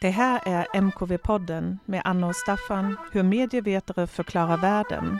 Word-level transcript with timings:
Det 0.00 0.10
här 0.10 0.40
är 0.46 0.66
MKV-podden 0.74 1.78
med 1.84 2.02
Anna 2.04 2.26
och 2.26 2.36
Staffan, 2.36 2.96
hur 3.12 3.22
medievetare 3.22 4.06
förklarar 4.06 4.56
världen. 4.56 5.18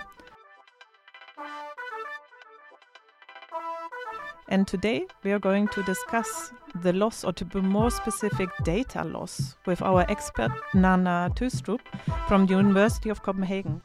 And 4.51 4.67
today 4.67 5.07
we 5.23 5.31
are 5.31 5.39
going 5.39 5.69
to 5.69 5.83
discuss 5.83 6.53
the 6.83 6.93
loss, 6.93 7.25
or 7.25 7.33
to 7.33 7.45
be 7.45 7.63
more 7.63 7.91
specific, 7.91 8.49
data 8.65 9.03
loss, 9.03 9.57
with 9.67 9.83
our 9.83 10.11
expert 10.11 10.53
Nana 10.75 11.31
Tustrup 11.37 11.81
from 12.29 12.47
the 12.47 12.55
University 12.55 13.11
of 13.11 13.21
Copenhagen. 13.23 13.81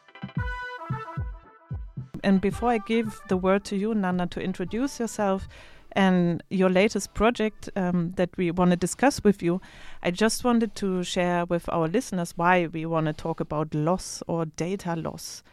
And 2.23 2.41
before 2.41 2.75
I 2.75 2.79
give 2.87 3.11
the 3.29 3.37
word 3.37 3.63
to 3.65 3.75
you, 3.75 3.93
Nana, 3.95 4.27
to 4.27 4.41
introduce 4.41 4.99
yourself, 4.99 5.47
and 5.93 6.43
your 6.49 6.69
latest 6.69 7.13
project 7.13 7.69
um, 7.75 8.11
that 8.17 8.29
we 8.37 8.51
want 8.51 8.71
to 8.71 8.77
discuss 8.77 9.23
with 9.23 9.41
you. 9.41 9.61
I 10.01 10.11
just 10.11 10.43
wanted 10.43 10.75
to 10.75 11.03
share 11.03 11.45
with 11.45 11.69
our 11.69 11.87
listeners 11.87 12.33
why 12.35 12.67
we 12.67 12.85
want 12.85 13.05
to 13.07 13.13
talk 13.13 13.39
about 13.39 13.73
loss 13.73 14.21
or 14.27 14.45
data 14.45 14.95
loss. 14.95 15.43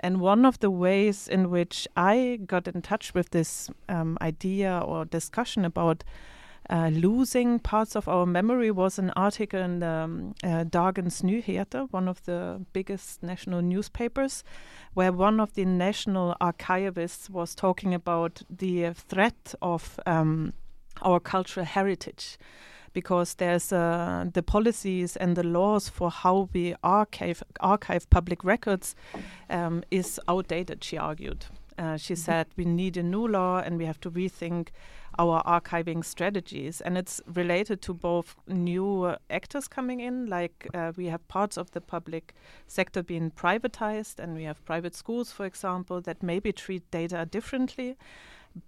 And 0.00 0.20
one 0.20 0.44
of 0.44 0.58
the 0.58 0.70
ways 0.70 1.28
in 1.28 1.50
which 1.50 1.86
I 1.96 2.40
got 2.46 2.66
in 2.66 2.82
touch 2.82 3.14
with 3.14 3.30
this 3.30 3.70
um, 3.88 4.18
idea 4.20 4.82
or 4.84 5.04
discussion 5.04 5.64
about 5.64 6.02
uh, 6.70 6.90
losing 6.92 7.58
parts 7.58 7.96
of 7.96 8.08
our 8.08 8.26
memory 8.26 8.70
was 8.70 8.98
an 8.98 9.10
article 9.16 9.60
in 9.60 9.80
the 9.80 9.86
um, 9.86 10.34
uh, 10.44 10.64
Dagens 10.64 11.22
Nyheter, 11.22 11.88
one 11.90 12.08
of 12.08 12.22
the 12.24 12.64
biggest 12.72 13.22
national 13.22 13.62
newspapers, 13.62 14.44
where 14.94 15.12
one 15.12 15.40
of 15.40 15.54
the 15.54 15.64
national 15.64 16.36
archivists 16.40 17.28
was 17.28 17.54
talking 17.54 17.94
about 17.94 18.42
the 18.48 18.92
threat 18.92 19.54
of 19.60 19.98
um, 20.06 20.52
our 21.02 21.20
cultural 21.20 21.66
heritage 21.66 22.38
because 22.92 23.34
there's 23.34 23.72
uh, 23.72 24.26
the 24.32 24.42
policies 24.42 25.16
and 25.16 25.36
the 25.36 25.42
laws 25.42 25.88
for 25.88 26.10
how 26.10 26.48
we 26.52 26.74
archive 26.82 27.42
archive 27.60 28.08
public 28.10 28.44
records 28.44 28.94
um, 29.50 29.82
is 29.90 30.20
outdated. 30.28 30.84
She 30.84 30.98
argued. 30.98 31.46
Uh, 31.78 31.96
she 31.96 32.14
mm 32.14 32.18
-hmm. 32.18 32.24
said 32.24 32.46
we 32.56 32.64
need 32.64 32.96
a 32.96 33.02
new 33.02 33.28
law 33.28 33.62
and 33.64 33.78
we 33.78 33.86
have 33.86 33.98
to 34.00 34.10
rethink 34.10 34.68
our 35.18 35.42
archiving 35.44 36.04
strategies. 36.04 36.80
And 36.80 36.96
it's 36.96 37.20
related 37.26 37.82
to 37.82 37.94
both 37.94 38.36
new 38.46 39.04
uh, 39.04 39.16
actors 39.28 39.68
coming 39.68 40.00
in, 40.00 40.26
like 40.26 40.68
uh, 40.74 40.92
we 40.96 41.06
have 41.06 41.26
parts 41.28 41.58
of 41.58 41.70
the 41.70 41.80
public 41.80 42.34
sector 42.66 43.02
being 43.02 43.30
privatized, 43.30 44.18
and 44.18 44.34
we 44.34 44.44
have 44.44 44.64
private 44.64 44.96
schools, 44.96 45.32
for 45.32 45.46
example, 45.46 46.00
that 46.00 46.22
maybe 46.22 46.52
treat 46.52 46.82
data 46.90 47.26
differently 47.30 47.96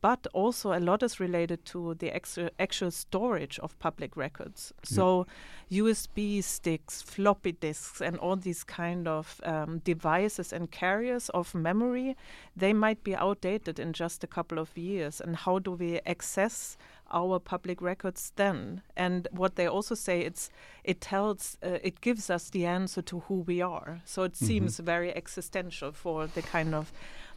but 0.01 0.27
also 0.33 0.73
a 0.73 0.81
lot 0.81 1.03
is 1.03 1.21
related 1.21 1.65
to 1.67 1.95
the 1.95 2.15
actual 2.59 2.91
storage 2.91 3.59
of 3.59 3.79
public 3.79 4.17
records. 4.17 4.73
So 4.83 5.27
USB 5.71 6.43
sticks, 6.43 7.03
floppy 7.03 7.53
disks, 7.53 8.01
and 8.01 8.17
all 8.19 8.37
these 8.37 8.65
kind 8.65 9.09
of 9.09 9.41
um, 9.45 9.79
devices 9.79 10.53
and 10.53 10.71
carriers 10.71 11.29
of 11.31 11.55
memory, 11.55 12.17
they 12.57 12.73
might 12.73 13.03
be 13.05 13.15
outdated 13.15 13.79
in 13.79 13.93
just 13.93 14.25
a 14.25 14.29
couple 14.29 14.59
of 14.59 14.77
years. 14.77 15.21
And 15.21 15.37
how 15.37 15.59
do 15.59 15.73
we 15.73 16.01
access 16.07 16.77
our 17.11 17.39
public 17.39 17.83
records 17.83 18.33
then? 18.37 18.83
And 18.97 19.29
what 19.33 19.57
they 19.57 19.67
also 19.67 19.95
say, 19.95 20.21
it's 20.21 20.51
it 20.83 21.01
tells, 21.01 21.57
uh, 21.63 21.79
it 21.83 22.01
gives 22.01 22.31
us 22.31 22.51
the 22.51 22.67
answer 22.67 23.03
to 23.03 23.21
who 23.21 23.41
we 23.41 23.61
are. 23.63 24.01
So 24.05 24.23
it 24.25 24.33
mm 24.33 24.39
-hmm. 24.39 24.47
seems 24.47 24.81
very 24.81 25.13
existential 25.17 25.93
for 25.93 26.29
the 26.29 26.43
kind 26.43 26.75
of 26.75 26.93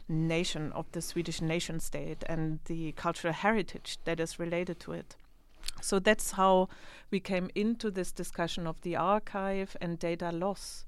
nation 0.08 0.72
of 0.72 0.90
the 0.92 1.02
Swedish 1.02 1.40
nation 1.40 1.80
state 1.80 2.24
and 2.26 2.60
the 2.64 2.92
cultural 2.92 3.34
heritage 3.34 3.98
that 4.04 4.20
is 4.20 4.38
related 4.38 4.80
to 4.80 4.92
it. 4.92 5.16
So 5.80 5.98
that's 5.98 6.32
how 6.32 6.68
we 7.10 7.20
came 7.20 7.50
into 7.54 7.90
this 7.90 8.12
discussion 8.12 8.66
of 8.66 8.80
the 8.80 8.96
archive 8.96 9.76
and 9.80 9.98
data 9.98 10.30
loss. 10.30 10.84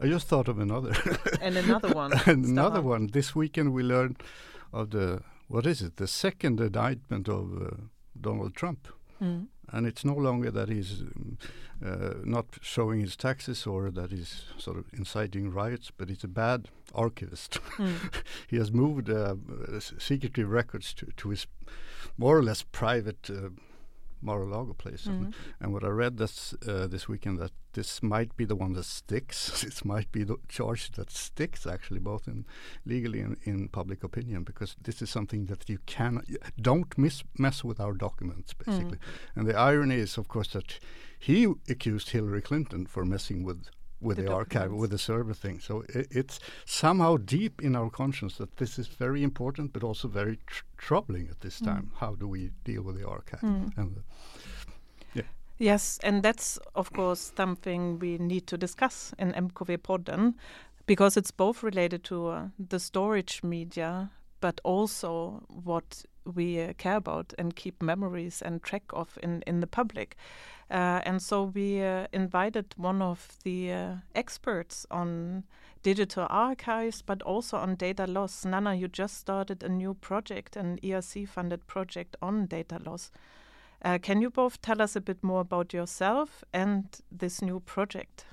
I 0.00 0.06
just 0.06 0.28
thought 0.28 0.48
of 0.48 0.58
another. 0.58 0.94
and 1.40 1.56
another 1.56 1.88
one. 1.88 2.12
and 2.26 2.44
another 2.44 2.80
one. 2.80 3.08
This 3.08 3.34
weekend 3.34 3.72
we 3.72 3.82
learned 3.82 4.22
of 4.72 4.90
the, 4.90 5.22
what 5.48 5.66
is 5.66 5.82
it, 5.82 5.96
the 5.96 6.06
second 6.06 6.60
indictment 6.60 7.28
of 7.28 7.62
uh, 7.62 7.70
Donald 8.20 8.54
Trump. 8.54 8.88
Mm 9.22 9.46
and 9.72 9.86
it's 9.86 10.04
no 10.04 10.14
longer 10.14 10.50
that 10.50 10.68
he's 10.68 11.00
um, 11.00 11.38
uh, 11.84 12.14
not 12.24 12.46
showing 12.60 13.00
his 13.00 13.16
taxes 13.16 13.66
or 13.66 13.90
that 13.90 14.10
he's 14.10 14.44
sort 14.56 14.76
of 14.76 14.86
inciting 14.92 15.50
riots, 15.50 15.92
but 15.96 16.08
he's 16.08 16.24
a 16.24 16.28
bad 16.28 16.68
archivist. 16.94 17.58
Mm. 17.76 18.14
he 18.48 18.56
has 18.56 18.72
moved 18.72 19.10
uh, 19.10 19.36
secretive 19.78 20.50
records 20.50 20.92
to, 20.94 21.06
to 21.16 21.30
his 21.30 21.46
more 22.16 22.36
or 22.36 22.42
less 22.42 22.62
private 22.62 23.30
uh, 23.30 23.50
Mar-a-Lago 24.20 24.74
place. 24.74 25.10
Mm 25.10 25.20
-hmm. 25.20 25.32
And 25.60 25.72
what 25.72 25.82
I 25.82 25.88
read 25.88 26.16
this 26.16 26.54
uh, 26.66 26.88
this 26.88 27.08
weekend 27.08 27.38
that 27.38 27.52
this 27.72 28.02
might 28.02 28.36
be 28.36 28.46
the 28.46 28.56
one 28.56 28.74
that 28.74 28.84
sticks. 28.84 29.60
this 29.64 29.84
might 29.84 30.10
be 30.12 30.24
the 30.24 30.36
charge 30.48 30.90
that 30.90 31.10
sticks 31.10 31.66
actually, 31.66 32.00
both 32.00 32.28
in 32.28 32.44
legally 32.84 33.20
and 33.20 33.36
in 33.42 33.68
public 33.68 34.04
opinion, 34.04 34.44
because 34.44 34.76
this 34.82 35.02
is 35.02 35.10
something 35.10 35.46
that 35.46 35.68
you 35.68 35.78
can 35.86 36.22
don't 36.56 36.98
miss 36.98 37.24
mess 37.38 37.64
with 37.64 37.80
our 37.80 37.94
documents 37.96 38.54
basically. 38.54 38.98
Mm. 38.98 39.36
And 39.36 39.46
the 39.48 39.56
irony 39.56 39.96
is, 39.96 40.18
of 40.18 40.26
course, 40.26 40.52
that 40.52 40.80
he 41.18 41.54
accused 41.68 42.10
Hillary 42.10 42.42
Clinton 42.42 42.86
for 42.86 43.04
messing 43.04 43.46
with 43.46 43.70
with 44.00 44.16
the, 44.16 44.24
the 44.24 44.32
archive, 44.32 44.72
with 44.72 44.90
the 44.90 44.98
server 44.98 45.34
thing. 45.34 45.58
So 45.60 45.84
it, 45.88 46.06
it's 46.10 46.38
somehow 46.64 47.16
deep 47.16 47.62
in 47.62 47.74
our 47.74 47.90
conscience 47.90 48.36
that 48.36 48.56
this 48.56 48.78
is 48.78 48.86
very 48.86 49.22
important, 49.22 49.72
but 49.72 49.82
also 49.82 50.08
very 50.08 50.38
tr 50.46 50.62
troubling 50.76 51.28
at 51.28 51.40
this 51.40 51.60
mm. 51.60 51.66
time. 51.66 51.90
How 51.96 52.14
do 52.14 52.28
we 52.28 52.50
deal 52.64 52.82
with 52.82 52.96
the 52.96 53.08
archive? 53.08 53.40
Mm. 53.40 53.76
And 53.76 53.96
the, 53.96 54.02
yeah. 55.14 55.28
Yes, 55.58 55.98
and 56.02 56.22
that's 56.22 56.58
of 56.74 56.92
course 56.92 57.32
something 57.36 57.98
we 57.98 58.18
need 58.18 58.46
to 58.46 58.56
discuss 58.56 59.12
in 59.18 59.32
MKV 59.32 59.78
Podden 59.78 60.34
because 60.86 61.16
it's 61.16 61.30
both 61.30 61.62
related 61.62 62.02
to 62.04 62.28
uh, 62.28 62.48
the 62.58 62.80
storage 62.80 63.42
media, 63.42 64.10
but 64.40 64.60
also 64.64 65.42
what 65.48 66.04
we 66.24 66.60
uh, 66.60 66.72
care 66.78 66.96
about 66.96 67.34
and 67.38 67.56
keep 67.56 67.82
memories 67.82 68.42
and 68.42 68.62
track 68.62 68.84
of 68.92 69.18
in, 69.22 69.42
in 69.46 69.60
the 69.60 69.66
public. 69.66 70.16
Uh, 70.70 71.00
and 71.04 71.22
so 71.22 71.44
we 71.44 71.82
uh, 71.82 72.06
invited 72.12 72.74
one 72.76 73.00
of 73.00 73.38
the 73.42 73.72
uh, 73.72 73.94
experts 74.14 74.86
on 74.90 75.44
digital 75.82 76.26
archives, 76.28 77.00
but 77.00 77.22
also 77.22 77.56
on 77.56 77.74
data 77.74 78.06
loss. 78.06 78.44
Nanna, 78.44 78.74
you 78.74 78.88
just 78.88 79.16
started 79.16 79.62
a 79.62 79.68
new 79.68 79.94
project, 79.94 80.56
an 80.56 80.78
ERC 80.82 81.26
funded 81.26 81.66
project 81.66 82.16
on 82.20 82.46
data 82.46 82.78
loss. 82.84 83.10
Uh, 83.82 83.96
can 83.96 84.20
you 84.20 84.28
both 84.28 84.60
tell 84.60 84.82
us 84.82 84.96
a 84.96 85.00
bit 85.00 85.22
more 85.22 85.40
about 85.40 85.72
yourself 85.72 86.44
and 86.52 87.00
this 87.10 87.40
new 87.40 87.60
project? 87.60 88.26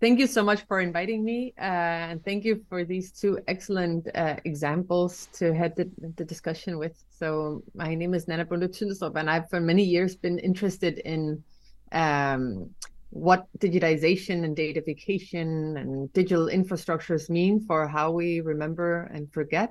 Thank 0.00 0.20
you 0.20 0.28
so 0.28 0.44
much 0.44 0.62
for 0.68 0.78
inviting 0.78 1.24
me, 1.24 1.54
uh, 1.58 2.10
and 2.10 2.24
thank 2.24 2.44
you 2.44 2.64
for 2.68 2.84
these 2.84 3.10
two 3.10 3.40
excellent 3.48 4.06
uh, 4.14 4.36
examples 4.44 5.26
to 5.32 5.52
head 5.52 5.74
the, 5.74 5.90
the, 6.16 6.24
discussion 6.24 6.78
with. 6.78 6.94
So, 7.10 7.64
my 7.74 7.96
name 7.96 8.14
is 8.14 8.28
Nanna 8.28 8.44
Bonde 8.44 8.70
and 9.16 9.28
I've 9.28 9.50
for 9.50 9.58
many 9.60 9.82
years 9.82 10.14
been 10.14 10.38
interested 10.38 10.98
in 11.00 11.42
um, 11.90 12.70
what 13.10 13.48
digitization 13.58 14.44
and 14.44 14.56
datafication 14.56 15.76
and 15.80 16.12
digital 16.12 16.46
infrastructures 16.46 17.28
mean 17.28 17.58
for 17.66 17.88
how 17.88 18.12
we 18.12 18.40
remember 18.40 19.10
and 19.12 19.32
forget 19.32 19.70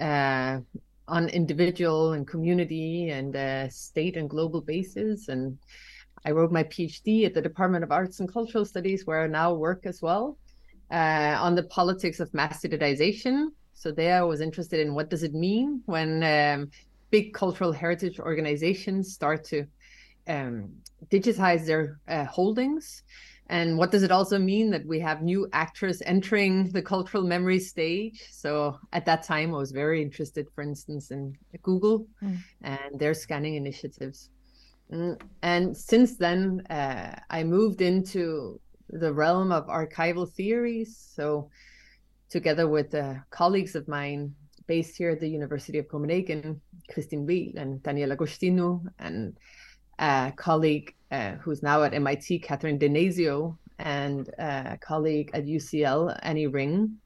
uh, 0.00 0.58
on 1.06 1.28
individual 1.28 2.14
and 2.14 2.26
community 2.26 3.10
and 3.10 3.36
uh, 3.36 3.68
state 3.68 4.16
and 4.16 4.30
global 4.30 4.62
basis 4.62 5.28
and 5.28 5.58
I 6.24 6.32
wrote 6.32 6.52
my 6.52 6.64
PhD 6.64 7.24
at 7.24 7.34
the 7.34 7.42
Department 7.42 7.84
of 7.84 7.92
Arts 7.92 8.20
and 8.20 8.32
Cultural 8.32 8.64
Studies, 8.64 9.06
where 9.06 9.22
I 9.22 9.26
now 9.26 9.54
work 9.54 9.86
as 9.86 10.02
well, 10.02 10.36
uh, 10.90 11.36
on 11.40 11.54
the 11.54 11.62
politics 11.64 12.20
of 12.20 12.32
mass 12.34 12.62
digitization. 12.62 13.48
So 13.72 13.90
there, 13.90 14.18
I 14.18 14.22
was 14.22 14.40
interested 14.40 14.80
in 14.80 14.94
what 14.94 15.08
does 15.08 15.22
it 15.22 15.32
mean 15.32 15.82
when 15.86 16.22
um, 16.22 16.70
big 17.10 17.32
cultural 17.32 17.72
heritage 17.72 18.20
organizations 18.20 19.12
start 19.12 19.44
to 19.44 19.66
um, 20.28 20.70
digitize 21.10 21.64
their 21.64 21.98
uh, 22.08 22.26
holdings, 22.26 23.02
and 23.50 23.76
what 23.76 23.90
does 23.90 24.04
it 24.04 24.12
also 24.12 24.38
mean 24.38 24.70
that 24.70 24.86
we 24.86 25.00
have 25.00 25.22
new 25.22 25.48
actors 25.52 26.02
entering 26.06 26.70
the 26.70 26.80
cultural 26.80 27.24
memory 27.24 27.58
stage? 27.58 28.22
So 28.30 28.78
at 28.92 29.04
that 29.06 29.24
time, 29.24 29.52
I 29.52 29.58
was 29.58 29.72
very 29.72 30.00
interested, 30.00 30.46
for 30.54 30.62
instance, 30.62 31.10
in 31.10 31.36
Google 31.62 32.06
mm. 32.22 32.38
and 32.62 32.96
their 32.96 33.12
scanning 33.12 33.56
initiatives. 33.56 34.30
Mm, 34.92 35.20
and 35.42 35.76
since 35.76 36.16
then, 36.16 36.66
uh, 36.70 37.14
I 37.30 37.44
moved 37.44 37.80
into 37.80 38.60
the 38.88 39.12
realm 39.12 39.52
of 39.52 39.66
archival 39.66 40.28
theories. 40.28 40.96
So, 41.14 41.50
together 42.28 42.68
with 42.68 42.94
uh, 42.94 43.14
colleagues 43.30 43.74
of 43.74 43.88
mine 43.88 44.34
based 44.66 44.96
here 44.96 45.10
at 45.10 45.20
the 45.20 45.28
University 45.28 45.78
of 45.78 45.88
Copenhagen, 45.88 46.60
Kristin 46.90 47.26
Veel 47.26 47.60
and 47.60 47.82
Daniela 47.82 48.16
Agostinho, 48.16 48.84
and 48.98 49.36
a 49.98 50.32
colleague 50.36 50.94
uh, 51.10 51.32
who's 51.42 51.62
now 51.62 51.82
at 51.82 51.94
MIT, 51.94 52.38
Catherine 52.40 52.78
D'Ignazio, 52.78 53.58
and 53.80 54.28
a 54.38 54.78
colleague 54.80 55.30
at 55.34 55.44
UCL, 55.44 56.18
Annie 56.22 56.46
Ring, 56.46 56.96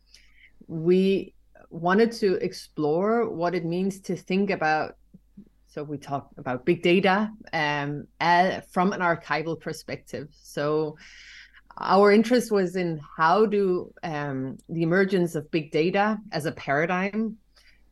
we 0.66 1.34
wanted 1.70 2.12
to 2.12 2.34
explore 2.36 3.28
what 3.28 3.54
it 3.54 3.64
means 3.64 4.00
to 4.00 4.16
think 4.16 4.50
about 4.50 4.96
So 5.74 5.82
we 5.82 5.98
talk 5.98 6.30
about 6.38 6.64
big 6.64 6.84
data 6.84 7.32
um, 7.52 8.06
uh, 8.20 8.60
from 8.70 8.92
an 8.92 9.00
archival 9.00 9.60
perspective. 9.60 10.28
So 10.30 10.96
our 11.78 12.12
interest 12.12 12.52
was 12.52 12.76
in 12.76 13.00
how 13.16 13.46
do 13.46 13.92
um, 14.04 14.56
the 14.68 14.84
emergence 14.84 15.34
of 15.34 15.50
big 15.50 15.72
data 15.72 16.20
as 16.30 16.46
a 16.46 16.52
paradigm 16.52 17.38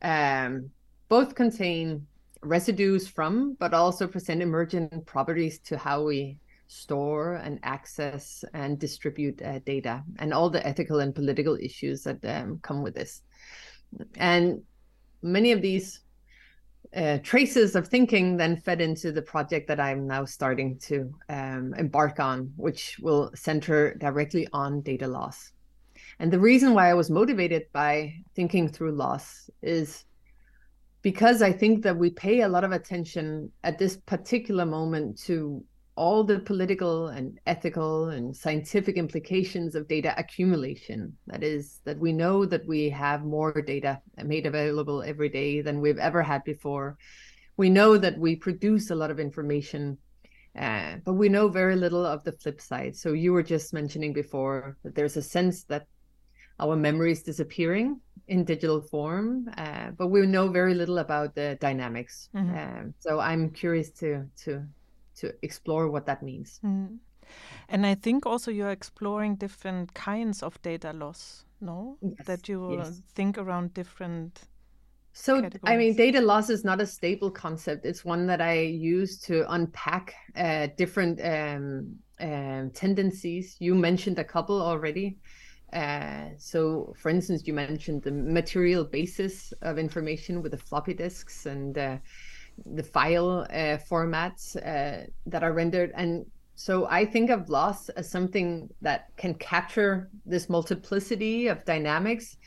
um, 0.01 0.69
both 1.09 1.35
contain 1.35 2.07
residues 2.41 3.05
from, 3.05 3.57
but 3.59 3.73
also 3.73 4.07
present 4.07 4.41
emergent 4.41 5.05
properties 5.05 5.59
to 5.59 5.77
how 5.77 6.05
we 6.05 6.37
store 6.67 7.35
and 7.35 7.59
access 7.63 8.45
and 8.53 8.79
distribute 8.79 9.41
uh, 9.41 9.59
data 9.65 10.01
and 10.19 10.33
all 10.33 10.49
the 10.49 10.65
ethical 10.65 11.01
and 11.01 11.13
political 11.13 11.57
issues 11.61 12.03
that 12.03 12.23
um, 12.23 12.59
come 12.61 12.81
with 12.81 12.95
this. 12.95 13.23
And 14.15 14.61
many 15.21 15.51
of 15.51 15.61
these 15.61 15.99
uh, 16.95 17.17
traces 17.23 17.75
of 17.75 17.87
thinking 17.87 18.37
then 18.37 18.55
fed 18.55 18.81
into 18.81 19.11
the 19.11 19.21
project 19.21 19.67
that 19.67 19.79
I'm 19.79 20.05
now 20.05 20.25
starting 20.25 20.77
to 20.79 21.13
um, 21.29 21.73
embark 21.77 22.19
on, 22.19 22.53
which 22.55 22.97
will 22.99 23.31
center 23.35 23.95
directly 23.95 24.47
on 24.53 24.81
data 24.81 25.07
loss. 25.07 25.51
And 26.19 26.31
the 26.31 26.39
reason 26.39 26.73
why 26.73 26.89
I 26.89 26.93
was 26.93 27.09
motivated 27.09 27.63
by 27.73 28.13
thinking 28.35 28.69
through 28.69 28.91
loss 28.91 29.49
is 29.61 30.05
because 31.01 31.41
I 31.41 31.51
think 31.51 31.83
that 31.83 31.97
we 31.97 32.09
pay 32.09 32.41
a 32.41 32.47
lot 32.47 32.63
of 32.63 32.71
attention 32.71 33.51
at 33.63 33.77
this 33.77 33.97
particular 33.97 34.65
moment 34.65 35.17
to 35.23 35.63
all 35.95 36.23
the 36.23 36.39
political 36.39 37.07
and 37.09 37.39
ethical 37.45 38.09
and 38.09 38.35
scientific 38.35 38.97
implications 38.97 39.75
of 39.75 39.87
data 39.87 40.13
accumulation. 40.17 41.15
That 41.27 41.43
is, 41.43 41.81
that 41.85 41.99
we 41.99 42.11
know 42.11 42.45
that 42.45 42.65
we 42.67 42.89
have 42.89 43.23
more 43.23 43.61
data 43.61 44.01
made 44.23 44.45
available 44.45 45.03
every 45.03 45.29
day 45.29 45.61
than 45.61 45.81
we've 45.81 45.99
ever 45.99 46.23
had 46.23 46.43
before. 46.43 46.97
We 47.57 47.69
know 47.69 47.97
that 47.97 48.17
we 48.17 48.35
produce 48.35 48.89
a 48.89 48.95
lot 48.95 49.11
of 49.11 49.19
information, 49.19 49.99
uh, 50.57 50.95
but 51.05 51.13
we 51.13 51.29
know 51.29 51.47
very 51.47 51.75
little 51.75 52.05
of 52.05 52.23
the 52.23 52.31
flip 52.31 52.59
side. 52.59 52.95
So 52.95 53.13
you 53.13 53.31
were 53.31 53.43
just 53.43 53.73
mentioning 53.73 54.13
before 54.13 54.77
that 54.83 54.95
there's 54.95 55.17
a 55.17 55.21
sense 55.21 55.63
that 55.65 55.85
our 56.59 56.75
memory 56.75 57.11
is 57.11 57.23
disappearing 57.23 57.99
in 58.27 58.45
digital 58.45 58.81
form, 58.81 59.49
uh, 59.57 59.91
but 59.97 60.07
we 60.07 60.25
know 60.25 60.47
very 60.47 60.73
little 60.73 60.99
about 60.99 61.35
the 61.35 61.57
dynamics. 61.59 62.29
Mm-hmm. 62.35 62.55
Uh, 62.55 62.91
so 62.99 63.19
I'm 63.19 63.49
curious 63.49 63.91
to 63.91 64.25
to 64.45 64.63
to 65.17 65.33
explore 65.41 65.89
what 65.89 66.05
that 66.05 66.23
means. 66.23 66.59
Mm. 66.63 66.99
And 67.69 67.85
I 67.85 67.95
think 67.95 68.25
also 68.25 68.51
you're 68.51 68.71
exploring 68.71 69.35
different 69.35 69.93
kinds 69.93 70.43
of 70.43 70.61
data 70.61 70.93
loss, 70.93 71.45
no? 71.61 71.97
Yes. 72.01 72.25
That 72.25 72.49
you 72.49 72.77
yes. 72.77 73.01
think 73.15 73.37
around 73.37 73.73
different. 73.73 74.41
So, 75.13 75.41
categories. 75.41 75.73
I 75.73 75.77
mean, 75.77 75.95
data 75.95 76.21
loss 76.21 76.49
is 76.49 76.63
not 76.63 76.81
a 76.81 76.85
stable 76.85 77.31
concept. 77.31 77.85
It's 77.85 78.03
one 78.03 78.27
that 78.27 78.41
I 78.41 78.61
use 78.61 79.19
to 79.21 79.45
unpack 79.51 80.15
uh, 80.35 80.67
different 80.75 81.21
um, 81.23 81.95
um, 82.19 82.71
tendencies. 82.71 83.55
You 83.59 83.75
mentioned 83.75 84.19
a 84.19 84.23
couple 84.23 84.61
already. 84.61 85.17
Uh, 85.71 86.29
so, 86.37 86.93
for 86.97 87.09
instance, 87.09 87.43
you 87.45 87.53
mentioned 87.53 88.03
the 88.03 88.11
material 88.11 88.83
basis 88.83 89.53
of 89.61 89.79
information 89.79 90.41
with 90.41 90.51
the 90.51 90.57
floppy 90.57 90.93
disks 90.93 91.45
and 91.47 91.77
uh, 91.77 91.97
the 92.65 92.83
file 92.83 93.47
uh, 93.49 93.77
formats 93.89 94.55
uh, 94.55 95.05
that 95.25 95.43
are 95.43 95.53
rendered. 95.53 95.91
And 95.95 96.25
so 96.55 96.87
I 96.87 97.05
think 97.05 97.29
of 97.29 97.49
loss 97.49 97.89
as 97.89 98.09
something 98.09 98.69
that 98.81 99.09
can 99.17 99.33
capture 99.35 100.09
this 100.25 100.49
multiplicity 100.49 101.47
of 101.47 101.65
dynamics 101.65 102.37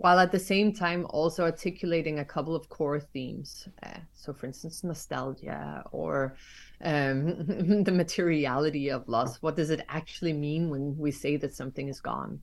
while 0.00 0.18
at 0.18 0.32
the 0.32 0.38
same 0.38 0.72
time 0.72 1.06
also 1.10 1.42
articulating 1.42 2.20
a 2.20 2.24
couple 2.24 2.56
of 2.56 2.68
core 2.70 3.00
themes. 3.00 3.68
Uh, 3.82 3.98
so, 4.14 4.32
for 4.32 4.46
instance, 4.46 4.82
nostalgia 4.82 5.82
or 5.92 6.36
um, 6.82 7.44
the 7.84 7.92
materiality 7.92 8.90
of 8.90 9.06
loss. 9.08 9.42
What 9.42 9.56
does 9.56 9.68
it 9.68 9.84
actually 9.90 10.32
mean 10.32 10.70
when 10.70 10.96
we 10.96 11.10
say 11.10 11.36
that 11.36 11.54
something 11.54 11.88
is 11.88 12.00
gone? 12.00 12.40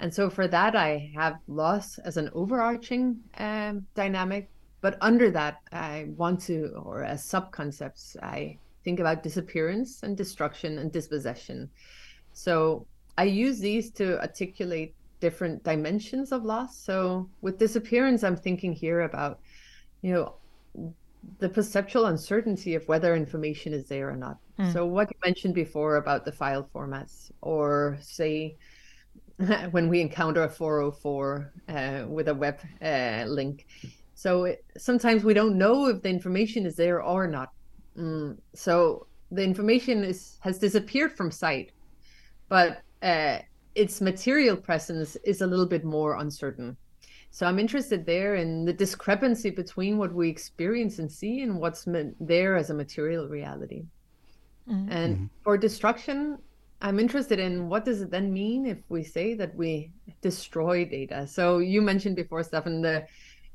And 0.00 0.12
so, 0.12 0.28
for 0.28 0.46
that, 0.48 0.76
I 0.76 1.10
have 1.14 1.36
loss 1.46 1.96
as 1.98 2.18
an 2.18 2.28
overarching 2.34 3.18
um, 3.38 3.86
dynamic, 3.94 4.50
but 4.80 4.96
under 5.00 5.30
that 5.30 5.60
i 5.72 6.06
want 6.16 6.40
to 6.40 6.68
or 6.84 7.02
as 7.04 7.24
sub 7.24 7.50
concepts 7.50 8.16
i 8.22 8.56
think 8.88 9.00
about 9.00 9.22
disappearance 9.22 10.02
and 10.02 10.16
destruction 10.16 10.78
and 10.78 10.90
dispossession. 10.90 11.68
So 12.32 12.86
i 13.18 13.24
use 13.24 13.58
these 13.58 13.90
to 14.00 14.20
articulate 14.20 14.94
different 15.20 15.62
dimensions 15.64 16.30
of 16.30 16.44
loss. 16.44 16.72
So 16.76 17.28
with 17.42 17.58
disappearance 17.58 18.22
i'm 18.22 18.36
thinking 18.36 18.72
here 18.72 19.00
about 19.02 19.40
you 20.02 20.12
know 20.14 20.26
the 21.40 21.48
perceptual 21.48 22.06
uncertainty 22.06 22.72
of 22.76 22.86
whether 22.88 23.14
information 23.14 23.72
is 23.74 23.84
there 23.92 24.08
or 24.08 24.16
not. 24.16 24.38
Mm. 24.58 24.72
so 24.72 24.86
what 24.86 25.06
you 25.12 25.18
mentioned 25.24 25.54
before 25.54 25.96
about 25.96 26.24
the 26.24 26.32
file 26.32 26.64
formats 26.74 27.30
or 27.42 27.98
say 28.00 28.56
when 29.74 29.88
we 29.88 30.00
encounter 30.00 30.42
a 30.44 30.48
404 30.48 31.52
uh, 31.68 32.04
with 32.08 32.28
a 32.28 32.34
web 32.34 32.58
uh, 32.82 33.24
link 33.28 33.66
so 34.18 34.46
it, 34.46 34.64
sometimes 34.76 35.22
we 35.22 35.32
don't 35.32 35.56
know 35.56 35.86
if 35.86 36.02
the 36.02 36.08
information 36.08 36.66
is 36.66 36.74
there 36.74 37.00
or 37.00 37.28
not. 37.28 37.52
Mm, 37.96 38.36
so 38.52 39.06
the 39.30 39.44
information 39.44 40.02
is 40.02 40.38
has 40.40 40.58
disappeared 40.58 41.12
from 41.12 41.30
sight, 41.30 41.70
but 42.48 42.82
uh, 43.00 43.38
its 43.76 44.00
material 44.00 44.56
presence 44.56 45.14
is 45.24 45.40
a 45.40 45.46
little 45.46 45.66
bit 45.66 45.84
more 45.84 46.16
uncertain. 46.16 46.76
So 47.30 47.46
I'm 47.46 47.60
interested 47.60 48.04
there 48.06 48.34
in 48.34 48.64
the 48.64 48.72
discrepancy 48.72 49.50
between 49.50 49.98
what 49.98 50.12
we 50.12 50.28
experience 50.28 50.98
and 50.98 51.08
see 51.08 51.42
and 51.42 51.60
what's 51.60 51.86
there 52.18 52.56
as 52.56 52.70
a 52.70 52.74
material 52.74 53.28
reality. 53.28 53.84
Mm-hmm. 54.68 54.90
And 54.90 55.14
mm-hmm. 55.14 55.26
for 55.44 55.56
destruction, 55.56 56.38
I'm 56.82 56.98
interested 56.98 57.38
in 57.38 57.68
what 57.68 57.84
does 57.84 58.02
it 58.02 58.10
then 58.10 58.32
mean 58.32 58.66
if 58.66 58.78
we 58.88 59.04
say 59.04 59.34
that 59.34 59.54
we 59.54 59.92
destroy 60.22 60.84
data. 60.84 61.26
So 61.28 61.58
you 61.58 61.82
mentioned 61.82 62.16
before, 62.16 62.42
Staffan, 62.42 62.82
the 62.82 63.06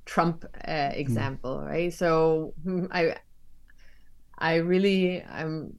Trump 0.05 0.45
uh, 0.67 0.89
hmm. 0.89 0.95
example, 0.95 1.57
mm. 1.57 1.67
right? 1.67 1.93
So 1.93 2.53
I, 2.91 3.15
I 4.37 4.55
really, 4.55 5.23
I'm, 5.23 5.77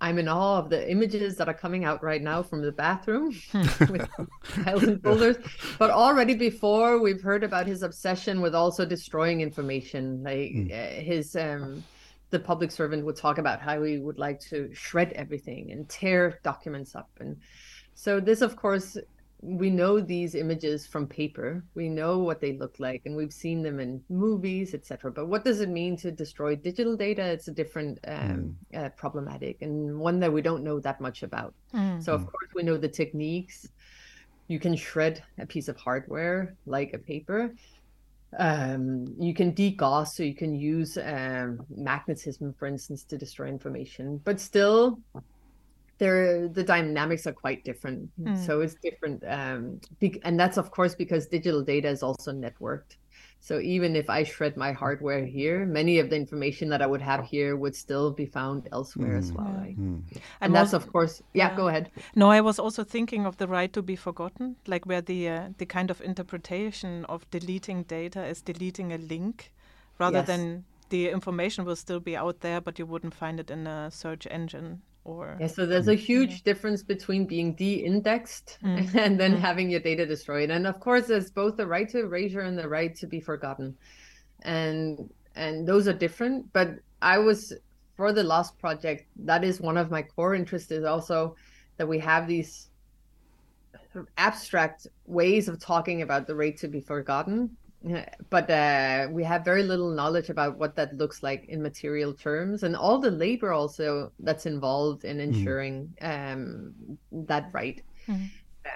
I'm 0.00 0.18
in 0.18 0.26
awe 0.26 0.58
of 0.58 0.68
the 0.68 0.90
images 0.90 1.36
that 1.36 1.48
are 1.48 1.54
coming 1.54 1.84
out 1.84 2.02
right 2.02 2.20
now 2.20 2.42
from 2.42 2.60
the 2.60 2.72
bathroom 2.72 3.26
with 3.88 4.08
files 4.42 4.82
and 4.82 5.00
folders. 5.00 5.36
But 5.78 5.90
already 5.90 6.34
before, 6.34 7.00
we've 7.00 7.22
heard 7.22 7.44
about 7.44 7.68
his 7.68 7.84
obsession 7.84 8.40
with 8.40 8.54
also 8.54 8.84
destroying 8.84 9.42
information. 9.42 10.24
Like 10.24 10.52
mm. 10.52 10.72
uh, 10.72 11.00
his, 11.00 11.36
um, 11.36 11.84
the 12.30 12.40
public 12.40 12.72
servant 12.72 13.04
would 13.04 13.14
talk 13.14 13.38
about 13.38 13.60
how 13.60 13.80
he 13.82 13.98
would 13.98 14.18
like 14.18 14.40
to 14.40 14.70
shred 14.74 15.12
everything 15.12 15.70
and 15.70 15.88
tear 15.88 16.40
documents 16.42 16.96
up. 16.96 17.10
And 17.20 17.36
so 17.94 18.18
this, 18.18 18.40
of 18.40 18.56
course, 18.56 18.96
we 19.42 19.70
know 19.70 20.00
these 20.00 20.36
images 20.36 20.86
from 20.86 21.04
paper 21.04 21.64
we 21.74 21.88
know 21.88 22.18
what 22.18 22.40
they 22.40 22.52
look 22.52 22.76
like 22.78 23.02
and 23.04 23.16
we've 23.16 23.32
seen 23.32 23.60
them 23.60 23.80
in 23.80 24.00
movies 24.08 24.72
etc 24.72 25.10
but 25.10 25.26
what 25.26 25.44
does 25.44 25.60
it 25.60 25.68
mean 25.68 25.96
to 25.96 26.12
destroy 26.12 26.54
digital 26.54 26.96
data 26.96 27.24
it's 27.24 27.48
a 27.48 27.52
different 27.52 27.98
um, 28.06 28.56
mm. 28.72 28.86
uh, 28.86 28.88
problematic 28.90 29.60
and 29.60 29.98
one 29.98 30.20
that 30.20 30.32
we 30.32 30.40
don't 30.40 30.62
know 30.62 30.78
that 30.78 31.00
much 31.00 31.24
about 31.24 31.54
mm. 31.74 32.02
so 32.02 32.14
of 32.14 32.20
hmm. 32.20 32.26
course 32.28 32.48
we 32.54 32.62
know 32.62 32.76
the 32.76 32.88
techniques 32.88 33.68
you 34.46 34.60
can 34.60 34.76
shred 34.76 35.24
a 35.38 35.46
piece 35.46 35.66
of 35.66 35.76
hardware 35.76 36.54
like 36.66 36.92
a 36.94 36.98
paper 36.98 37.52
um, 38.38 39.12
you 39.18 39.34
can 39.34 39.52
degauss 39.52 40.14
so 40.14 40.22
you 40.22 40.36
can 40.36 40.54
use 40.54 40.96
um, 40.96 41.58
magnetism 41.68 42.54
for 42.54 42.66
instance 42.66 43.02
to 43.02 43.18
destroy 43.18 43.48
information 43.48 44.20
but 44.24 44.40
still 44.40 45.00
they're 46.02 46.48
the 46.48 46.64
dynamics 46.64 47.28
are 47.28 47.32
quite 47.44 47.62
different 47.64 48.10
mm. 48.20 48.36
so 48.46 48.60
it's 48.60 48.74
different 48.82 49.22
um 49.28 49.80
be- 50.00 50.20
and 50.24 50.38
that's 50.38 50.56
of 50.56 50.72
course 50.72 50.94
because 50.96 51.28
digital 51.28 51.62
data 51.62 51.88
is 51.88 52.02
also 52.02 52.32
networked 52.32 52.96
so 53.38 53.60
even 53.60 53.94
if 53.94 54.10
i 54.10 54.24
shred 54.24 54.56
my 54.56 54.72
hardware 54.72 55.24
here 55.24 55.64
many 55.64 56.00
of 56.00 56.10
the 56.10 56.16
information 56.16 56.68
that 56.68 56.82
i 56.82 56.88
would 56.92 57.00
have 57.00 57.24
here 57.24 57.56
would 57.56 57.76
still 57.76 58.10
be 58.10 58.26
found 58.26 58.68
elsewhere 58.72 59.14
mm. 59.14 59.22
as 59.22 59.32
well 59.32 59.54
right 59.62 59.78
mm. 59.78 60.02
and, 60.10 60.20
and 60.40 60.54
that's 60.56 60.72
of 60.72 60.92
course 60.92 61.22
yeah, 61.34 61.50
yeah, 61.50 61.56
go 61.56 61.68
ahead 61.68 61.88
no 62.16 62.28
i 62.30 62.40
was 62.40 62.58
also 62.58 62.82
thinking 62.82 63.24
of 63.24 63.36
the 63.36 63.46
right 63.46 63.72
to 63.72 63.80
be 63.80 63.94
forgotten 63.94 64.56
like 64.66 64.84
where 64.84 65.02
the 65.02 65.28
uh, 65.28 65.48
the 65.58 65.66
kind 65.66 65.88
of 65.88 66.00
interpretation 66.00 67.04
of 67.04 67.30
deleting 67.30 67.84
data 67.84 68.24
is 68.26 68.42
deleting 68.42 68.92
a 68.92 68.98
link 68.98 69.52
rather 70.00 70.18
yes. 70.18 70.26
than 70.26 70.64
the 70.88 71.08
information 71.10 71.64
will 71.64 71.76
still 71.76 72.00
be 72.00 72.16
out 72.16 72.40
there 72.40 72.60
but 72.60 72.76
you 72.78 72.86
wouldn't 72.86 73.14
find 73.14 73.38
it 73.38 73.50
in 73.52 73.68
a 73.68 73.88
search 73.90 74.26
engine 74.30 74.82
or 75.04 75.36
yeah 75.40 75.46
so 75.46 75.66
there's 75.66 75.88
a 75.88 75.94
huge 75.94 76.42
difference 76.42 76.82
between 76.82 77.26
being 77.26 77.54
de-indexed 77.54 78.58
mm. 78.62 78.94
and 78.94 79.18
then 79.18 79.36
mm. 79.36 79.38
having 79.38 79.70
your 79.70 79.80
data 79.80 80.06
destroyed 80.06 80.50
and 80.50 80.66
of 80.66 80.78
course 80.80 81.06
there's 81.06 81.30
both 81.30 81.56
the 81.56 81.66
right 81.66 81.88
to 81.88 82.00
erasure 82.00 82.40
and 82.40 82.58
the 82.58 82.68
right 82.68 82.94
to 82.94 83.06
be 83.06 83.20
forgotten 83.20 83.76
and 84.42 85.10
and 85.34 85.66
those 85.66 85.88
are 85.88 85.92
different 85.92 86.50
but 86.52 86.70
i 87.00 87.18
was 87.18 87.52
for 87.96 88.12
the 88.12 88.22
lost 88.22 88.58
project 88.58 89.06
that 89.16 89.44
is 89.44 89.60
one 89.60 89.76
of 89.76 89.90
my 89.90 90.02
core 90.02 90.34
interests 90.34 90.70
is 90.70 90.84
also 90.84 91.34
that 91.76 91.86
we 91.86 91.98
have 91.98 92.26
these 92.26 92.68
abstract 94.16 94.86
ways 95.06 95.48
of 95.48 95.58
talking 95.58 96.02
about 96.02 96.26
the 96.26 96.34
right 96.34 96.56
to 96.56 96.68
be 96.68 96.80
forgotten 96.80 97.54
but 98.30 98.50
uh, 98.50 99.08
we 99.10 99.24
have 99.24 99.44
very 99.44 99.62
little 99.62 99.90
knowledge 99.90 100.30
about 100.30 100.58
what 100.58 100.76
that 100.76 100.96
looks 100.96 101.22
like 101.22 101.46
in 101.48 101.62
material 101.62 102.12
terms 102.12 102.62
and 102.62 102.76
all 102.76 102.98
the 102.98 103.10
labor 103.10 103.52
also 103.52 104.12
that's 104.20 104.46
involved 104.46 105.04
in 105.04 105.18
mm-hmm. 105.18 105.32
ensuring 105.34 105.94
mm. 106.00 106.32
um, 106.32 106.74
that 107.10 107.48
right. 107.52 107.82
Mm. 108.08 108.30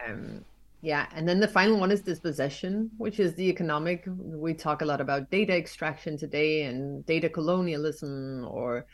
Um, 0.06 0.44
yeah, 0.82 1.06
and 1.14 1.28
then 1.28 1.40
the 1.40 1.48
final 1.48 1.78
one 1.80 1.90
is 1.90 2.02
dispossession, 2.02 2.90
which 2.98 3.18
is 3.18 3.34
the 3.34 3.48
economic. 3.48 4.04
We 4.06 4.54
talk 4.54 4.82
a 4.82 4.84
lot 4.84 5.00
about 5.00 5.30
data 5.30 5.56
extraction 5.56 6.16
today 6.16 6.62
and 6.62 7.04
data 7.06 7.28
colonialism, 7.28 8.46
or 8.48 8.86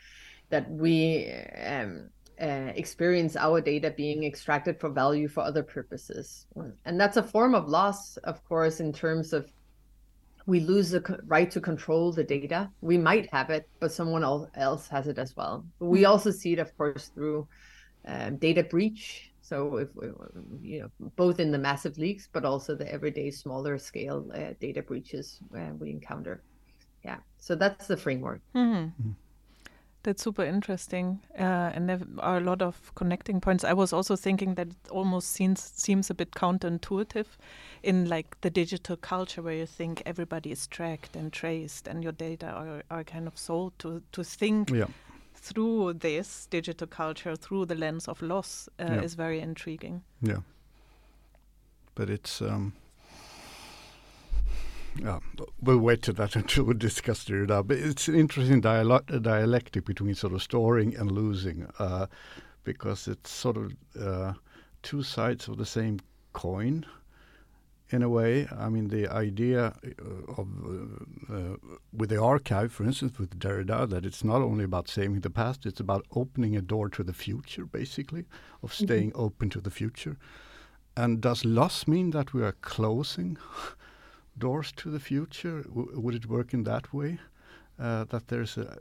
that 0.49 0.69
we 0.71 1.31
um, 1.63 2.09
uh, 2.41 2.71
experience 2.75 3.35
our 3.35 3.61
data 3.61 3.93
being 3.95 4.23
extracted 4.23 4.79
for 4.79 4.89
value 4.89 5.27
for 5.27 5.41
other 5.41 5.61
purposes. 5.61 6.47
And 6.85 6.99
that's 6.99 7.17
a 7.17 7.23
form 7.23 7.53
of 7.53 7.67
loss, 7.67 8.17
of 8.17 8.43
course, 8.45 8.79
in 8.79 8.91
terms 8.91 9.33
of 9.33 9.51
we 10.45 10.59
lose 10.59 10.91
the 10.91 11.19
right 11.25 11.49
to 11.51 11.61
control 11.61 12.11
the 12.11 12.23
data. 12.23 12.69
We 12.81 12.97
might 12.97 13.29
have 13.31 13.49
it, 13.49 13.67
but 13.79 13.91
someone 13.91 14.23
else 14.55 14.87
has 14.89 15.07
it 15.07 15.17
as 15.17 15.35
well. 15.35 15.65
But 15.79 15.85
we 15.85 16.01
mm-hmm. 16.01 16.11
also 16.11 16.31
see 16.31 16.53
it, 16.53 16.59
of 16.59 16.75
course, 16.77 17.11
through 17.15 17.47
um, 18.05 18.37
data 18.37 18.63
breach. 18.63 19.31
So, 19.41 19.77
if 19.77 19.89
we, 19.95 20.07
you 20.61 20.81
know, 20.81 21.09
both 21.15 21.39
in 21.39 21.51
the 21.51 21.57
massive 21.57 21.97
leaks, 21.97 22.29
but 22.31 22.45
also 22.45 22.75
the 22.75 22.91
everyday 22.91 23.29
smaller 23.31 23.77
scale 23.77 24.29
uh, 24.33 24.53
data 24.59 24.81
breaches 24.81 25.39
uh, 25.55 25.71
we 25.77 25.91
encounter. 25.91 26.43
Yeah, 27.03 27.17
so 27.37 27.55
that's 27.55 27.87
the 27.87 27.97
framework. 27.97 28.41
Mm-hmm. 28.55 28.73
Mm-hmm. 28.75 29.11
That's 30.03 30.21
super 30.21 30.43
interesting, 30.43 31.21
uh, 31.39 31.71
and 31.73 31.87
there 31.87 32.01
are 32.19 32.35
a 32.35 32.41
lot 32.41 32.61
of 32.61 32.93
connecting 32.93 33.39
points. 33.39 33.63
I 33.63 33.71
was 33.71 33.93
also 33.93 34.17
thinking 34.17 34.55
that 34.55 34.67
it 34.67 34.89
almost 34.91 35.31
seems 35.31 35.61
seems 35.61 36.09
a 36.09 36.13
bit 36.13 36.31
counterintuitive, 36.31 37.27
in 37.83 38.09
like 38.09 38.35
the 38.41 38.49
digital 38.49 38.97
culture 38.97 39.41
where 39.41 39.55
you 39.55 39.65
think 39.65 40.03
everybody 40.05 40.51
is 40.51 40.67
tracked 40.67 41.15
and 41.15 41.31
traced, 41.31 41.87
and 41.87 42.03
your 42.03 42.11
data 42.11 42.47
are, 42.47 42.83
are 42.89 43.05
kind 43.05 43.27
of 43.27 43.37
sold 43.37 43.71
to 43.79 44.01
to 44.11 44.23
think 44.23 44.71
yeah. 44.71 44.87
through 45.35 45.93
this 45.93 46.47
digital 46.51 46.87
culture 46.87 47.37
through 47.37 47.65
the 47.65 47.75
lens 47.75 48.09
of 48.09 48.21
loss 48.21 48.69
uh, 48.79 48.83
yeah. 48.83 49.01
is 49.01 49.15
very 49.15 49.39
intriguing. 49.39 50.03
Yeah, 50.21 50.41
but 51.95 52.09
it's. 52.09 52.41
Um 52.41 52.73
yeah, 54.95 55.19
we'll 55.61 55.79
wait 55.79 56.01
to 56.03 56.13
that 56.13 56.35
until 56.41 56.65
we 56.65 56.73
discuss 56.75 57.29
it. 57.29 57.47
But 57.47 57.77
it's 57.77 58.07
an 58.07 58.15
interesting 58.15 58.61
dialo- 58.61 59.21
dialectic 59.21 59.85
between 59.85 60.15
sort 60.15 60.33
of 60.33 60.43
storing 60.43 60.95
and 60.95 61.11
losing, 61.11 61.67
uh, 61.79 62.07
because 62.63 63.07
it's 63.07 63.31
sort 63.31 63.57
of 63.57 63.75
uh, 63.99 64.33
two 64.81 65.03
sides 65.03 65.47
of 65.47 65.57
the 65.57 65.65
same 65.65 65.99
coin. 66.33 66.85
In 67.89 68.01
a 68.01 68.09
way, 68.09 68.47
I 68.57 68.69
mean, 68.69 68.87
the 68.87 69.07
idea 69.07 69.65
uh, 69.85 70.41
of 70.41 70.47
uh, 70.65 71.33
uh, 71.33 71.57
with 71.91 72.09
the 72.09 72.19
archive, 72.19 72.71
for 72.71 72.85
instance, 72.85 73.19
with 73.19 73.37
Derrida, 73.37 73.87
that 73.87 74.03
it's 74.03 74.23
not 74.23 74.41
only 74.41 74.63
about 74.63 74.89
saving 74.89 75.19
the 75.19 75.29
past; 75.29 75.65
it's 75.67 75.79
about 75.79 76.07
opening 76.15 76.55
a 76.55 76.61
door 76.61 76.89
to 76.89 77.03
the 77.03 77.13
future, 77.13 77.65
basically, 77.65 78.25
of 78.63 78.71
mm-hmm. 78.71 78.83
staying 78.83 79.11
mm-hmm. 79.11 79.21
open 79.21 79.49
to 79.51 79.61
the 79.61 79.69
future. 79.69 80.17
And 80.97 81.21
does 81.21 81.45
loss 81.45 81.87
mean 81.87 82.11
that 82.11 82.33
we 82.33 82.41
are 82.41 82.55
closing? 82.61 83.37
doors 84.37 84.71
to 84.77 84.89
the 84.89 84.99
future? 84.99 85.63
W- 85.63 85.99
would 85.99 86.15
it 86.15 86.27
work 86.27 86.53
in 86.53 86.63
that 86.63 86.93
way? 86.93 87.19
Uh, 87.79 88.03
that 88.05 88.27
there's 88.27 88.55
a 88.59 88.77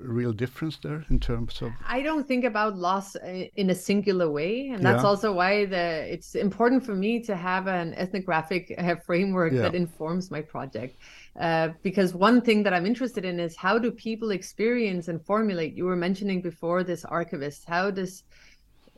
real 0.00 0.32
difference 0.32 0.76
there 0.78 1.04
in 1.08 1.20
terms 1.20 1.62
of 1.62 1.70
i 1.86 2.02
don't 2.02 2.26
think 2.26 2.44
about 2.44 2.76
loss 2.76 3.14
in 3.54 3.70
a 3.70 3.74
singular 3.74 4.28
way 4.28 4.70
and 4.70 4.84
that's 4.84 5.04
yeah. 5.04 5.08
also 5.08 5.32
why 5.32 5.64
the 5.64 6.12
it's 6.12 6.34
important 6.34 6.84
for 6.84 6.96
me 6.96 7.20
to 7.20 7.36
have 7.36 7.68
an 7.68 7.94
ethnographic 7.94 8.74
uh, 8.76 8.96
framework 8.96 9.52
yeah. 9.52 9.62
that 9.62 9.76
informs 9.76 10.32
my 10.32 10.40
project 10.40 10.96
uh, 11.38 11.68
because 11.84 12.12
one 12.12 12.40
thing 12.40 12.64
that 12.64 12.74
i'm 12.74 12.86
interested 12.86 13.24
in 13.24 13.38
is 13.38 13.54
how 13.54 13.78
do 13.78 13.88
people 13.88 14.32
experience 14.32 15.06
and 15.06 15.24
formulate 15.24 15.74
you 15.74 15.84
were 15.84 15.96
mentioning 15.96 16.42
before 16.42 16.82
this 16.82 17.04
archivist 17.04 17.66
how 17.68 17.88
does 17.88 18.24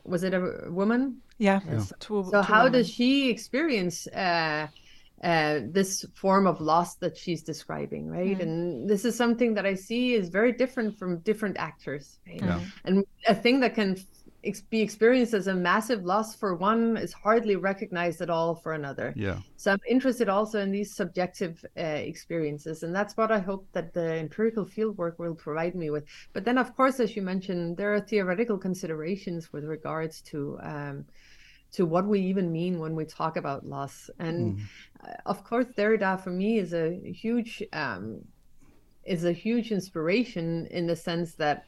was 0.03 0.23
it 0.23 0.33
a 0.33 0.65
woman 0.71 1.21
yeah, 1.37 1.59
yeah. 1.67 1.83
so 1.99 2.41
how 2.41 2.63
women. 2.63 2.73
does 2.73 2.89
she 2.89 3.29
experience 3.29 4.07
uh, 5.23 5.59
this 5.69 6.03
form 6.15 6.47
of 6.47 6.59
loss 6.59 6.95
that 6.95 7.15
she's 7.15 7.43
describing, 7.43 8.09
right? 8.09 8.39
Mm. 8.39 8.41
And 8.41 8.89
this 8.89 9.05
is 9.05 9.15
something 9.15 9.53
that 9.53 9.65
I 9.65 9.75
see 9.75 10.15
is 10.15 10.29
very 10.29 10.51
different 10.51 10.97
from 10.97 11.19
different 11.19 11.57
actors. 11.57 12.19
Right? 12.27 12.41
Yeah. 12.41 12.59
And 12.85 13.05
a 13.27 13.35
thing 13.35 13.59
that 13.59 13.75
can 13.75 13.97
ex- 14.43 14.61
be 14.61 14.81
experienced 14.81 15.35
as 15.35 15.45
a 15.45 15.53
massive 15.53 16.03
loss 16.03 16.35
for 16.35 16.55
one 16.55 16.97
is 16.97 17.13
hardly 17.13 17.55
recognized 17.55 18.21
at 18.21 18.31
all 18.31 18.55
for 18.55 18.73
another. 18.73 19.13
Yeah. 19.15 19.37
So 19.57 19.73
I'm 19.73 19.79
interested 19.87 20.27
also 20.27 20.59
in 20.59 20.71
these 20.71 20.95
subjective 20.95 21.63
uh, 21.77 21.81
experiences, 21.81 22.81
and 22.81 22.95
that's 22.95 23.15
what 23.15 23.31
I 23.31 23.37
hope 23.37 23.67
that 23.73 23.93
the 23.93 24.15
empirical 24.15 24.65
fieldwork 24.65 25.19
will 25.19 25.35
provide 25.35 25.75
me 25.75 25.91
with. 25.91 26.05
But 26.33 26.45
then, 26.45 26.57
of 26.57 26.75
course, 26.75 26.99
as 26.99 27.15
you 27.15 27.21
mentioned, 27.21 27.77
there 27.77 27.93
are 27.93 28.01
theoretical 28.01 28.57
considerations 28.57 29.53
with 29.53 29.65
regards 29.65 30.21
to. 30.21 30.57
Um, 30.63 31.05
to 31.73 31.85
what 31.85 32.05
we 32.05 32.19
even 32.19 32.51
mean 32.51 32.79
when 32.79 32.95
we 32.95 33.05
talk 33.05 33.37
about 33.37 33.65
loss. 33.65 34.09
And 34.19 34.57
mm. 34.57 35.15
of 35.25 35.43
course, 35.43 35.67
Derrida 35.77 36.21
for 36.21 36.31
me 36.31 36.59
is 36.59 36.73
a 36.73 36.99
huge 37.03 37.63
um, 37.73 38.21
is 39.03 39.25
a 39.25 39.31
huge 39.31 39.71
inspiration 39.71 40.67
in 40.67 40.85
the 40.85 40.95
sense 40.95 41.33
that 41.35 41.65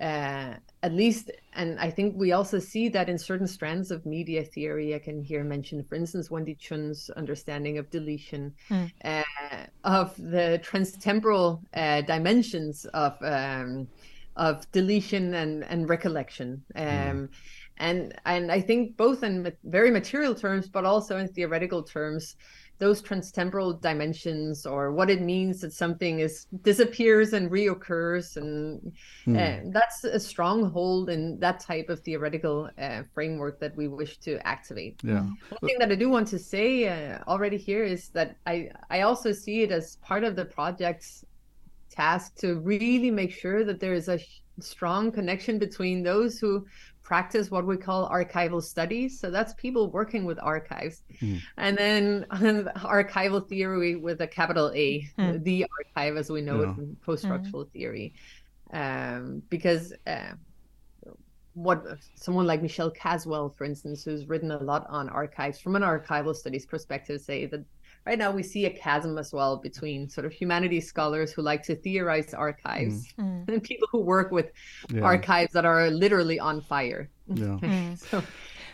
uh, 0.00 0.54
at 0.82 0.92
least, 0.92 1.30
and 1.54 1.80
I 1.80 1.90
think 1.90 2.16
we 2.18 2.32
also 2.32 2.58
see 2.58 2.88
that 2.90 3.08
in 3.08 3.16
certain 3.16 3.46
strands 3.46 3.90
of 3.90 4.04
media 4.04 4.44
theory. 4.44 4.94
I 4.94 4.98
can 4.98 5.22
hear 5.22 5.42
mentioned, 5.42 5.88
for 5.88 5.94
instance, 5.94 6.30
Wendy 6.30 6.54
Chun's 6.54 7.08
understanding 7.10 7.78
of 7.78 7.88
deletion, 7.88 8.54
mm. 8.68 8.92
uh, 9.04 9.22
of 9.84 10.14
the 10.16 10.60
transtemporal 10.62 11.62
uh, 11.72 12.02
dimensions 12.02 12.84
of 12.92 13.16
um, 13.22 13.88
of 14.36 14.70
deletion 14.72 15.32
and 15.32 15.64
and 15.64 15.88
recollection. 15.88 16.62
Hmm. 16.74 16.82
Um, 16.82 16.88
mm 16.88 17.28
and 17.78 18.14
and 18.24 18.50
i 18.50 18.60
think 18.60 18.96
both 18.96 19.22
in 19.22 19.52
very 19.64 19.90
material 19.90 20.34
terms 20.34 20.68
but 20.68 20.84
also 20.84 21.18
in 21.18 21.28
theoretical 21.28 21.82
terms 21.82 22.36
those 22.78 23.00
transtemporal 23.00 23.80
dimensions 23.80 24.66
or 24.66 24.92
what 24.92 25.08
it 25.08 25.22
means 25.22 25.60
that 25.62 25.72
something 25.72 26.20
is 26.20 26.46
disappears 26.62 27.32
and 27.32 27.50
reoccurs 27.50 28.36
and 28.36 28.92
mm. 29.26 29.36
uh, 29.36 29.62
that's 29.72 30.04
a 30.04 30.20
stronghold 30.20 31.08
in 31.08 31.38
that 31.40 31.58
type 31.58 31.88
of 31.88 32.00
theoretical 32.00 32.68
uh, 32.78 33.02
framework 33.14 33.58
that 33.60 33.74
we 33.76 33.88
wish 33.88 34.18
to 34.18 34.38
activate 34.46 35.00
yeah 35.02 35.20
one 35.20 35.60
thing 35.64 35.78
that 35.78 35.90
i 35.90 35.94
do 35.94 36.10
want 36.10 36.28
to 36.28 36.38
say 36.38 36.86
uh, 36.88 37.18
already 37.28 37.56
here 37.56 37.84
is 37.84 38.10
that 38.10 38.36
i 38.46 38.68
i 38.90 39.00
also 39.00 39.32
see 39.32 39.62
it 39.62 39.72
as 39.72 39.96
part 39.96 40.22
of 40.22 40.36
the 40.36 40.44
project's 40.44 41.24
task 41.90 42.36
to 42.36 42.56
really 42.56 43.10
make 43.10 43.32
sure 43.32 43.64
that 43.64 43.80
there 43.80 43.94
is 43.94 44.08
a 44.08 44.18
strong 44.60 45.10
connection 45.10 45.58
between 45.58 46.02
those 46.02 46.38
who 46.38 46.66
practice 47.06 47.52
what 47.52 47.64
we 47.64 47.76
call 47.76 48.10
archival 48.10 48.60
studies. 48.60 49.20
So 49.20 49.30
that's 49.30 49.54
people 49.54 49.92
working 49.92 50.24
with 50.24 50.40
archives. 50.42 51.04
Mm. 51.22 51.40
And 51.56 51.78
then 51.78 52.26
archival 52.32 53.48
theory 53.48 53.94
with 53.94 54.20
a 54.22 54.26
capital 54.26 54.72
A, 54.74 55.08
mm. 55.16 55.44
the 55.44 55.66
archive 55.78 56.16
as 56.16 56.30
we 56.30 56.40
know 56.40 56.62
yeah. 56.62 56.72
it 56.72 56.78
in 56.78 56.96
post 57.06 57.22
structural 57.22 57.64
mm. 57.64 57.70
theory. 57.70 58.12
Um, 58.72 59.40
because 59.48 59.92
uh, 60.08 60.32
what 61.54 61.86
someone 62.16 62.44
like 62.44 62.60
Michelle 62.60 62.90
Caswell, 62.90 63.50
for 63.56 63.64
instance, 63.64 64.02
who's 64.02 64.28
written 64.28 64.50
a 64.50 64.58
lot 64.58 64.84
on 64.88 65.08
archives 65.08 65.60
from 65.60 65.76
an 65.76 65.82
archival 65.82 66.34
studies 66.34 66.66
perspective, 66.66 67.20
say 67.20 67.46
that 67.46 67.64
right 68.06 68.18
now 68.18 68.30
we 68.30 68.42
see 68.42 68.66
a 68.66 68.70
chasm 68.70 69.18
as 69.18 69.32
well 69.32 69.56
between 69.56 70.08
sort 70.08 70.24
of 70.24 70.32
humanities 70.32 70.86
scholars 70.86 71.32
who 71.32 71.42
like 71.42 71.62
to 71.64 71.74
theorize 71.74 72.32
archives 72.32 73.12
mm. 73.18 73.44
mm. 73.44 73.48
and 73.52 73.62
people 73.62 73.88
who 73.90 74.00
work 74.00 74.30
with 74.30 74.52
yeah. 74.90 75.02
archives 75.02 75.52
that 75.52 75.64
are 75.64 75.90
literally 75.90 76.38
on 76.38 76.60
fire. 76.60 77.10
Yeah. 77.26 77.58
Mm. 77.66 77.98
so, 77.98 78.22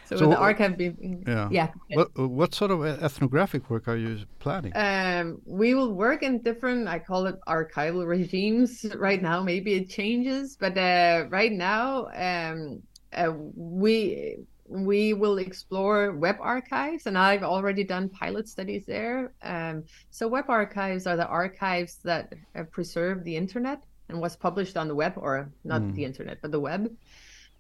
so, 0.05 0.17
so 0.17 0.29
the 0.29 0.37
archive 0.37 0.77
being, 0.77 1.25
yeah. 1.27 1.49
yeah 1.51 1.69
what, 1.95 2.19
what 2.19 2.55
sort 2.55 2.71
of 2.71 2.85
ethnographic 2.85 3.71
work 3.71 3.89
are 3.89 3.97
you 3.97 4.19
planning? 4.41 4.73
Um, 4.75 5.41
we 5.47 5.73
will 5.75 5.95
work 5.95 6.23
in 6.23 6.43
different, 6.43 6.87
I 6.87 6.99
call 6.99 7.27
it 7.27 7.37
archival 7.49 8.07
regimes 8.07 8.85
right 8.97 9.23
now. 9.23 9.43
Maybe 9.43 9.73
it 9.75 9.89
changes, 9.89 10.57
but 10.61 10.77
uh, 10.77 11.27
right 11.31 11.53
now 11.53 12.09
um, 12.15 12.83
uh, 13.15 13.33
we 13.57 14.37
we 14.73 15.13
will 15.13 15.39
explore 15.39 16.13
web 16.13 16.37
archives, 16.41 17.07
and 17.07 17.19
I've 17.19 17.43
already 17.43 17.85
done 17.85 18.09
pilot 18.09 18.49
studies 18.49 18.87
there. 18.87 19.33
Um, 19.43 19.85
so, 20.11 20.27
web 20.27 20.47
archives 20.49 21.07
are 21.07 21.17
the 21.17 21.27
archives 21.27 21.97
that 22.05 22.33
have 22.55 22.71
preserved 22.71 23.25
the 23.25 23.37
internet 23.37 23.83
and 24.09 24.21
what's 24.21 24.37
published 24.37 24.77
on 24.77 24.89
the 24.89 24.95
web, 24.95 25.15
or 25.17 25.51
not 25.65 25.83
mm. 25.83 25.95
the 25.95 26.05
internet, 26.05 26.39
but 26.41 26.51
the 26.51 26.61
web. 26.61 26.91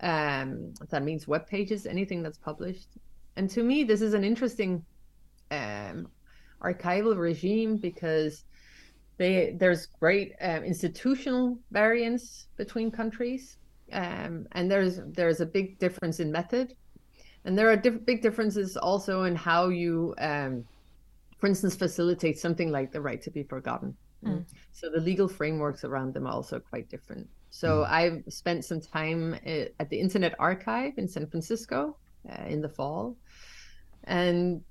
Um, 0.00 0.74
that 0.90 1.02
means 1.02 1.28
web 1.28 1.46
pages, 1.46 1.86
anything 1.86 2.22
that's 2.22 2.38
published. 2.38 2.88
And 3.36 3.48
to 3.50 3.62
me, 3.62 3.84
this 3.84 4.02
is 4.02 4.14
an 4.14 4.24
interesting 4.24 4.84
um, 5.50 6.08
archival 6.62 7.16
regime 7.16 7.76
because 7.76 8.44
they, 9.18 9.54
there's 9.58 9.86
great 9.86 10.32
um, 10.40 10.64
institutional 10.64 11.58
variance 11.70 12.46
between 12.56 12.90
countries. 12.90 13.58
Um, 13.92 14.46
and 14.52 14.70
there's 14.70 15.00
there's 15.04 15.42
a 15.42 15.46
big 15.46 15.78
difference 15.78 16.18
in 16.18 16.32
method 16.32 16.74
and 17.44 17.58
there 17.58 17.70
are 17.70 17.76
diff- 17.76 18.04
big 18.04 18.22
differences 18.22 18.76
also 18.76 19.24
in 19.24 19.34
how 19.34 19.68
you 19.68 20.14
um, 20.18 20.64
for 21.42 21.48
instance, 21.48 21.74
facilitate 21.74 22.38
something 22.38 22.70
like 22.70 22.92
the 22.92 23.00
right 23.00 23.20
to 23.20 23.28
be 23.28 23.42
forgotten. 23.42 23.96
Mm. 24.24 24.44
So 24.70 24.88
the 24.88 25.00
legal 25.00 25.26
frameworks 25.26 25.82
around 25.82 26.14
them 26.14 26.24
are 26.24 26.32
also 26.32 26.60
quite 26.60 26.88
different. 26.88 27.28
So 27.50 27.82
mm. 27.82 27.90
I've 27.90 28.22
spent 28.32 28.64
some 28.64 28.80
time 28.80 29.36
eh, 29.44 29.66
at 29.80 29.90
the 29.90 29.98
Internet 29.98 30.36
Archive 30.38 30.92
in 30.98 31.08
San 31.08 31.26
Francisco 31.26 31.96
uh, 32.30 32.44
in 32.44 32.60
the 32.62 32.68
fall, 32.68 33.16
and 34.04 34.62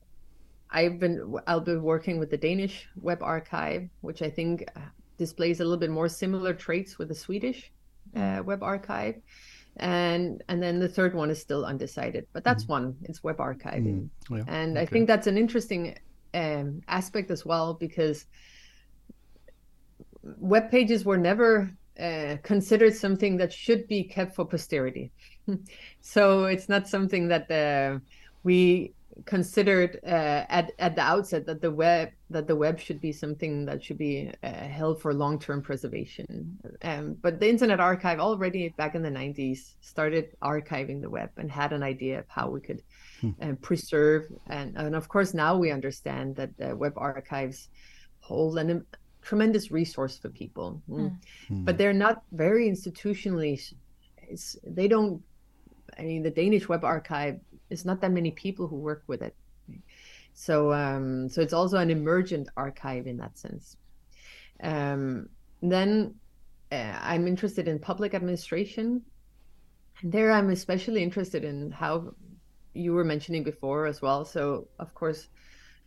I've 0.70 0.98
been 0.98 1.36
I'll 1.46 1.60
be 1.60 1.75
working 1.75 2.20
with 2.20 2.30
the 2.30 2.38
Danish 2.38 2.88
Web 2.96 3.22
Archive, 3.22 3.90
which 4.00 4.22
I 4.22 4.30
think 4.30 4.63
uh, 4.78 4.80
displays 5.18 5.60
a 5.60 5.66
little 5.66 5.78
bit 5.78 5.92
more 5.92 6.08
similar 6.08 6.54
traits 6.54 6.98
with 6.98 7.10
the 7.10 7.16
Swedish 7.16 7.70
uh. 8.16 8.44
Web 8.46 8.63
Archive, 8.63 9.16
and 9.78 10.44
and 10.48 10.62
then 10.62 10.80
the 10.80 10.88
third 10.90 11.13
one 11.16 11.30
is 11.30 11.42
still 11.42 11.66
undecided, 11.66 12.28
but 12.34 12.44
that's 12.44 12.66
mm. 12.66 12.70
one. 12.70 12.96
It's 13.04 13.24
web 13.24 13.38
archiving, 13.38 14.10
mm. 14.30 14.38
yeah. 14.38 14.44
and 14.48 14.78
okay. 14.78 14.82
I 14.82 14.86
think 14.86 15.08
that's 15.08 15.28
an 15.28 15.38
interesting 15.38 15.98
um, 16.34 16.82
aspect 16.88 17.32
as 17.32 17.46
well 17.46 17.74
because 17.74 18.25
web 20.24 20.70
pages 20.70 21.06
were 21.06 21.18
never 21.18 21.72
uh, 22.00 22.38
considered 22.44 22.96
something 22.96 23.38
that 23.38 23.51
should 23.54 23.88
be 23.88 24.04
kept 24.04 24.36
for 24.36 24.46
posterity. 24.46 25.12
so 26.01 26.46
it's 26.46 26.70
not 26.70 26.88
something 26.88 27.28
that 27.28 27.50
uh, 27.51 28.00
we 28.44 28.94
considered 29.25 30.00
uh, 30.06 30.46
at 30.50 30.72
at 30.80 30.96
the 30.96 31.01
outset 31.01 31.46
that 31.46 31.62
the 31.62 31.72
web 31.72 32.10
that 32.30 32.48
the 32.48 32.56
web 32.56 32.80
should 32.80 33.00
be 33.01 33.12
something 33.12 33.65
that 33.65 33.84
should 33.84 33.98
be 33.98 34.32
uh, 34.44 34.50
held 34.50 35.01
for 35.01 35.13
long 35.13 35.39
term 35.39 35.62
preservation. 35.62 36.58
Um, 36.84 37.15
but 37.22 37.39
the 37.39 37.50
Internet 37.50 37.80
Archive 37.80 38.20
already 38.20 38.70
back 38.70 38.96
in 38.96 39.01
the 39.01 39.10
90s 39.10 39.74
started 39.82 40.36
archiving 40.41 41.01
the 41.01 41.10
web 41.10 41.30
and 41.38 41.51
had 41.51 41.74
an 41.74 41.84
idea 41.84 42.20
of 42.20 42.25
how 42.27 42.50
we 42.50 42.62
could 42.62 42.82
hmm. 43.20 43.32
uh, 43.41 43.53
preserve 43.62 44.27
and 44.48 44.75
and 44.77 44.96
of 44.96 45.08
course 45.08 45.34
now 45.34 45.58
we 45.58 45.72
understand 45.72 46.36
that 46.36 46.58
the 46.58 46.75
web 46.75 46.94
archives 46.96 47.70
hold 48.22 48.58
an 48.58 48.86
tremendous 49.22 49.72
resource 49.72 50.18
for 50.18 50.30
people, 50.30 50.82
mm. 50.89 51.15
Mm. 51.50 51.65
but 51.65 51.77
they're 51.77 51.94
not 51.94 52.24
very 52.32 52.70
institutionally. 52.70 53.74
It's, 54.18 54.58
they 54.63 54.88
don't. 54.88 55.22
I 55.98 56.03
mean, 56.03 56.24
the 56.24 56.32
Danish 56.32 56.68
Web 56.70 56.84
Archive 56.84 57.39
is 57.72 57.86
not 57.86 58.01
that 58.01 58.12
many 58.12 58.32
people 58.32 58.68
who 58.68 58.75
work 58.75 59.04
with 59.08 59.22
it, 59.22 59.36
so 60.34 60.72
um, 60.74 61.30
so 61.30 61.42
it's 61.42 61.54
also 61.54 61.78
an 61.78 61.90
emergent 61.90 62.50
archive 62.56 63.08
in 63.08 63.18
that 63.18 63.38
sense. 63.38 63.78
Um, 64.62 65.30
then 65.62 66.16
uh, 66.72 66.98
I'm 67.01 67.28
interested 67.28 67.68
in 67.68 67.80
public 67.80 68.13
administration, 68.13 69.01
and 70.01 70.12
there 70.12 70.32
I'm 70.32 70.50
especially 70.50 71.04
interested 71.04 71.44
in 71.44 71.72
how 71.72 72.13
you 72.74 72.94
were 72.94 73.04
mentioning 73.04 73.44
before 73.44 73.86
as 73.86 74.01
well. 74.01 74.24
So 74.25 74.68
of 74.80 74.94
course 74.94 75.28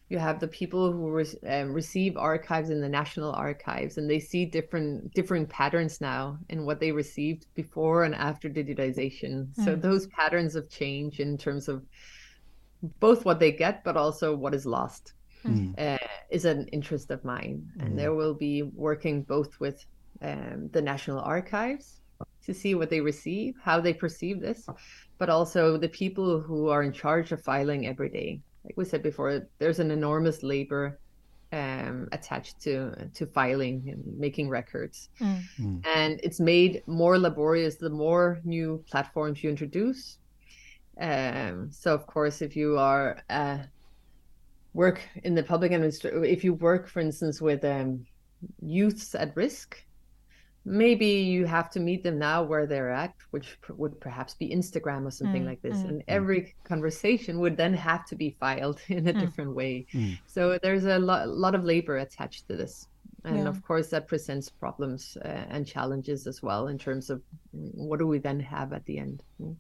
you 0.08 0.18
have 0.18 0.38
the 0.38 0.48
people 0.48 0.92
who 0.92 1.10
re- 1.10 1.38
um, 1.48 1.72
receive 1.72 2.16
archives 2.16 2.70
in 2.70 2.80
the 2.80 2.88
national 2.88 3.32
archives 3.32 3.96
and 3.96 4.08
they 4.08 4.18
see 4.18 4.44
different 4.44 5.12
different 5.14 5.48
patterns 5.48 6.00
now 6.00 6.38
in 6.50 6.66
what 6.66 6.80
they 6.80 6.92
received 6.92 7.46
before 7.54 8.04
and 8.04 8.14
after 8.14 8.48
digitization 8.48 9.46
mm. 9.46 9.64
so 9.64 9.74
hmm. 9.74 9.80
those 9.80 10.06
patterns 10.08 10.54
of 10.56 10.68
change 10.68 11.20
in 11.20 11.38
terms 11.38 11.68
of 11.68 11.82
both 13.00 13.24
what 13.24 13.40
they 13.40 13.50
get 13.50 13.82
but 13.82 13.96
also 13.96 14.36
what 14.36 14.54
is 14.54 14.66
lost 14.66 15.14
mm. 15.44 15.74
uh, 15.78 16.06
is 16.30 16.44
an 16.44 16.68
interest 16.68 17.10
of 17.10 17.24
mine 17.24 17.66
mm. 17.76 17.82
and 17.82 17.90
hmm. 17.90 17.96
there 17.96 18.14
will 18.14 18.34
be 18.34 18.62
working 18.62 19.22
both 19.22 19.58
with 19.58 19.84
um, 20.22 20.68
the 20.72 20.82
national 20.82 21.20
archives 21.20 22.00
to 22.44 22.54
see 22.54 22.74
what 22.74 22.90
they 22.90 23.00
receive 23.00 23.54
how 23.62 23.80
they 23.80 23.92
perceive 23.92 24.40
this 24.40 24.68
but 25.16 25.30
also 25.30 25.78
the 25.78 25.88
people 25.88 26.40
who 26.40 26.68
are 26.68 26.82
in 26.82 26.92
charge 26.92 27.32
of 27.32 27.40
filing 27.40 27.86
every 27.86 28.10
day 28.10 28.40
like 28.64 28.76
we 28.76 28.84
said 28.84 29.02
before, 29.02 29.46
there's 29.58 29.78
an 29.78 29.90
enormous 29.90 30.42
labor 30.42 30.98
um, 31.52 32.08
attached 32.12 32.60
to 32.62 33.08
to 33.14 33.26
filing 33.26 33.84
and 33.88 34.18
making 34.18 34.48
records, 34.48 35.08
mm. 35.20 35.40
Mm. 35.60 35.86
and 35.86 36.20
it's 36.22 36.40
made 36.40 36.82
more 36.86 37.18
laborious 37.18 37.76
the 37.76 37.90
more 37.90 38.40
new 38.44 38.82
platforms 38.90 39.42
you 39.42 39.50
introduce. 39.50 40.18
Um, 41.00 41.70
so, 41.70 41.94
of 41.94 42.06
course, 42.06 42.42
if 42.42 42.56
you 42.56 42.78
are 42.78 43.22
uh, 43.30 43.58
work 44.72 45.00
in 45.22 45.34
the 45.34 45.42
public 45.42 45.72
administration, 45.72 46.24
if 46.24 46.42
you 46.44 46.54
work, 46.54 46.88
for 46.88 47.00
instance, 47.00 47.40
with 47.40 47.64
um, 47.64 48.06
youths 48.60 49.14
at 49.14 49.36
risk, 49.36 49.84
maybe 50.64 51.06
you 51.06 51.44
have 51.44 51.70
to 51.70 51.80
meet 51.80 52.02
them 52.02 52.18
now 52.18 52.42
where 52.42 52.66
they're 52.66 52.90
at 52.90 53.14
which 53.30 53.58
would 53.68 54.00
perhaps 54.00 54.34
be 54.34 54.48
instagram 54.48 55.04
or 55.04 55.10
something 55.10 55.42
mm, 55.42 55.46
like 55.46 55.60
this 55.62 55.76
mm, 55.78 55.88
and 55.88 56.00
mm. 56.00 56.04
every 56.08 56.54
conversation 56.64 57.38
would 57.38 57.56
then 57.56 57.74
have 57.74 58.06
to 58.06 58.16
be 58.16 58.36
filed 58.40 58.80
in 58.88 59.08
a 59.08 59.12
mm. 59.12 59.20
different 59.20 59.54
way 59.54 59.86
mm. 59.92 60.18
so 60.26 60.58
there's 60.62 60.84
a 60.84 60.98
lo- 60.98 61.26
lot 61.26 61.54
of 61.54 61.64
labor 61.64 61.98
attached 61.98 62.48
to 62.48 62.56
this 62.56 62.88
and 63.24 63.38
yeah. 63.38 63.48
of 63.48 63.62
course 63.62 63.88
that 63.88 64.06
presents 64.08 64.48
problems 64.48 65.16
uh, 65.24 65.28
and 65.50 65.66
challenges 65.66 66.26
as 66.26 66.42
well 66.42 66.68
in 66.68 66.78
terms 66.78 67.10
of 67.10 67.22
what 67.52 67.98
do 67.98 68.06
we 68.06 68.18
then 68.18 68.40
have 68.40 68.72
at 68.72 68.84
the 68.86 68.98
end 68.98 69.22
mm. 69.42 69.54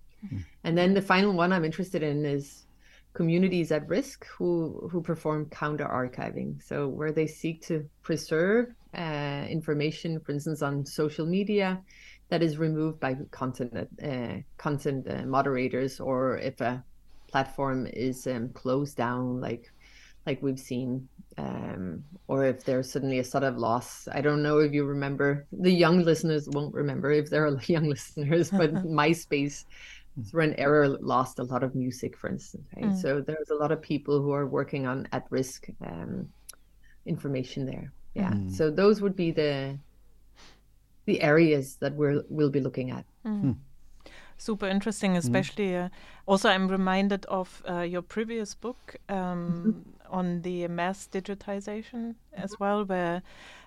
and 0.64 0.76
then 0.76 0.94
the 0.94 1.02
final 1.02 1.32
one 1.32 1.52
i'm 1.52 1.64
interested 1.64 2.02
in 2.02 2.24
is 2.24 2.64
communities 3.12 3.70
at 3.70 3.86
risk 3.88 4.26
who 4.26 4.88
who 4.90 5.00
perform 5.00 5.46
counter 5.50 5.84
archiving 5.84 6.60
so 6.62 6.88
where 6.88 7.12
they 7.12 7.26
seek 7.26 7.62
to 7.62 7.88
preserve 8.02 8.74
uh, 8.96 9.46
information, 9.48 10.20
for 10.20 10.32
instance, 10.32 10.62
on 10.62 10.84
social 10.86 11.26
media 11.26 11.80
that 12.28 12.42
is 12.42 12.58
removed 12.58 13.00
by 13.00 13.16
content 13.30 13.72
uh, 14.02 14.36
content 14.56 15.06
uh, 15.08 15.26
moderators, 15.26 16.00
or 16.00 16.38
if 16.38 16.60
a 16.60 16.82
platform 17.28 17.86
is 17.92 18.26
um, 18.26 18.48
closed 18.50 18.96
down, 18.96 19.40
like 19.40 19.72
like 20.26 20.42
we've 20.42 20.58
seen, 20.58 21.06
um, 21.36 22.02
or 22.28 22.44
if 22.44 22.64
there's 22.64 22.90
suddenly 22.90 23.18
a 23.18 23.24
sort 23.24 23.44
of 23.44 23.58
loss. 23.58 24.08
I 24.10 24.20
don't 24.20 24.42
know 24.42 24.58
if 24.58 24.72
you 24.72 24.84
remember. 24.84 25.46
The 25.52 25.70
young 25.70 26.02
listeners 26.02 26.48
won't 26.48 26.74
remember 26.74 27.10
if 27.12 27.28
there 27.30 27.46
are 27.46 27.60
young 27.66 27.88
listeners, 27.88 28.50
but 28.50 28.72
MySpace 29.00 29.64
through 30.30 30.44
an 30.44 30.54
error 30.54 30.88
lost 30.88 31.40
a 31.40 31.42
lot 31.42 31.62
of 31.64 31.74
music, 31.74 32.16
for 32.16 32.30
instance. 32.30 32.64
Right? 32.76 32.86
Mm. 32.86 33.02
So 33.02 33.20
there's 33.20 33.50
a 33.50 33.54
lot 33.54 33.72
of 33.72 33.82
people 33.82 34.22
who 34.22 34.32
are 34.32 34.46
working 34.46 34.86
on 34.86 35.08
at 35.12 35.26
risk 35.30 35.66
um, 35.84 36.28
information 37.04 37.66
there 37.66 37.92
yeah 38.14 38.30
mm. 38.30 38.50
so 38.50 38.70
those 38.70 39.00
would 39.00 39.16
be 39.16 39.30
the 39.30 39.78
the 41.06 41.20
areas 41.20 41.76
that 41.76 41.94
we're 41.94 42.22
we'll 42.28 42.50
be 42.50 42.60
looking 42.60 42.90
at 42.90 43.04
mm. 43.26 43.56
super 44.38 44.66
interesting 44.66 45.14
mm. 45.14 45.18
especially 45.18 45.76
uh, 45.76 45.88
also 46.26 46.48
i'm 46.48 46.68
reminded 46.68 47.24
of 47.26 47.62
uh, 47.68 47.80
your 47.80 48.02
previous 48.02 48.54
book 48.54 48.96
um, 49.08 49.16
mm-hmm. 49.16 50.14
on 50.14 50.42
the 50.42 50.66
mass 50.68 51.08
digitization 51.10 52.14
as 52.32 52.58
well 52.58 52.84
where 52.84 53.22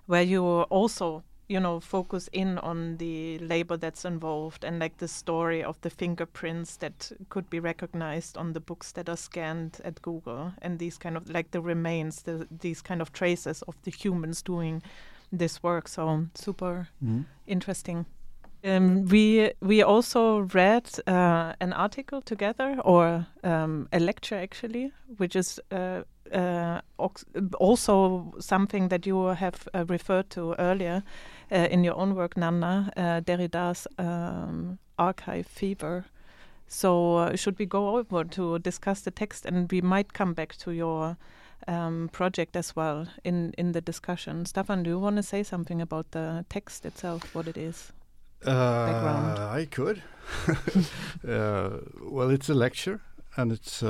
where 0.08 0.24
you 0.24 0.44
also 0.44 1.24
you 1.48 1.60
know 1.60 1.80
focus 1.80 2.30
in 2.34 2.58
on 2.60 2.98
the 2.98 3.38
labor 3.40 3.78
that's 3.78 4.06
involved 4.06 4.64
and 4.64 4.80
like 4.80 4.98
the 4.98 5.08
story 5.08 5.64
of 5.64 5.80
the 5.82 5.90
fingerprints 5.90 6.78
that 6.78 7.12
could 7.30 7.50
be 7.50 7.60
recognized 7.60 8.38
on 8.38 8.54
the 8.54 8.60
books 8.60 8.92
that 8.92 9.08
are 9.10 9.18
scanned 9.18 9.80
at 9.84 10.02
Google 10.02 10.54
and 10.62 10.80
these 10.80 10.98
kind 10.98 11.16
of 11.16 11.30
like 11.30 11.52
the 11.52 11.62
remains 11.62 12.24
the, 12.24 12.48
these 12.60 12.82
kind 12.82 13.02
of 13.02 13.14
traces 13.14 13.62
of 13.64 13.76
the 13.84 13.92
humans 13.92 14.42
doing 14.42 14.82
this 15.32 15.64
work 15.64 15.88
so 15.88 16.26
super 16.36 16.90
mm. 17.04 17.26
interesting 17.46 18.06
um, 18.64 19.06
we 19.06 19.52
we 19.62 19.82
also 19.82 20.40
read 20.54 20.90
uh, 21.08 21.54
an 21.62 21.74
article 21.74 22.22
together 22.22 22.78
or 22.84 23.26
um, 23.44 23.88
a 23.94 24.00
lecture 24.00 24.36
actually 24.36 24.92
which 25.18 25.36
is 25.36 25.60
uh, 25.72 26.02
uh, 26.34 26.82
also 27.60 28.34
something 28.40 28.90
that 28.90 29.06
you 29.06 29.26
have 29.28 29.68
uh, 29.74 29.86
referred 29.86 30.30
to 30.32 30.54
earlier 30.60 31.04
uh, 31.52 31.68
in 31.72 31.84
your 31.84 31.96
own 31.96 32.16
work, 32.16 32.38
Nanna, 32.38 32.92
uh, 32.98 33.20
Derrida's 33.22 33.88
um, 33.98 34.80
archive 34.98 35.48
fever. 35.48 36.06
So, 36.68 37.16
uh, 37.16 37.36
should 37.36 37.58
we 37.60 37.66
go 37.66 37.98
over 37.98 38.24
to 38.26 38.60
discuss 38.60 39.02
the 39.02 39.12
text, 39.12 39.46
and 39.46 39.72
we 39.72 39.82
might 39.82 40.14
come 40.14 40.34
back 40.34 40.56
to 40.58 40.72
your 40.72 41.18
um, 41.68 42.10
project 42.12 42.56
as 42.56 42.76
well 42.76 43.08
in 43.24 43.54
in 43.58 43.72
the 43.72 43.82
discussion. 43.82 44.46
Staffan, 44.46 44.84
do 44.84 44.90
you 44.90 45.00
want 45.00 45.16
to 45.16 45.24
say 45.24 45.44
something 45.44 45.82
about 45.82 46.12
the 46.12 46.46
text 46.50 46.86
itself, 46.86 47.34
what 47.34 47.48
it 47.48 47.58
is? 47.58 47.94
Background. 48.44 49.40
I 49.40 49.66
could. 49.66 50.04
well, 51.24 52.30
it's 52.30 52.50
a 52.50 52.54
lecture, 52.54 53.00
and 53.38 53.52
it's 53.52 53.82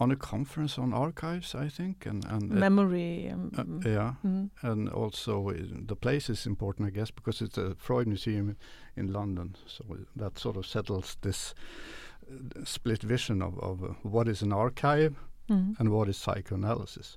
on 0.00 0.10
a 0.10 0.16
conference 0.16 0.78
on 0.78 0.94
archives, 0.94 1.54
I 1.54 1.68
think, 1.68 2.06
and 2.06 2.24
and 2.24 2.50
memory. 2.50 3.28
Um, 3.28 3.52
uh, 3.58 3.88
yeah, 3.88 4.14
mm. 4.24 4.50
and 4.62 4.88
also 4.88 5.50
uh, 5.50 5.54
the 5.86 5.96
place 5.96 6.32
is 6.32 6.46
important, 6.46 6.88
I 6.88 6.90
guess, 6.90 7.10
because 7.10 7.42
it's 7.42 7.58
a 7.58 7.74
Freud 7.76 8.06
Museum 8.06 8.56
in 8.96 9.12
London, 9.12 9.56
so 9.66 9.84
that 10.16 10.38
sort 10.38 10.56
of 10.56 10.66
settles 10.66 11.16
this 11.20 11.54
uh, 12.26 12.64
split 12.64 13.02
vision 13.02 13.42
of 13.42 13.58
of 13.58 13.84
uh, 13.84 13.88
what 14.02 14.28
is 14.28 14.42
an 14.42 14.52
archive 14.52 15.14
mm. 15.48 15.78
and 15.78 15.88
what 15.90 16.08
is 16.08 16.16
psychoanalysis, 16.16 17.16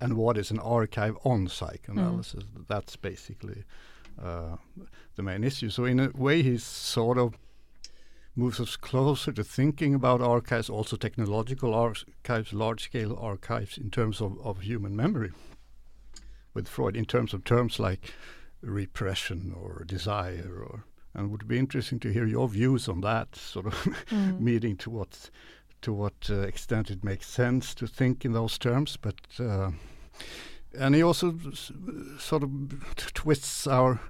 and 0.00 0.12
what 0.14 0.36
is 0.36 0.50
an 0.50 0.58
archive 0.58 1.16
on 1.24 1.48
psychoanalysis. 1.48 2.44
Mm. 2.44 2.66
That's 2.68 2.96
basically 2.96 3.64
uh, 4.22 4.56
the 5.16 5.22
main 5.22 5.44
issue. 5.44 5.70
So 5.70 5.86
in 5.86 6.00
a 6.00 6.10
way, 6.14 6.42
he's 6.42 6.64
sort 6.64 7.18
of 7.18 7.34
moves 8.34 8.60
us 8.60 8.76
closer 8.76 9.32
to 9.32 9.44
thinking 9.44 9.94
about 9.94 10.20
archives, 10.20 10.70
also 10.70 10.96
technological 10.96 11.74
archives, 11.74 12.52
large 12.52 12.84
scale 12.84 13.16
archives 13.20 13.76
in 13.76 13.90
terms 13.90 14.20
of, 14.20 14.38
of 14.44 14.60
human 14.60 14.96
memory. 14.96 15.32
With 16.54 16.68
Freud, 16.68 16.96
in 16.96 17.04
terms 17.04 17.32
of 17.32 17.44
terms 17.44 17.78
like 17.78 18.12
repression 18.60 19.54
or 19.58 19.84
desire, 19.84 20.64
or 20.66 20.84
and 21.14 21.26
it 21.26 21.30
would 21.30 21.48
be 21.48 21.58
interesting 21.58 21.98
to 22.00 22.12
hear 22.12 22.26
your 22.26 22.48
views 22.48 22.88
on 22.88 23.00
that 23.02 23.36
sort 23.36 23.66
of 23.66 23.74
mm. 23.74 24.40
meeting 24.40 24.76
to 24.78 24.90
what 24.90 25.30
to 25.82 25.92
what 25.92 26.14
uh, 26.30 26.40
extent 26.40 26.90
it 26.90 27.02
makes 27.02 27.26
sense 27.26 27.74
to 27.74 27.86
think 27.86 28.24
in 28.24 28.32
those 28.32 28.58
terms, 28.58 28.96
but. 28.96 29.20
Uh, 29.38 29.70
and 30.78 30.94
he 30.94 31.02
also 31.02 31.38
sort 32.18 32.42
of 32.42 32.50
twists 33.12 33.66
our 33.66 34.00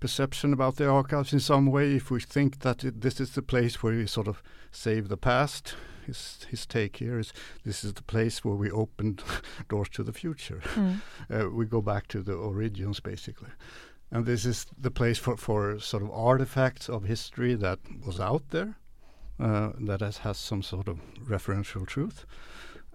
perception 0.00 0.52
about 0.52 0.76
the 0.76 0.88
archives 0.88 1.32
in 1.32 1.40
some 1.40 1.66
way. 1.66 1.96
If 1.96 2.10
we 2.10 2.20
think 2.20 2.60
that 2.60 2.84
it, 2.84 3.00
this 3.00 3.20
is 3.20 3.34
the 3.34 3.42
place 3.42 3.82
where 3.82 3.94
we 3.94 4.06
sort 4.06 4.28
of 4.28 4.42
save 4.70 5.08
the 5.08 5.16
past 5.16 5.74
his 6.08 6.46
his 6.50 6.66
take 6.66 6.96
here 6.96 7.18
is 7.20 7.32
this 7.64 7.84
is 7.84 7.94
the 7.94 8.02
place 8.02 8.44
where 8.44 8.56
we 8.56 8.70
open 8.70 9.18
doors 9.68 9.88
to 9.90 10.02
the 10.02 10.12
future. 10.12 10.60
Mm. 10.74 11.00
uh, 11.30 11.50
we 11.50 11.66
go 11.66 11.80
back 11.80 12.08
to 12.08 12.22
the 12.22 12.34
origins 12.34 12.98
basically. 12.98 13.50
And 14.10 14.24
this 14.24 14.46
is 14.46 14.66
the 14.76 14.90
place 14.90 15.18
for, 15.18 15.36
for 15.36 15.78
sort 15.78 16.02
of 16.02 16.10
artifacts 16.10 16.88
of 16.88 17.04
history 17.04 17.54
that 17.56 17.78
was 18.06 18.18
out 18.18 18.48
there 18.50 18.78
uh, 19.38 19.72
that 19.80 20.00
has, 20.00 20.18
has 20.18 20.38
some 20.38 20.62
sort 20.62 20.88
of 20.88 20.98
referential 21.28 21.86
truth 21.86 22.24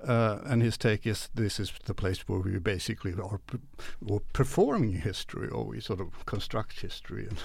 uh, 0.07 0.39
and 0.45 0.61
his 0.61 0.77
take 0.77 1.05
is 1.07 1.29
this 1.33 1.59
is 1.59 1.73
the 1.85 1.93
place 1.93 2.27
where 2.27 2.39
we 2.39 2.59
basically 2.59 3.13
are 3.13 3.39
p- 3.39 4.19
performing 4.33 4.93
history, 4.93 5.49
or 5.49 5.65
we 5.65 5.79
sort 5.79 6.01
of 6.01 6.25
construct 6.25 6.81
history, 6.81 7.27
and 7.27 7.37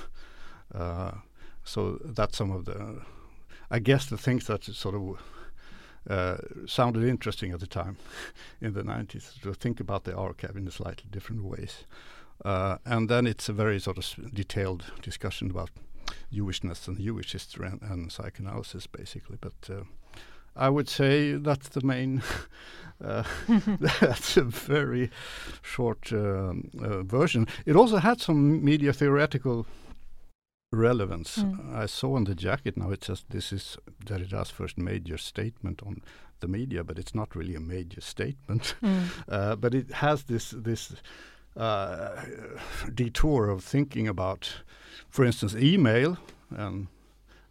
uh, 0.75 1.13
so 1.65 1.99
that's 2.05 2.39
some 2.39 2.51
of 2.51 2.65
the, 2.65 3.03
I 3.71 3.79
guess, 3.79 4.07
the 4.07 4.19
things 4.19 4.47
that 4.47 4.65
sort 4.65 4.95
of 4.95 5.19
uh, 6.09 6.39
sounded 6.67 7.05
interesting 7.05 7.53
at 7.53 7.61
the 7.61 7.67
time 7.67 7.99
in 8.61 8.73
the 8.73 8.83
90s 8.83 9.41
to 9.43 9.53
think 9.53 9.81
about 9.81 10.05
the 10.05 10.17
archive 10.17 10.57
in 10.57 10.71
slightly 10.71 11.07
different 11.11 11.45
ways. 11.45 11.85
Uh, 12.45 12.79
and 12.85 13.09
then 13.09 13.27
it's 13.27 13.49
a 13.49 13.53
very 13.53 13.79
sort 13.79 13.99
of 13.99 14.35
detailed 14.35 14.85
discussion 15.03 15.51
about 15.51 15.71
Jewishness 16.33 16.89
and 16.89 16.99
Jewish 16.99 17.33
history 17.33 17.69
and, 17.69 17.83
and 17.83 18.13
psychoanalysis, 18.13 18.87
basically. 18.87 19.37
But 19.41 19.55
uh, 19.71 19.83
I 20.59 20.69
would 20.69 20.89
say 20.89 21.33
that's 21.33 21.69
the 21.69 21.83
main. 21.83 22.23
uh, 23.05 23.23
that's 23.81 24.37
a 24.37 24.43
very 24.43 25.11
short 25.63 26.13
um, 26.13 26.71
uh, 26.83 27.03
version. 27.03 27.47
It 27.65 27.77
also 27.77 27.99
had 27.99 28.21
some 28.21 28.65
media 28.65 28.93
theoretical 28.93 29.67
relevance. 30.73 31.39
Mm. 31.39 31.75
I 31.75 31.87
saw 31.87 32.17
on 32.17 32.25
the 32.25 32.35
jacket 32.35 32.77
now 32.77 32.91
it 32.91 33.05
says 33.05 33.25
this 33.31 33.53
is 33.53 33.79
Derrida's 34.05 34.51
first 34.51 34.79
major 34.79 35.17
statement 35.17 35.83
on 35.87 36.03
the 36.41 36.49
media, 36.49 36.85
but 36.85 36.99
it's 36.99 37.15
not 37.15 37.35
really 37.35 37.55
a 37.55 37.61
major 37.61 38.01
statement. 38.01 38.75
Mm. 38.89 39.09
Uh, 39.29 39.57
but 39.57 39.75
it 39.75 39.91
has 39.91 40.25
this 40.25 40.51
this 40.51 40.95
uh, 41.57 42.23
detour 42.95 43.49
of 43.49 43.65
thinking 43.65 44.09
about, 44.09 44.63
for 45.11 45.25
instance, 45.25 45.55
email 45.57 46.17
and 46.51 46.87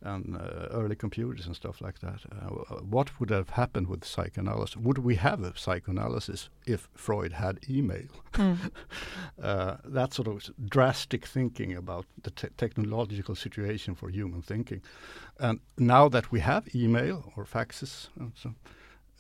and 0.02 0.38
uh, 0.38 0.68
early 0.72 0.96
computers 0.96 1.48
and 1.48 1.56
stuff 1.56 1.82
like 1.82 2.00
that. 2.00 2.20
Uh, 2.32 2.76
what 2.82 3.20
would 3.20 3.30
have 3.30 3.52
happened 3.52 3.88
with 3.88 4.06
psychoanalysis? 4.06 4.78
Would 4.78 5.00
we 5.00 5.16
have 5.16 5.44
a 5.44 5.58
psychoanalysis 5.58 6.50
if 6.66 6.88
Freud 6.94 7.34
had 7.34 7.60
email? 7.70 8.08
Mm. 8.34 8.72
uh, 9.42 9.78
that 9.84 10.14
sort 10.14 10.28
of 10.28 10.50
drastic 10.70 11.26
thinking 11.26 11.76
about 11.76 12.06
the 12.22 12.32
te 12.32 12.50
technological 12.58 13.36
situation 13.36 13.96
for 13.96 14.10
human 14.10 14.42
thinking. 14.42 14.82
And 15.40 15.60
now 15.78 16.10
that 16.10 16.32
we 16.32 16.40
have 16.42 16.76
email 16.76 17.32
or 17.36 17.46
faxes, 17.46 18.10
so, 18.36 18.54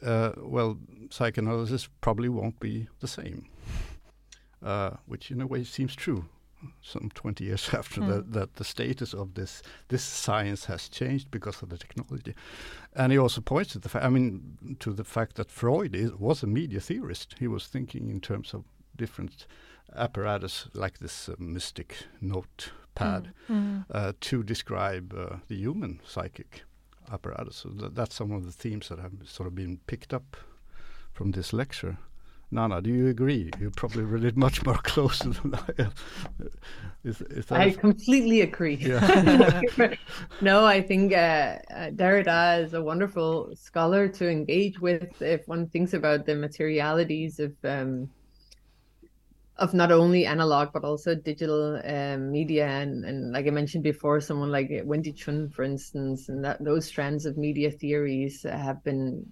uh, 0.06 0.34
well, 0.38 0.78
psychoanalysis 1.10 1.90
probably 2.02 2.30
won't 2.30 2.60
be 2.60 2.88
the 3.00 3.08
same. 3.08 3.48
Uh, 4.64 4.98
which 5.06 5.30
in 5.30 5.40
a 5.40 5.46
way 5.46 5.64
seems 5.64 5.96
true 5.96 6.26
some 6.82 7.10
20 7.14 7.44
years 7.44 7.70
after 7.74 8.02
mm. 8.02 8.08
that, 8.08 8.34
that 8.34 8.56
the 8.56 8.64
status 8.64 9.14
of 9.14 9.34
this 9.34 9.62
this 9.90 10.04
science 10.04 10.66
has 10.66 10.90
changed 10.90 11.30
because 11.32 11.62
of 11.62 11.70
the 11.70 11.78
technology. 11.78 12.34
And 12.96 13.12
he 13.12 13.18
also 13.18 13.42
points 13.42 13.74
to 13.74 13.80
the 13.80 13.90
fact, 13.90 14.06
I 14.06 14.10
mean, 14.10 14.78
to 14.80 14.94
the 14.94 15.04
fact 15.04 15.36
that 15.36 15.52
Freud 15.52 15.96
is, 15.96 16.12
was 16.14 16.44
a 16.44 16.48
media 16.48 16.80
theorist. 16.80 17.36
He 17.40 17.48
was 17.48 17.68
thinking 17.68 18.10
in 18.10 18.22
terms 18.22 18.54
of 18.54 18.64
different 18.96 19.46
apparatus 19.96 20.68
like 20.74 21.00
this 21.00 21.30
uh, 21.30 21.36
mystic 21.38 21.96
notepad 22.20 23.34
mm. 23.50 23.56
mm. 23.56 23.86
uh, 23.92 24.14
to 24.20 24.44
describe 24.44 25.14
uh, 25.14 25.38
the 25.48 25.56
human 25.56 26.00
psychic 26.06 26.64
apparatus. 27.12 27.58
So 27.58 27.70
th 27.70 27.92
that's 27.94 28.16
some 28.16 28.32
of 28.32 28.44
the 28.46 28.52
themes 28.52 28.88
that 28.90 29.00
have 29.00 29.14
sort 29.26 29.48
of 29.48 29.56
been 29.56 29.80
picked 29.88 30.14
up 30.14 30.38
from 31.14 31.32
this 31.32 31.54
lecture. 31.54 31.98
Nanna, 32.50 32.82
do 32.82 32.90
you 32.90 33.08
agree? 33.08 33.52
You 33.60 33.72
probably 33.72 34.04
read 34.04 34.24
it 34.24 34.38
much 34.46 34.66
more 34.66 34.78
closer 34.78 35.30
than 35.30 35.56
I 35.56 35.82
have. 35.82 35.94
Is, 37.04 37.22
is 37.22 37.52
I 37.52 37.72
completely 37.72 38.42
agree. 38.42 38.76
Yeah. 38.76 39.62
no, 40.42 40.66
I 40.66 40.82
think 40.82 41.14
uh, 41.14 41.58
uh, 41.74 41.90
Derrida 41.92 42.64
is 42.64 42.74
a 42.74 42.82
wonderful 42.82 43.52
scholar 43.56 44.08
to 44.10 44.30
engage 44.30 44.80
with 44.80 45.22
if 45.22 45.48
one 45.48 45.68
thinks 45.70 45.94
about 45.94 46.26
the 46.26 46.36
materialities 46.36 47.40
of 47.40 47.54
um, 47.64 48.10
of 49.58 49.74
not 49.74 49.92
only 49.92 50.26
analog 50.26 50.72
but 50.72 50.84
also 50.84 51.16
digital 51.16 51.82
um, 51.84 52.32
media 52.32 52.68
and, 52.68 53.04
and 53.06 53.32
like 53.32 53.48
I 53.48 53.50
mentioned 53.50 53.84
before, 53.84 54.22
someone 54.22 54.52
like 54.52 54.70
Wendy 54.86 55.12
Chun, 55.12 55.50
for 55.50 55.64
instance, 55.64 56.30
and 56.30 56.44
that 56.46 56.64
those 56.64 56.86
strands 56.86 57.26
of 57.26 57.38
media 57.38 57.72
theories 57.72 58.44
have 58.44 58.84
been 58.84 59.26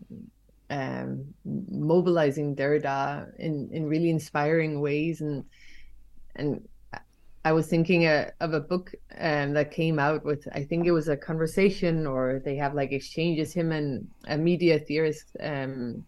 um, 0.69 1.25
mobilizing 1.43 2.55
Derrida 2.55 3.31
in 3.39 3.69
in 3.71 3.87
really 3.87 4.09
inspiring 4.09 4.81
ways. 4.81 5.21
And 5.21 5.43
and 6.35 6.67
I 7.45 7.51
was 7.51 7.67
thinking 7.67 8.07
uh, 8.07 8.31
of 8.39 8.53
a 8.53 8.59
book 8.59 8.91
um, 9.19 9.53
that 9.53 9.71
came 9.71 9.99
out 9.99 10.25
with 10.25 10.47
I 10.53 10.63
think 10.63 10.87
it 10.87 10.91
was 10.91 11.07
a 11.07 11.15
conversation 11.15 12.07
or 12.07 12.41
they 12.43 12.55
have 12.55 12.73
like 12.73 12.91
exchanges 12.91 13.53
him 13.53 13.71
and 13.71 14.07
a 14.27 14.37
media 14.37 14.79
theorist 14.79 15.37
um, 15.39 16.03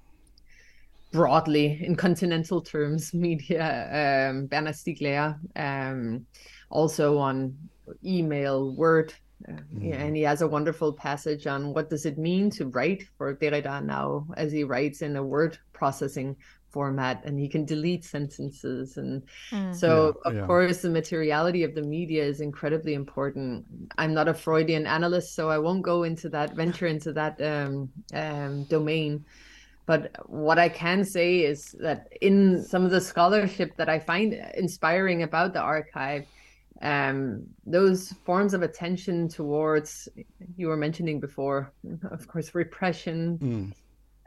broadly 1.12 1.80
in 1.84 1.96
continental 1.96 2.60
terms 2.62 3.14
media 3.28 4.30
um, 4.30 4.48
Bernard 4.48 4.76
Stiegler 4.76 5.38
um, 5.56 6.26
also 6.70 7.18
on 7.20 7.56
email 8.04 8.72
word 8.76 9.14
Mm. 9.46 9.64
Yeah, 9.80 9.96
and 9.96 10.16
he 10.16 10.24
has 10.24 10.42
a 10.42 10.48
wonderful 10.48 10.94
passage 10.94 11.48
on 11.48 11.74
what 11.74 11.90
does 11.90 12.06
it 12.06 12.18
mean 12.18 12.50
to 12.52 12.68
write 12.68 13.04
for 13.18 13.36
Derrida 13.36 13.84
now, 13.84 14.26
as 14.36 14.52
he 14.52 14.64
writes 14.64 15.02
in 15.02 15.16
a 15.16 15.24
word 15.24 15.58
processing 15.74 16.36
format, 16.70 17.24
and 17.24 17.40
he 17.40 17.48
can 17.48 17.64
delete 17.66 18.04
sentences, 18.04 18.98
and 18.98 19.24
mm. 19.52 19.76
so 19.76 19.90
yeah, 20.26 20.30
of 20.30 20.36
yeah. 20.38 20.46
course 20.46 20.82
the 20.82 20.90
materiality 20.90 21.64
of 21.64 21.76
the 21.76 21.82
media 21.84 22.24
is 22.24 22.42
incredibly 22.42 22.94
important. 22.94 23.66
I'm 23.98 24.14
not 24.14 24.28
a 24.28 24.34
Freudian 24.34 24.88
analyst, 24.88 25.36
so 25.36 25.50
I 25.50 25.60
won't 25.60 25.84
go 25.84 26.04
into 26.04 26.30
that 26.30 26.54
venture 26.54 26.88
into 26.96 27.14
that 27.14 27.40
um, 27.42 27.90
um, 28.14 28.64
domain. 28.66 29.24
But 29.86 30.12
what 30.28 30.60
I 30.60 30.68
can 30.68 31.06
say 31.06 31.40
is 31.40 31.74
that 31.80 32.10
in 32.20 32.62
some 32.62 32.84
of 32.84 32.92
the 32.92 33.00
scholarship 33.00 33.78
that 33.78 33.88
I 33.88 34.00
find 34.00 34.34
inspiring 34.56 35.24
about 35.24 35.54
the 35.54 35.62
archive, 35.62 36.26
um, 36.82 37.44
those 37.66 38.14
forms 38.26 38.54
of 38.54 38.62
attention 38.62 39.28
towards 39.28 40.08
you 40.56 40.68
were 40.68 40.78
mentioning 40.78 41.20
before, 41.20 41.72
of 42.12 42.28
course, 42.28 42.54
repression, 42.54 43.38
mm. 43.40 43.74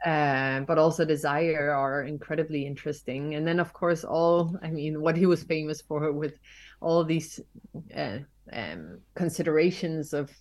uh, 0.05 0.65
but 0.65 0.77
also 0.77 1.05
desire 1.05 1.71
are 1.71 2.03
incredibly 2.03 2.65
interesting. 2.65 3.35
And 3.35 3.47
then, 3.47 3.59
of 3.59 3.73
course, 3.73 4.03
all 4.03 4.55
I 4.61 4.69
mean, 4.69 5.01
what 5.01 5.15
he 5.17 5.25
was 5.25 5.43
famous 5.43 5.81
for 5.81 6.11
with 6.11 6.39
all 6.81 7.03
these 7.03 7.39
uh, 7.95 8.19
um, 8.51 8.99
considerations 9.15 10.13
of 10.13 10.31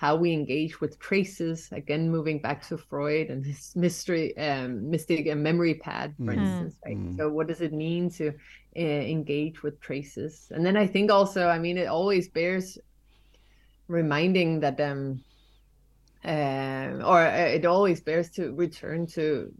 how 0.00 0.16
we 0.16 0.32
engage 0.32 0.80
with 0.80 0.98
traces 0.98 1.68
again 1.72 2.10
moving 2.10 2.40
back 2.40 2.66
to 2.66 2.78
freud 2.78 3.28
and 3.28 3.44
his 3.44 3.76
mystery 3.76 4.34
um, 4.38 4.88
mystic 4.88 5.26
and 5.26 5.42
memory 5.42 5.74
pad 5.74 6.14
for 6.16 6.32
mm. 6.32 6.38
instance 6.38 6.76
right 6.86 6.96
mm. 6.96 7.14
so 7.18 7.28
what 7.28 7.46
does 7.46 7.60
it 7.60 7.74
mean 7.74 8.08
to 8.08 8.32
uh, 8.76 8.80
engage 8.80 9.62
with 9.62 9.78
traces 9.78 10.50
and 10.52 10.64
then 10.64 10.74
i 10.74 10.86
think 10.86 11.12
also 11.12 11.48
i 11.48 11.58
mean 11.58 11.76
it 11.76 11.86
always 11.86 12.30
bears 12.30 12.78
reminding 13.88 14.58
that 14.58 14.80
um 14.80 15.22
um, 16.24 17.02
or 17.04 17.20
uh, 17.26 17.56
it 17.56 17.64
always 17.64 18.00
bears 18.00 18.30
to 18.30 18.52
return 18.52 19.06
to 19.06 19.52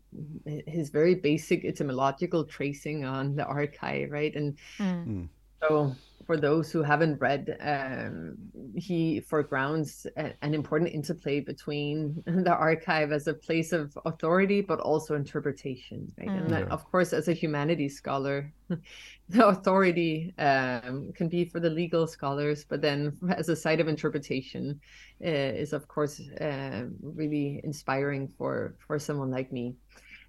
his 0.66 0.90
very 0.90 1.14
basic 1.14 1.64
etymological 1.64 2.44
tracing 2.44 3.02
on 3.02 3.34
the 3.34 3.46
archive, 3.46 4.10
right? 4.10 4.34
And 4.34 4.58
mm. 4.78 5.28
so 5.62 5.96
for 6.24 6.36
those 6.36 6.70
who 6.70 6.82
haven't 6.82 7.20
read, 7.20 7.56
um, 7.60 8.36
he 8.74 9.20
foregrounds 9.20 10.06
a, 10.16 10.32
an 10.42 10.54
important 10.54 10.92
interplay 10.92 11.40
between 11.40 12.22
the 12.26 12.54
archive 12.54 13.12
as 13.12 13.26
a 13.26 13.34
place 13.34 13.72
of 13.72 13.96
authority, 14.04 14.60
but 14.60 14.80
also 14.80 15.14
interpretation. 15.14 16.10
Right? 16.18 16.28
Mm. 16.28 16.40
And 16.40 16.50
that, 16.50 16.68
of 16.70 16.84
course, 16.90 17.12
as 17.12 17.28
a 17.28 17.32
humanities 17.32 17.96
scholar, 17.96 18.52
the 19.28 19.46
authority 19.46 20.34
um, 20.38 21.12
can 21.14 21.28
be 21.28 21.44
for 21.44 21.60
the 21.60 21.70
legal 21.70 22.06
scholars, 22.06 22.64
but 22.68 22.80
then 22.80 23.16
as 23.36 23.48
a 23.48 23.56
site 23.56 23.80
of 23.80 23.88
interpretation 23.88 24.80
uh, 25.24 25.28
is, 25.28 25.72
of 25.72 25.88
course, 25.88 26.20
uh, 26.40 26.84
really 27.02 27.60
inspiring 27.64 28.28
for 28.28 28.76
for 28.86 28.98
someone 28.98 29.30
like 29.30 29.52
me 29.52 29.74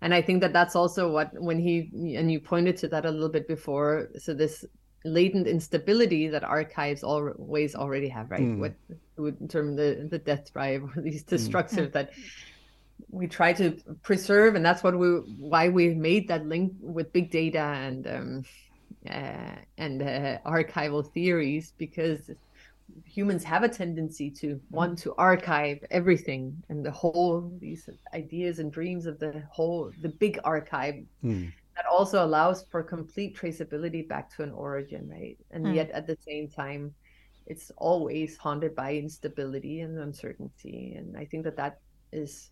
and 0.02 0.14
i 0.14 0.22
think 0.22 0.42
that 0.42 0.54
that's 0.54 0.76
also 0.76 1.12
what 1.12 1.32
when 1.40 1.60
he 1.60 1.90
and 2.18 2.32
you 2.32 2.40
pointed 2.40 2.76
to 2.76 2.88
that 2.88 3.06
a 3.06 3.12
little 3.12 3.30
bit 3.30 3.48
before 3.48 4.10
so 4.18 4.34
this 4.34 4.66
latent 5.04 5.48
instability 5.48 6.28
that 6.28 6.44
archives 6.44 7.04
always 7.04 7.76
already 7.76 8.08
have 8.08 8.30
right 8.30 8.42
mm. 8.42 8.60
what 8.60 8.74
would 9.18 9.50
term 9.50 9.76
the 9.76 10.08
the 10.10 10.20
death 10.20 10.54
drive 10.54 10.84
or 10.84 11.02
these 11.02 11.24
hmm. 11.24 11.30
destructive 11.30 11.90
mm. 11.90 11.94
that 11.94 12.12
we 13.10 13.28
try 13.28 13.52
to 13.52 13.72
preserve 14.04 14.56
and 14.56 14.64
that's 14.66 14.84
what 14.84 14.98
we 14.98 15.08
why 15.38 15.70
we 15.70 15.94
made 15.94 16.28
that 16.28 16.46
link 16.46 16.74
with 16.80 17.12
big 17.14 17.32
data 17.32 17.60
and 17.60 18.08
um, 18.08 18.44
uh, 19.10 19.56
and 19.78 20.02
uh, 20.04 20.38
archival 20.46 21.12
theories 21.14 21.74
because 21.78 22.30
humans 23.06 23.44
have 23.44 23.64
a 23.64 23.70
tendency 23.70 24.30
to 24.30 24.60
want 24.70 24.98
to 25.00 25.16
archive 25.16 25.80
everything 25.90 26.56
and 26.70 26.86
the 26.86 26.92
whole 26.92 27.52
these 27.60 27.90
ideas 28.14 28.60
and 28.60 28.72
dreams 28.72 29.06
of 29.06 29.18
the 29.20 29.42
whole 29.50 29.92
the 30.02 30.10
big 30.10 30.40
archive 30.44 30.96
mm. 31.24 31.52
That 31.76 31.86
also 31.86 32.24
allows 32.24 32.66
for 32.70 32.84
complete 32.84 33.36
traceability 33.36 34.08
back 34.08 34.34
to 34.36 34.44
an 34.44 34.52
origin 34.52 35.08
right 35.10 35.38
and 35.52 35.66
mm. 35.66 35.76
yet 35.76 35.90
at 35.92 36.08
the 36.08 36.18
same 36.28 36.48
time 36.48 36.94
it's 37.48 37.72
always 37.78 38.38
haunted 38.38 38.76
by 38.76 38.94
instability 38.94 39.82
and 39.82 39.98
uncertainty 39.98 40.94
and 40.98 41.18
i 41.18 41.26
think 41.26 41.44
that 41.44 41.58
that 41.58 41.80
is 42.12 42.52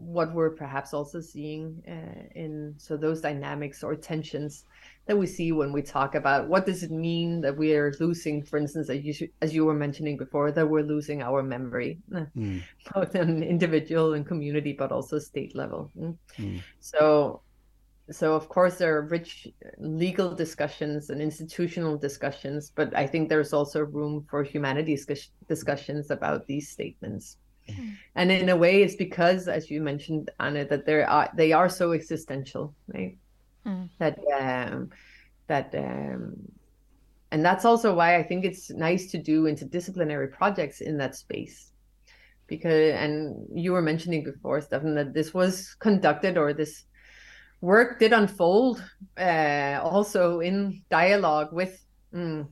what 0.00 0.32
we're 0.32 0.50
perhaps 0.50 0.94
also 0.94 1.20
seeing 1.20 1.82
uh, 1.86 2.22
in 2.34 2.74
so 2.78 2.96
those 2.96 3.20
dynamics 3.20 3.84
or 3.84 3.94
tensions 3.94 4.64
that 5.06 5.16
we 5.16 5.26
see 5.26 5.52
when 5.52 5.72
we 5.72 5.82
talk 5.82 6.14
about 6.14 6.48
what 6.48 6.64
does 6.64 6.82
it 6.82 6.90
mean 6.90 7.40
that 7.42 7.54
we 7.54 7.74
are 7.74 7.92
losing 8.00 8.42
for 8.42 8.56
instance 8.56 8.88
as 8.88 9.04
you, 9.04 9.28
as 9.42 9.54
you 9.54 9.66
were 9.66 9.74
mentioning 9.74 10.16
before 10.16 10.50
that 10.50 10.66
we're 10.66 10.82
losing 10.82 11.22
our 11.22 11.42
memory 11.42 11.98
mm. 12.12 12.62
both 12.94 13.14
on 13.14 13.42
individual 13.42 14.14
and 14.14 14.26
community 14.26 14.72
but 14.72 14.90
also 14.90 15.18
state 15.18 15.54
level 15.54 15.90
mm. 15.98 16.62
So 16.80 17.42
so 18.10 18.34
of 18.34 18.48
course 18.48 18.76
there 18.76 18.96
are 18.96 19.02
rich 19.02 19.48
legal 19.78 20.34
discussions 20.34 21.10
and 21.10 21.20
institutional 21.20 21.96
discussions 21.96 22.72
but 22.74 22.94
i 22.96 23.06
think 23.06 23.28
there's 23.28 23.52
also 23.52 23.80
room 23.80 24.24
for 24.28 24.42
humanities 24.42 25.06
discussions 25.48 26.10
about 26.10 26.46
these 26.46 26.68
statements 26.68 27.36
mm. 27.68 27.94
and 28.16 28.32
in 28.32 28.48
a 28.48 28.56
way 28.56 28.82
it's 28.82 28.96
because 28.96 29.48
as 29.48 29.70
you 29.70 29.80
mentioned 29.80 30.30
anna 30.40 30.64
that 30.64 30.86
they 30.86 31.02
are 31.02 31.30
they 31.34 31.52
are 31.52 31.68
so 31.68 31.92
existential 31.92 32.74
right 32.92 33.16
mm. 33.66 33.88
that 33.98 34.18
um, 34.38 34.90
that 35.46 35.74
um, 35.74 36.36
and 37.32 37.44
that's 37.44 37.64
also 37.64 37.94
why 37.94 38.16
I 38.16 38.22
think 38.22 38.44
it's 38.44 38.70
nice 38.70 39.10
to 39.12 39.18
do 39.18 39.44
interdisciplinary 39.44 40.32
projects 40.32 40.80
in 40.80 40.96
that 40.98 41.14
space 41.14 41.72
because 42.46 42.92
and 42.94 43.46
you 43.54 43.72
were 43.72 43.82
mentioning 43.82 44.24
before 44.24 44.60
Staffan 44.60 44.94
that 44.96 45.14
this 45.14 45.32
was 45.32 45.74
conducted 45.78 46.36
or 46.36 46.52
this 46.52 46.84
work 47.60 47.98
did 47.98 48.12
unfold 48.12 48.82
uh, 49.18 49.78
also 49.82 50.40
in 50.40 50.82
dialogue 50.90 51.52
with 51.52 51.84
mm, 52.14 52.46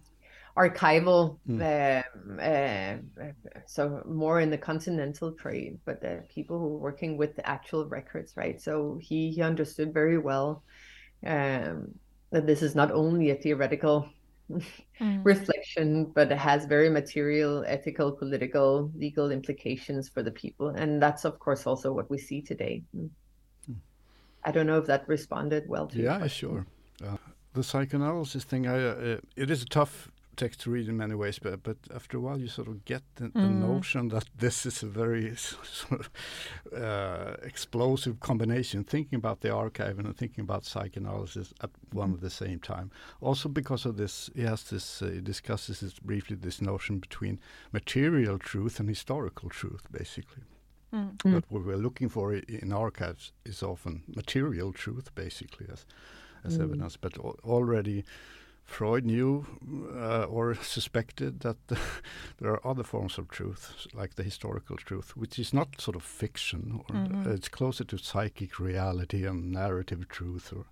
archival 0.57 1.39
mm. 1.49 1.61
uh, 1.63 2.43
uh, 2.43 3.33
so 3.67 4.03
more 4.07 4.41
in 4.41 4.51
the 4.51 4.59
continental 4.59 5.33
trade 5.33 5.79
but 5.85 6.01
the 6.01 6.23
people 6.29 6.59
who 6.59 6.69
were 6.69 6.79
working 6.79 7.17
with 7.17 7.35
the 7.37 7.49
actual 7.49 7.87
records 7.89 8.33
right 8.37 8.61
so 8.61 8.99
he, 9.01 9.31
he 9.31 9.41
understood 9.41 9.95
very 9.95 10.19
well 10.19 10.63
um, 11.27 11.89
that 12.31 12.47
this 12.47 12.63
is 12.63 12.75
not 12.75 12.91
only 12.93 13.31
a 13.31 13.35
theoretical 13.35 14.09
mm. 14.51 15.25
reflection, 15.25 16.05
but 16.15 16.31
it 16.31 16.39
has 16.39 16.67
very 16.67 16.91
material, 16.91 17.65
ethical, 17.67 18.13
political, 18.13 18.91
legal 18.95 19.31
implications 19.31 20.09
for 20.09 20.23
the 20.23 20.31
people. 20.31 20.69
And 20.69 21.03
that's, 21.03 21.25
of 21.25 21.39
course, 21.39 21.67
also 21.67 21.93
what 21.93 22.11
we 22.11 22.19
see 22.19 22.43
today. 22.43 22.83
Mm. 22.97 23.11
I 24.45 24.51
don't 24.53 24.67
know 24.67 24.79
if 24.79 24.87
that 24.87 25.09
responded 25.09 25.69
well 25.69 25.87
to 25.89 25.99
you. 25.99 26.05
Yeah, 26.05 26.27
sure. 26.27 26.67
Uh, 27.05 27.17
the 27.55 27.63
psychoanalysis 27.63 28.45
thing, 28.45 28.67
I, 28.67 28.79
uh, 28.79 29.19
it 29.37 29.51
is 29.51 29.63
a 29.63 29.67
tough 29.67 30.11
text 30.39 30.61
to 30.61 30.71
read 30.71 30.89
in 30.89 30.97
many 30.97 31.15
ways, 31.15 31.39
but 31.39 31.63
but 31.63 31.77
after 31.95 32.17
a 32.17 32.21
while 32.21 32.39
you 32.39 32.49
sort 32.49 32.69
of 32.69 32.85
get 32.85 33.03
the, 33.17 33.25
the 33.25 33.41
mm. 33.41 33.61
notion 33.61 34.09
that 34.09 34.27
this 34.39 34.65
is 34.65 34.83
a 34.83 34.87
very 34.87 35.37
sort 35.37 36.01
of 36.01 36.11
uh, 36.73 37.35
explosive 37.43 38.21
combination. 38.21 38.85
Thinking 38.85 39.17
about 39.17 39.41
the 39.41 39.53
archive 39.53 39.99
and 39.99 40.17
thinking 40.17 40.43
about 40.43 40.65
psychoanalysis 40.65 41.53
at 41.61 41.71
one 41.93 42.15
at 42.15 42.21
the 42.21 42.31
same 42.31 42.61
time. 42.61 42.91
Also 43.21 43.49
because 43.49 43.85
of 43.85 43.97
this, 43.97 44.31
he 44.35 44.43
has 44.43 44.63
this. 44.71 45.03
Uh, 45.03 45.07
he 45.07 45.21
discusses 45.21 45.81
this 45.81 45.99
briefly. 45.99 46.37
This 46.37 46.63
notion 46.63 47.01
between 47.01 47.41
material 47.73 48.39
truth 48.39 48.81
and 48.81 48.89
historical 48.89 49.51
truth, 49.51 49.83
basically. 49.91 50.45
Mm. 50.93 51.19
But 51.23 51.45
what 51.51 51.65
we're 51.65 51.77
looking 51.77 52.09
for 52.09 52.35
in 52.35 52.73
archives 52.73 53.33
is 53.45 53.63
often 53.63 54.03
material 54.07 54.73
truth, 54.73 55.15
basically, 55.15 55.67
as 55.73 55.85
as 56.45 56.59
mm. 56.59 56.65
evidence. 56.65 56.97
But 56.97 57.19
already 57.19 58.05
Freud 58.65 59.05
knew 59.05 59.47
uh, 59.95 60.25
or 60.25 60.55
suspected 60.63 61.41
that 61.41 61.57
there 62.39 62.51
are 62.51 62.67
other 62.67 62.85
forms 62.85 63.19
of 63.19 63.29
truth, 63.29 63.87
like 63.95 64.15
the 64.15 64.23
historical 64.23 64.77
truth, 64.77 65.17
which 65.17 65.39
is 65.39 65.55
not 65.55 65.81
sort 65.81 65.97
of 65.97 66.03
fiction, 66.03 66.81
or 66.89 66.95
mm 66.95 67.07
-hmm. 67.07 67.35
it's 67.35 67.49
closer 67.51 67.85
to 67.87 67.97
psychic 67.97 68.59
reality 68.59 69.29
and 69.29 69.53
narrative 69.53 70.05
truth. 70.09 70.53
Or 70.53 70.65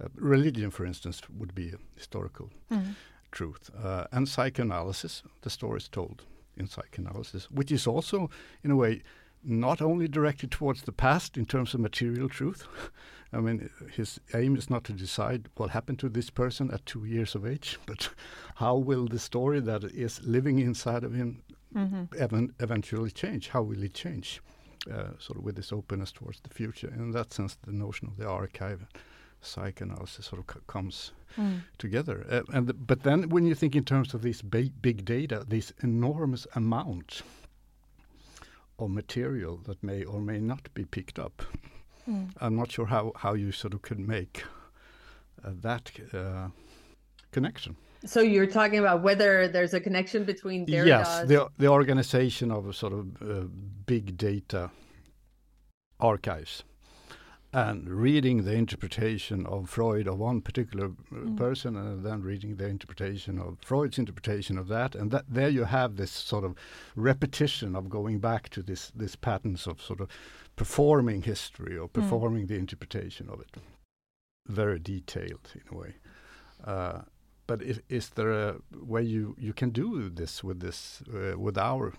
uh, 0.00 0.08
religion, 0.14 0.70
for 0.70 0.86
instance, 0.86 1.26
would 1.38 1.54
be 1.54 1.74
a 1.74 1.78
historical 1.96 2.48
mm 2.68 2.94
truth, 3.30 3.70
uh, 3.84 4.04
and 4.10 4.28
psychoanalysis, 4.28 5.22
the 5.42 5.50
stories 5.50 5.88
told 5.88 6.24
in 6.56 6.66
psychoanalysis, 6.66 7.50
which 7.50 7.72
is 7.72 7.86
also, 7.86 8.28
in 8.62 8.70
a 8.70 8.76
way, 8.76 9.02
not 9.42 9.80
only 9.80 10.08
directed 10.08 10.50
towards 10.50 10.82
the 10.82 10.92
past 10.92 11.36
in 11.36 11.46
terms 11.46 11.74
of 11.74 11.80
material 11.80 12.28
truth. 12.28 12.66
I 13.32 13.38
mean, 13.38 13.70
his 13.92 14.18
aim 14.34 14.56
is 14.56 14.68
not 14.68 14.82
to 14.84 14.92
decide 14.92 15.48
what 15.54 15.70
happened 15.70 16.00
to 16.00 16.08
this 16.08 16.30
person 16.30 16.70
at 16.72 16.84
two 16.84 17.04
years 17.04 17.34
of 17.36 17.46
age, 17.46 17.78
but 17.86 18.10
how 18.56 18.76
will 18.76 19.06
the 19.06 19.18
story 19.18 19.60
that 19.60 19.84
is 19.84 20.20
living 20.24 20.58
inside 20.58 21.04
of 21.04 21.14
him 21.14 21.42
mm-hmm. 21.74 22.04
ev- 22.18 22.50
eventually 22.58 23.10
change? 23.10 23.48
How 23.48 23.62
will 23.62 23.82
it 23.82 23.94
change? 23.94 24.40
Uh, 24.90 25.10
sort 25.18 25.38
of 25.38 25.44
with 25.44 25.56
this 25.56 25.72
openness 25.72 26.10
towards 26.10 26.40
the 26.40 26.48
future. 26.48 26.88
In 26.88 27.10
that 27.12 27.32
sense, 27.34 27.56
the 27.66 27.72
notion 27.72 28.08
of 28.08 28.16
the 28.16 28.26
archive 28.26 28.86
psychoanalysis 29.42 30.26
sort 30.26 30.40
of 30.40 30.54
c- 30.54 30.60
comes 30.66 31.12
mm. 31.38 31.60
together. 31.78 32.26
Uh, 32.30 32.42
and 32.52 32.66
the, 32.66 32.74
but 32.74 33.02
then, 33.02 33.28
when 33.28 33.46
you 33.46 33.54
think 33.54 33.76
in 33.76 33.84
terms 33.84 34.14
of 34.14 34.22
this 34.22 34.42
big, 34.42 34.80
big 34.80 35.04
data, 35.04 35.44
this 35.46 35.72
enormous 35.82 36.46
amount 36.54 37.22
of 38.80 38.90
material 38.90 39.56
that 39.64 39.82
may 39.82 40.04
or 40.04 40.20
may 40.20 40.38
not 40.38 40.72
be 40.74 40.84
picked 40.84 41.18
up. 41.18 41.42
Mm. 42.08 42.30
I'm 42.40 42.56
not 42.56 42.72
sure 42.72 42.86
how, 42.86 43.12
how 43.16 43.34
you 43.34 43.52
sort 43.52 43.74
of 43.74 43.82
can 43.82 44.06
make 44.06 44.44
uh, 45.44 45.50
that 45.62 45.90
uh, 46.12 46.48
connection. 47.32 47.76
So 48.06 48.20
you're 48.20 48.46
talking 48.46 48.78
about 48.78 49.02
whether 49.02 49.46
there's 49.48 49.74
a 49.74 49.80
connection 49.80 50.24
between 50.24 50.64
Derrida's 50.64 51.08
yes, 51.08 51.28
the 51.28 51.48
the 51.58 51.68
organization 51.68 52.50
of 52.50 52.66
a 52.66 52.72
sort 52.72 52.94
of 52.94 53.22
uh, 53.22 53.46
big 53.84 54.16
data 54.16 54.70
archives 55.98 56.64
and 57.52 57.88
reading 57.88 58.44
the 58.44 58.52
interpretation 58.52 59.44
of 59.46 59.68
Freud 59.68 60.06
of 60.06 60.18
one 60.18 60.40
particular 60.40 60.86
uh, 60.86 61.14
mm. 61.14 61.36
person, 61.36 61.76
and 61.76 62.04
then 62.04 62.22
reading 62.22 62.56
the 62.56 62.66
interpretation 62.66 63.38
of 63.40 63.58
Freud's 63.60 63.98
interpretation 63.98 64.56
of 64.56 64.68
that, 64.68 64.94
and 64.94 65.10
that 65.10 65.24
there 65.28 65.48
you 65.48 65.64
have 65.64 65.96
this 65.96 66.12
sort 66.12 66.44
of 66.44 66.54
repetition 66.94 67.74
of 67.74 67.90
going 67.90 68.20
back 68.20 68.48
to 68.50 68.62
this 68.62 68.92
this 68.94 69.16
patterns 69.16 69.66
of 69.66 69.82
sort 69.82 70.00
of 70.00 70.08
performing 70.54 71.22
history 71.22 71.76
or 71.76 71.88
mm. 71.88 71.92
performing 71.92 72.44
mm. 72.44 72.48
the 72.48 72.56
interpretation 72.56 73.28
of 73.28 73.40
it, 73.40 73.56
very 74.46 74.78
detailed 74.78 75.52
in 75.54 75.62
a 75.74 75.78
way. 75.78 75.94
Uh, 76.64 77.00
but 77.48 77.62
is, 77.62 77.80
is, 77.88 78.10
there 78.10 78.30
a 78.30 78.56
way 78.80 79.02
you, 79.02 79.34
you 79.36 79.52
can 79.52 79.70
do 79.70 80.08
this 80.08 80.44
with 80.44 80.60
this 80.60 81.02
uh, 81.12 81.36
with 81.36 81.58
our 81.58 81.94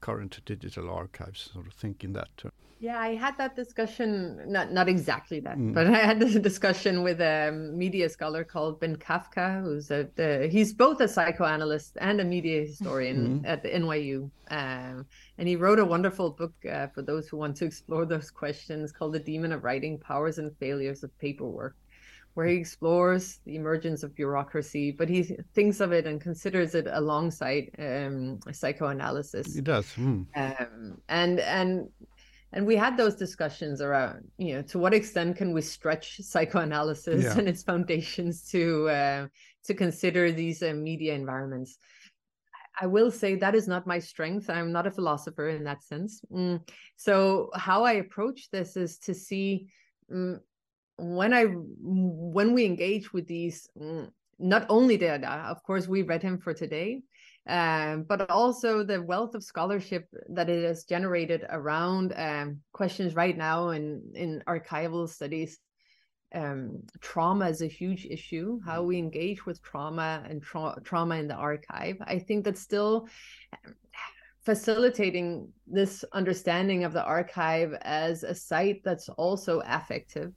current 0.00 0.40
digital 0.44 0.90
archives? 0.90 1.50
Sort 1.52 1.68
of 1.68 1.74
think 1.74 2.02
in 2.02 2.12
that 2.14 2.36
term. 2.36 2.50
Yeah, 2.78 3.00
I 3.00 3.14
had 3.14 3.38
that 3.38 3.56
discussion, 3.56 4.38
not 4.46 4.70
not 4.70 4.88
exactly 4.88 5.40
that, 5.40 5.56
mm. 5.56 5.72
but 5.72 5.86
I 5.98 5.98
had 5.98 6.20
this 6.20 6.34
discussion 6.34 7.02
with 7.02 7.20
a 7.20 7.50
media 7.52 8.08
scholar 8.08 8.44
called 8.44 8.80
Ben 8.80 8.96
Kafka, 8.96 9.62
who's 9.62 9.90
a 9.90 10.08
the, 10.14 10.48
he's 10.50 10.74
both 10.74 11.00
a 11.00 11.08
psychoanalyst 11.08 11.96
and 12.00 12.20
a 12.20 12.24
media 12.24 12.60
historian 12.60 13.40
mm. 13.40 13.48
at 13.48 13.62
the 13.62 13.70
NYU, 13.70 14.30
um, 14.50 15.06
and 15.38 15.48
he 15.48 15.56
wrote 15.56 15.78
a 15.78 15.84
wonderful 15.84 16.30
book 16.30 16.52
uh, 16.70 16.88
for 16.88 17.00
those 17.00 17.28
who 17.28 17.38
want 17.38 17.56
to 17.56 17.64
explore 17.64 18.04
those 18.14 18.30
questions 18.30 18.92
called 18.92 19.14
"The 19.14 19.20
Demon 19.20 19.52
of 19.52 19.64
Writing: 19.64 19.98
Powers 19.98 20.38
and 20.38 20.54
Failures 20.58 21.02
of 21.02 21.16
Paperwork." 21.18 21.76
where 22.34 22.46
he 22.46 22.56
explores 22.56 23.40
the 23.46 23.56
emergence 23.56 24.02
of 24.02 24.14
bureaucracy, 24.14 24.90
but 24.90 25.08
he 25.08 25.22
thinks 25.54 25.80
of 25.80 25.90
it 25.90 26.06
and 26.06 26.20
considers 26.20 26.74
it 26.74 26.86
alongside 26.90 27.70
um, 27.78 28.38
psychoanalysis. 28.52 29.54
He 29.54 29.62
does, 29.62 29.86
mm. 29.94 30.26
um, 30.36 31.00
and 31.08 31.40
and 31.40 31.88
and 32.56 32.66
we 32.66 32.74
had 32.74 32.96
those 32.96 33.14
discussions 33.14 33.82
around, 33.82 34.24
you 34.38 34.54
know, 34.54 34.62
to 34.62 34.78
what 34.78 34.94
extent 34.94 35.36
can 35.36 35.52
we 35.52 35.60
stretch 35.60 36.16
psychoanalysis 36.22 37.24
yeah. 37.24 37.38
and 37.38 37.46
its 37.46 37.62
foundations 37.62 38.48
to 38.50 38.88
uh, 38.88 39.26
to 39.66 39.74
consider 39.74 40.32
these 40.32 40.62
uh, 40.62 40.72
media 40.72 41.12
environments. 41.12 41.76
I 42.80 42.86
will 42.86 43.10
say 43.10 43.34
that 43.34 43.54
is 43.54 43.68
not 43.68 43.86
my 43.86 43.98
strength. 43.98 44.48
I'm 44.48 44.72
not 44.72 44.86
a 44.86 44.90
philosopher 44.90 45.50
in 45.50 45.64
that 45.64 45.82
sense. 45.82 46.22
Mm. 46.32 46.66
So 46.96 47.50
how 47.54 47.84
I 47.84 47.94
approach 48.04 48.50
this 48.50 48.74
is 48.76 48.98
to 49.00 49.12
see 49.12 49.68
mm, 50.10 50.40
when 50.96 51.34
I 51.34 51.44
when 51.44 52.54
we 52.54 52.64
engage 52.64 53.12
with 53.12 53.26
these, 53.26 53.68
mm, 53.78 54.08
not 54.38 54.64
only 54.70 54.96
data, 54.96 55.28
of 55.52 55.62
course, 55.62 55.86
we 55.88 56.02
read 56.02 56.22
him 56.22 56.38
for 56.38 56.54
today, 56.54 57.02
um, 57.48 58.02
but 58.02 58.30
also 58.30 58.82
the 58.82 59.00
wealth 59.00 59.34
of 59.34 59.44
scholarship 59.44 60.08
that 60.30 60.48
it 60.48 60.64
has 60.64 60.84
generated 60.84 61.44
around 61.48 62.12
um, 62.16 62.60
questions 62.72 63.14
right 63.14 63.36
now 63.36 63.70
in 63.70 64.02
in 64.14 64.42
archival 64.48 65.08
studies. 65.08 65.58
Um, 66.34 66.82
trauma 67.00 67.48
is 67.48 67.62
a 67.62 67.68
huge 67.68 68.04
issue. 68.04 68.58
How 68.66 68.82
we 68.82 68.98
engage 68.98 69.46
with 69.46 69.62
trauma 69.62 70.24
and 70.28 70.42
tra- 70.42 70.80
trauma 70.82 71.16
in 71.16 71.28
the 71.28 71.34
archive. 71.34 71.96
I 72.00 72.18
think 72.18 72.44
that's 72.44 72.60
still 72.60 73.08
facilitating 74.44 75.52
this 75.66 76.04
understanding 76.12 76.84
of 76.84 76.92
the 76.92 77.02
archive 77.02 77.74
as 77.82 78.22
a 78.22 78.34
site 78.34 78.82
that's 78.84 79.08
also 79.10 79.60
affective 79.66 80.32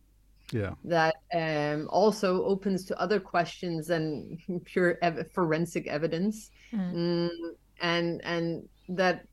yeah 0.51 0.71
that 0.83 1.15
um, 1.33 1.87
also 1.89 2.43
opens 2.43 2.85
to 2.85 2.99
other 2.99 3.19
questions 3.19 3.87
than 3.87 4.37
pure 4.65 4.97
ev- 5.01 5.31
forensic 5.31 5.87
evidence 5.87 6.51
mm. 6.71 6.93
Mm, 6.93 7.29
and 7.81 8.21
and 8.23 8.69
that 8.89 9.27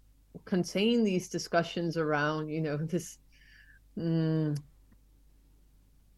contain 0.44 1.02
these 1.02 1.28
discussions 1.28 1.96
around 1.96 2.48
you 2.48 2.60
know 2.60 2.76
this 2.76 3.18
mm, 3.98 4.56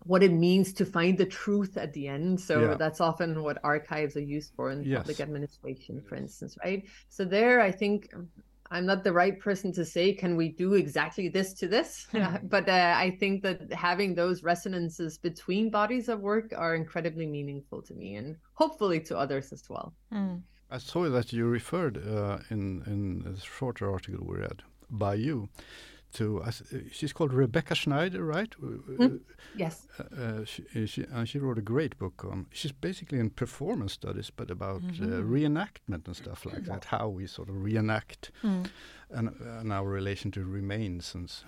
what 0.04 0.22
it 0.22 0.32
means 0.32 0.72
to 0.72 0.84
find 0.84 1.18
the 1.18 1.26
truth 1.26 1.76
at 1.76 1.92
the 1.92 2.08
end 2.08 2.40
so 2.40 2.60
yeah. 2.70 2.74
that's 2.74 3.00
often 3.00 3.42
what 3.42 3.58
archives 3.62 4.16
are 4.16 4.20
used 4.20 4.52
for 4.56 4.70
in 4.70 4.82
yes. 4.82 4.98
public 4.98 5.20
administration 5.20 6.00
for 6.00 6.16
instance 6.16 6.56
right 6.64 6.84
so 7.08 7.24
there 7.24 7.60
i 7.60 7.70
think 7.70 8.12
I'm 8.70 8.86
not 8.86 9.04
the 9.04 9.12
right 9.12 9.38
person 9.38 9.72
to 9.72 9.84
say, 9.84 10.12
can 10.12 10.36
we 10.36 10.50
do 10.50 10.74
exactly 10.74 11.28
this 11.28 11.52
to 11.54 11.68
this? 11.68 12.06
but 12.44 12.68
uh, 12.68 12.94
I 12.96 13.16
think 13.18 13.42
that 13.42 13.72
having 13.72 14.14
those 14.14 14.42
resonances 14.42 15.18
between 15.18 15.70
bodies 15.70 16.08
of 16.08 16.20
work 16.20 16.52
are 16.56 16.74
incredibly 16.74 17.26
meaningful 17.26 17.82
to 17.82 17.94
me 17.94 18.16
and 18.16 18.36
hopefully 18.54 19.00
to 19.00 19.16
others 19.16 19.52
as 19.52 19.68
well. 19.68 19.94
Mm. 20.12 20.42
I 20.70 20.78
saw 20.78 21.08
that 21.08 21.32
you 21.32 21.46
referred 21.46 21.96
uh, 21.96 22.38
in, 22.50 22.82
in 22.86 23.34
a 23.34 23.40
shorter 23.40 23.90
article 23.90 24.26
we 24.26 24.38
read 24.38 24.62
by 24.90 25.14
you 25.14 25.48
to 26.12 26.42
uh, 26.42 26.50
she's 26.90 27.12
called 27.12 27.32
Rebecca 27.32 27.74
Schneider, 27.74 28.24
right? 28.24 28.54
Mm, 28.60 29.20
yes. 29.56 29.86
Uh, 29.98 30.22
uh, 30.22 30.44
she, 30.44 30.86
she, 30.86 31.04
and 31.12 31.28
she 31.28 31.38
wrote 31.38 31.58
a 31.58 31.62
great 31.62 31.98
book 31.98 32.24
on. 32.24 32.46
She's 32.52 32.72
basically 32.72 33.18
in 33.18 33.30
performance 33.30 33.92
studies, 33.92 34.30
but 34.30 34.50
about 34.50 34.82
mm 34.82 34.90
-hmm. 34.90 35.32
reenactment 35.32 36.06
and 36.06 36.16
stuff 36.16 36.44
like 36.44 36.64
that. 36.64 36.84
How 36.84 37.16
we 37.16 37.26
sort 37.26 37.48
of 37.48 37.64
reenact, 37.64 38.30
mm. 38.42 38.64
and, 39.10 39.28
and 39.60 39.72
our 39.72 39.92
relation 39.94 40.30
to 40.30 40.40
remains, 40.40 41.14
and 41.14 41.44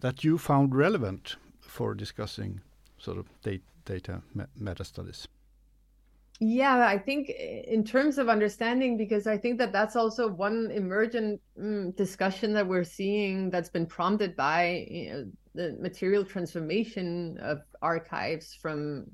that 0.00 0.24
you 0.24 0.38
found 0.38 0.74
relevant 0.74 1.38
for 1.60 1.94
discussing 1.94 2.60
sort 2.98 3.18
of 3.18 3.26
data, 3.42 3.62
data 3.84 4.22
meta 4.54 4.84
studies 4.84 5.28
yeah 6.40 6.86
i 6.86 6.98
think 6.98 7.30
in 7.30 7.82
terms 7.82 8.18
of 8.18 8.28
understanding 8.28 8.96
because 8.96 9.26
i 9.26 9.36
think 9.38 9.58
that 9.58 9.72
that's 9.72 9.96
also 9.96 10.28
one 10.28 10.70
emergent 10.70 11.40
mm, 11.58 11.94
discussion 11.96 12.52
that 12.52 12.66
we're 12.66 12.84
seeing 12.84 13.48
that's 13.50 13.70
been 13.70 13.86
prompted 13.86 14.36
by 14.36 14.86
you 14.90 15.12
know, 15.12 15.24
the 15.54 15.76
material 15.80 16.24
transformation 16.24 17.38
of 17.40 17.60
archives 17.80 18.54
from 18.54 19.06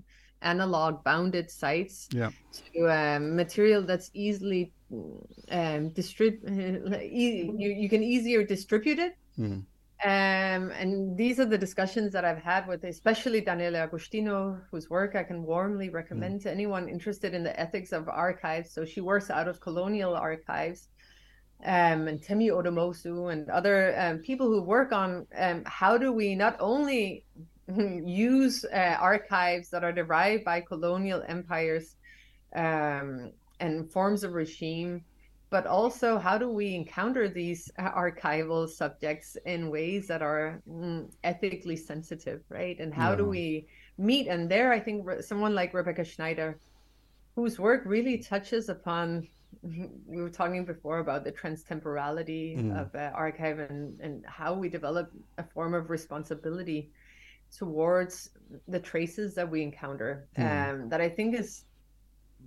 analog 0.43 1.05
bounded 1.05 1.49
sites 1.49 2.09
yeah. 2.13 2.31
to 2.53 2.91
um, 2.91 3.37
material 3.37 3.83
that's 3.83 4.11
easily 4.13 4.73
um, 4.91 5.91
distrib- 5.91 6.43
you, 7.13 7.57
you 7.57 7.89
can 7.89 8.03
easier 8.03 8.43
distribute 8.43 8.99
it 8.99 9.17
mm. 9.39 9.65
Um, 10.05 10.73
and 10.73 11.17
these 11.17 11.39
are 11.39 11.45
the 11.45 11.57
discussions 11.57 12.13
that 12.13 12.25
I've 12.25 12.43
had 12.43 12.67
with 12.67 12.83
especially 12.83 13.41
Daniela 13.41 13.89
Agostinho, 13.89 14.61
whose 14.69 14.91
work 14.91 15.15
I 15.15 15.23
can 15.23 15.45
warmly 15.45 15.91
recommend 15.91 16.41
mm. 16.41 16.43
to 16.43 16.51
anyone 16.51 16.89
interested 16.89 17.35
in 17.35 17.45
the 17.45 17.59
ethics 17.59 17.93
of 17.93 18.09
archives. 18.09 18.73
So 18.73 18.85
she 18.85 19.01
works 19.01 19.31
out 19.31 19.47
of 19.47 19.61
colonial 19.61 20.15
archives. 20.15 20.89
Um, 21.65 22.09
and 22.09 22.21
Temi 22.21 22.49
Odumosu 22.49 23.33
and 23.33 23.49
other 23.49 23.97
um, 23.97 24.19
people 24.19 24.49
who 24.49 24.63
work 24.63 24.91
on 24.91 25.29
um, 25.39 25.63
how 25.65 25.97
do 25.97 26.13
we 26.13 26.35
not 26.35 26.57
only 26.59 27.25
use 28.05 28.65
uh, 28.65 28.97
archives 28.99 29.71
that 29.71 29.85
are 29.85 29.93
derived 29.93 30.45
by 30.45 30.61
colonial 30.61 31.23
empires 31.29 31.95
um, 32.57 33.31
and 33.61 33.93
forms 33.93 34.25
of 34.25 34.33
regime 34.33 35.05
but 35.53 35.67
also 35.67 36.19
how 36.19 36.39
do 36.39 36.49
we 36.49 36.75
encounter 36.75 37.29
these 37.29 37.71
archival 37.79 38.67
subjects 38.67 39.37
in 39.45 39.71
ways 39.71 40.09
that 40.09 40.23
are 40.23 40.63
mm, 40.67 41.07
ethically 41.23 41.77
sensitive 41.77 42.41
right 42.49 42.81
and 42.81 42.93
how 42.93 43.11
yeah. 43.11 43.17
do 43.17 43.27
we 43.27 43.67
meet 43.99 44.27
and 44.27 44.51
there 44.51 44.73
i 44.73 44.81
think 44.81 45.07
someone 45.21 45.55
like 45.55 45.75
rebecca 45.75 46.03
schneider 46.03 46.59
whose 47.37 47.59
work 47.59 47.83
really 47.85 48.17
touches 48.17 48.71
upon 48.71 49.29
we 49.63 50.23
were 50.23 50.31
talking 50.31 50.65
before 50.65 50.99
about 51.01 51.23
the 51.23 51.31
transtemporality 51.31 52.57
mm. 52.57 52.81
of 52.81 52.95
uh, 52.95 53.11
archive 53.15 53.59
and, 53.59 54.01
and 54.01 54.25
how 54.27 54.55
we 54.55 54.69
develop 54.71 55.13
a 55.37 55.45
form 55.45 55.75
of 55.75 55.91
responsibility 55.91 56.91
towards 57.55 58.31
the 58.69 58.81
traces 58.81 59.35
that 59.35 59.49
we 59.49 59.61
encounter 59.63 60.27
mm. 60.39 60.43
um, 60.49 60.89
that 60.89 61.03
i 61.03 61.09
think 61.09 61.39
is 61.39 61.65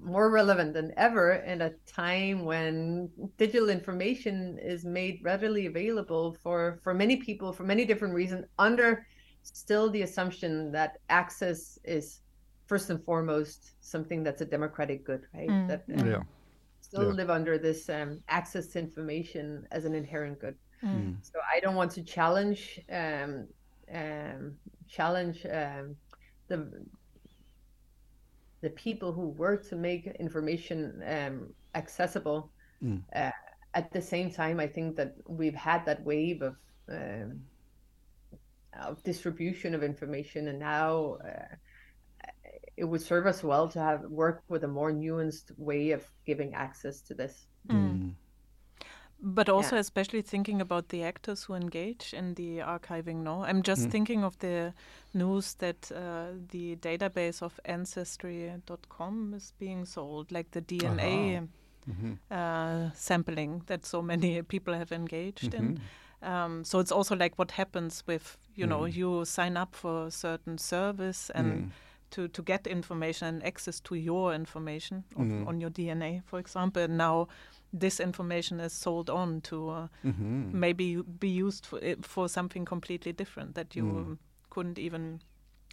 more 0.02 0.30
relevant 0.30 0.74
than 0.74 0.94
ever 0.98 1.34
in 1.34 1.62
a 1.62 1.72
time 1.86 2.46
when 2.46 3.10
digital 3.38 3.70
information 3.70 4.60
is 4.62 4.86
made 4.86 5.20
readily 5.24 5.66
available 5.66 6.36
for 6.44 6.80
for 6.84 6.94
many 6.94 7.18
people 7.18 7.52
for 7.52 7.64
many 7.64 7.86
different 7.86 8.14
reasons 8.14 8.46
under 8.60 9.06
still 9.44 9.90
the 9.90 10.02
assumption 10.02 10.72
that 10.72 10.98
access 11.10 11.80
is 11.84 12.22
first 12.66 12.90
and 12.90 13.04
foremost 13.04 13.72
something 13.82 14.24
that's 14.24 14.42
a 14.42 14.46
democratic 14.46 15.06
good 15.06 15.26
right 15.34 15.50
mm. 15.50 15.68
that 15.68 15.84
um, 16.00 16.08
yeah. 16.08 16.22
still 16.82 17.10
yeah. 17.10 17.14
live 17.14 17.30
under 17.30 17.58
this 17.58 17.90
um, 17.90 18.22
access 18.28 18.68
to 18.68 18.80
information 18.80 19.68
as 19.72 19.86
an 19.86 19.94
inherent 19.94 20.40
good 20.40 20.56
mm. 20.84 20.90
mm. 20.90 21.16
so 21.22 21.40
i 21.54 21.60
don't 21.60 21.76
want 21.76 21.92
to 21.92 22.04
challenge 22.04 22.80
um, 22.92 23.48
um 23.94 24.54
challenge 24.88 25.46
um, 25.52 25.96
the 26.48 26.72
the 28.66 28.72
people 28.72 29.14
who 29.14 29.28
work 29.46 29.62
to 29.70 29.76
make 29.76 30.08
information 30.20 30.80
um, 31.16 31.36
accessible. 31.76 32.52
Mm. 32.84 33.04
Uh, 33.16 33.30
at 33.76 33.94
the 33.94 34.02
same 34.02 34.32
time, 34.32 34.60
I 34.60 34.68
think 34.76 34.96
that 34.96 35.12
we've 35.28 35.60
had 35.70 35.86
that 35.86 36.04
wave 36.04 36.42
of 36.42 36.56
um, 36.90 37.42
of 38.88 39.04
distribution 39.04 39.76
of 39.76 39.84
information, 39.84 40.48
and 40.48 40.60
now 40.60 41.18
uh, 41.32 41.56
it 42.76 42.86
would 42.86 43.02
serve 43.02 43.28
us 43.28 43.44
well 43.44 43.68
to 43.70 43.80
have 43.80 44.02
work 44.24 44.44
with 44.50 44.64
a 44.64 44.68
more 44.80 44.92
nuanced 44.92 45.48
way 45.58 45.92
of 45.92 46.02
giving 46.26 46.56
access 46.56 47.02
to 47.02 47.14
this. 47.14 47.46
Mm. 47.70 48.14
But 49.22 49.50
also, 49.50 49.76
yeah. 49.76 49.82
especially 49.82 50.22
thinking 50.22 50.62
about 50.62 50.90
the 50.90 51.04
actors 51.04 51.44
who 51.44 51.54
engage 51.54 52.14
in 52.14 52.34
the 52.36 52.60
archiving. 52.60 53.24
No, 53.24 53.44
I'm 53.44 53.64
just 53.64 53.88
mm. 53.88 53.92
thinking 53.92 54.24
of 54.24 54.38
the 54.40 54.74
news 55.14 55.56
that 55.56 55.92
uh, 55.92 56.34
the 56.52 56.76
database 56.76 57.42
of 57.42 57.60
Ancestry.com 57.66 59.34
is 59.36 59.54
being 59.58 59.86
sold, 59.86 60.32
like 60.32 60.52
the 60.52 60.62
DNA 60.62 61.48
mm-hmm. 61.90 62.14
uh, 62.30 62.92
sampling 62.94 63.64
that 63.68 63.86
so 63.86 64.02
many 64.02 64.42
people 64.54 64.74
have 64.74 64.92
engaged 64.92 65.52
mm-hmm. 65.52 65.66
in. 65.66 65.82
Um, 66.22 66.64
so 66.64 66.80
it's 66.80 66.92
also 66.92 67.16
like 67.16 67.38
what 67.38 67.52
happens 67.52 68.04
with 68.08 68.38
you 68.56 68.66
mm. 68.66 68.70
know 68.70 68.86
you 68.86 69.26
sign 69.26 69.58
up 69.58 69.76
for 69.76 70.08
a 70.08 70.12
certain 70.12 70.58
service 70.58 71.30
and. 71.32 71.48
Mm. 71.48 71.70
To, 72.12 72.28
to 72.30 72.44
get 72.44 72.66
information 72.68 73.28
and 73.28 73.46
access 73.46 73.82
to 73.82 73.96
your 73.96 74.34
information 74.34 75.04
of, 75.18 75.24
mm-hmm. 75.24 75.48
on 75.50 75.60
your 75.60 75.72
DNA, 75.72 76.24
for 76.24 76.40
example. 76.40 76.84
And 76.84 76.98
now 76.98 77.28
this 77.74 78.00
information 78.00 78.60
is 78.60 78.74
sold 78.74 79.10
on 79.10 79.42
to 79.42 79.70
uh, 79.70 79.88
mm-hmm. 80.06 80.60
maybe 80.60 81.02
be 81.02 81.30
used 81.30 81.66
for, 81.66 81.80
for 82.02 82.30
something 82.30 82.66
completely 82.66 83.12
different 83.12 83.56
that 83.56 83.76
you 83.76 83.84
mm. 83.84 84.18
couldn't 84.50 84.80
even 84.80 85.22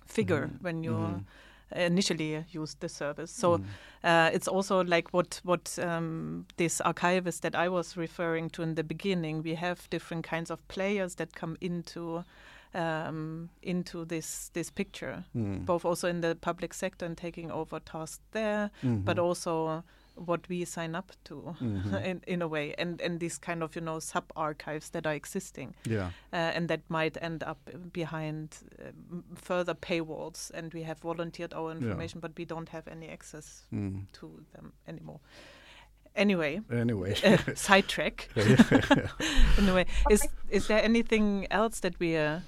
figure 0.07 0.47
mm-hmm. 0.47 0.65
when 0.65 0.83
you 0.83 0.93
mm-hmm. 0.93 1.79
initially 1.79 2.45
used 2.51 2.81
the 2.81 2.89
service. 2.89 3.31
So 3.31 3.59
mm. 3.59 3.65
uh, 4.05 4.31
it's 4.33 4.49
also 4.49 4.83
like 4.85 5.13
what 5.13 5.41
what 5.45 5.79
um, 5.81 6.47
this 6.57 6.81
archivist 6.81 7.43
that 7.43 7.55
I 7.55 7.69
was 7.69 7.97
referring 7.97 8.51
to 8.51 8.63
in 8.63 8.75
the 8.75 8.85
beginning. 8.85 9.43
We 9.43 9.55
have 9.55 9.89
different 9.91 10.25
kinds 10.25 10.51
of 10.51 10.67
players 10.69 11.15
that 11.17 11.35
come 11.35 11.57
into 11.61 12.25
um, 12.75 13.51
into 13.63 14.05
this 14.05 14.51
this 14.55 14.71
picture, 14.71 15.25
mm. 15.37 15.65
both 15.65 15.85
also 15.85 16.09
in 16.09 16.21
the 16.21 16.37
public 16.41 16.75
sector 16.75 17.07
and 17.07 17.17
taking 17.17 17.51
over 17.51 17.81
tasks 17.81 18.21
there, 18.33 18.71
mm-hmm. 18.83 19.05
but 19.05 19.19
also 19.19 19.85
what 20.15 20.49
we 20.49 20.65
sign 20.65 20.95
up 20.95 21.13
to 21.25 21.55
mm-hmm. 21.61 21.95
in, 22.05 22.23
in 22.27 22.43
a 22.43 22.49
way 22.49 22.75
and 22.79 23.01
and 23.01 23.21
these 23.21 23.39
kind 23.39 23.63
of 23.63 23.75
you 23.75 23.83
know 23.83 23.99
sub 23.99 24.25
archives 24.37 24.91
that 24.91 25.07
are 25.07 25.15
existing 25.15 25.75
yeah 25.85 26.11
uh, 26.33 26.37
and 26.37 26.69
that 26.69 26.81
might 26.89 27.17
end 27.23 27.43
up 27.43 27.59
behind 27.93 28.57
uh, 28.81 28.91
further 29.35 29.75
paywalls 29.75 30.51
and 30.53 30.73
we 30.75 30.83
have 30.83 30.99
volunteered 30.99 31.53
our 31.55 31.71
information 31.71 32.19
yeah. 32.19 32.29
but 32.29 32.33
we 32.37 32.45
don't 32.45 32.69
have 32.69 32.87
any 32.89 33.09
access 33.09 33.67
mm. 33.73 34.03
to 34.13 34.45
them 34.55 34.73
anymore 34.87 35.21
anyway 36.15 36.61
anyway 36.71 37.15
uh, 37.25 37.37
sidetrack 37.55 38.29
anyway 39.59 39.87
is 40.11 40.27
is 40.51 40.67
there 40.69 40.83
anything 40.83 41.47
else 41.51 41.81
that 41.81 41.99
we 41.99 42.17
are 42.17 42.43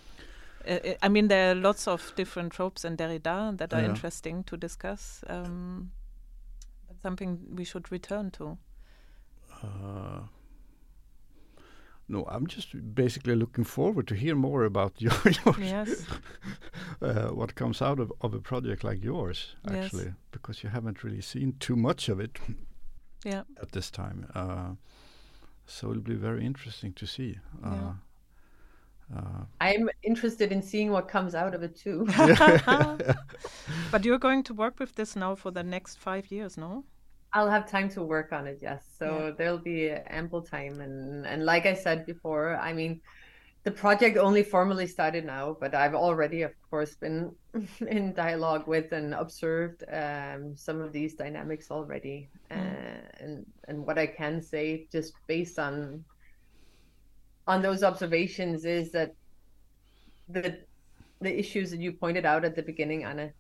uh, 0.67 0.73
uh, 0.73 0.95
I 1.03 1.09
mean, 1.09 1.29
there 1.29 1.51
are 1.51 1.55
lots 1.55 1.87
of 1.87 2.13
different 2.17 2.53
tropes 2.53 2.85
in 2.85 2.97
Derrida 2.97 3.57
that 3.59 3.75
are 3.75 3.81
yeah. 3.81 3.89
interesting 3.89 4.45
to 4.45 4.57
discuss. 4.57 5.23
Um, 5.29 5.91
something 7.05 7.31
we 7.59 7.65
should 7.65 7.93
return 7.93 8.31
to? 8.31 8.59
Uh, 9.63 10.21
no, 12.09 12.25
I'm 12.29 12.47
just 12.47 12.95
basically 12.95 13.35
looking 13.35 13.65
forward 13.65 14.07
to 14.09 14.15
hear 14.15 14.35
more 14.35 14.65
about 14.65 14.93
your, 15.05 15.13
your 15.45 15.55
yes. 15.59 16.07
uh, 17.03 17.29
what 17.29 17.55
comes 17.55 17.83
out 17.83 17.99
of, 17.99 18.13
of 18.21 18.35
a 18.35 18.41
project 18.41 18.85
like 18.85 19.05
yours, 19.05 19.57
actually, 19.67 20.05
yes. 20.05 20.15
because 20.31 20.63
you 20.63 20.71
haven't 20.71 21.05
really 21.05 21.23
seen 21.23 21.55
too 21.61 21.77
much 21.77 22.09
of 22.09 22.21
it 22.21 22.39
yeah. 23.25 23.43
at 23.61 23.73
this 23.73 23.91
time. 23.91 24.27
Uh, 24.35 24.73
so 25.67 25.91
it'll 25.91 26.03
be 26.03 26.15
very 26.15 26.45
interesting 26.45 26.93
to 26.95 27.07
see. 27.07 27.39
Uh, 27.65 27.71
yeah. 27.71 27.93
Uh, 29.15 29.45
I'm 29.61 29.91
interested 30.03 30.51
in 30.51 30.63
seeing 30.63 30.91
what 30.91 31.09
comes 31.09 31.35
out 31.35 31.55
of 31.55 31.63
it 31.63 31.77
too. 31.77 32.07
but 33.91 34.05
you're 34.05 34.19
going 34.19 34.43
to 34.45 34.55
work 34.55 34.81
with 34.81 34.95
this 34.95 35.15
now 35.15 35.35
for 35.35 35.51
the 35.51 35.63
next 35.63 35.99
five 35.99 36.31
years, 36.31 36.57
no? 36.57 36.85
I'll 37.35 37.51
have 37.51 37.69
time 37.69 37.89
to 37.91 38.03
work 38.03 38.33
on 38.33 38.47
it, 38.47 38.61
yes. 38.63 38.85
So 38.97 39.27
yeah. 39.27 39.31
there'll 39.37 39.59
be 39.59 39.91
ample 39.91 40.41
time, 40.41 40.81
and 40.81 41.27
and 41.27 41.45
like 41.45 41.67
I 41.67 41.75
said 41.75 42.07
before, 42.07 42.57
I 42.57 42.73
mean, 42.73 43.01
the 43.65 43.73
project 43.73 44.17
only 44.17 44.45
formally 44.45 44.87
started 44.87 45.25
now, 45.25 45.57
but 45.59 45.75
I've 45.75 45.95
already, 45.95 46.43
of 46.43 46.53
course, 46.71 46.95
been 46.95 47.35
in 47.89 48.15
dialogue 48.15 48.69
with 48.69 48.93
and 48.93 49.15
observed 49.15 49.83
um, 49.93 50.55
some 50.57 50.81
of 50.81 50.93
these 50.93 51.15
dynamics 51.15 51.73
already, 51.73 52.29
mm. 52.51 52.57
uh, 52.57 53.01
and 53.19 53.47
and 53.67 53.85
what 53.85 53.99
I 53.99 54.07
can 54.07 54.41
say, 54.41 54.87
just 54.93 55.15
based 55.27 55.59
on 55.59 56.05
on 57.49 57.63
those 57.63 57.83
observations, 57.83 58.65
is 58.65 58.93
that 58.93 59.13
the 60.29 60.59
the 61.21 61.37
issues 61.37 61.71
that 61.73 61.81
you 61.81 61.93
pointed 61.93 62.25
out 62.25 62.45
at 62.45 62.55
the 62.55 62.63
beginning, 62.63 63.05
Anna, 63.05 63.33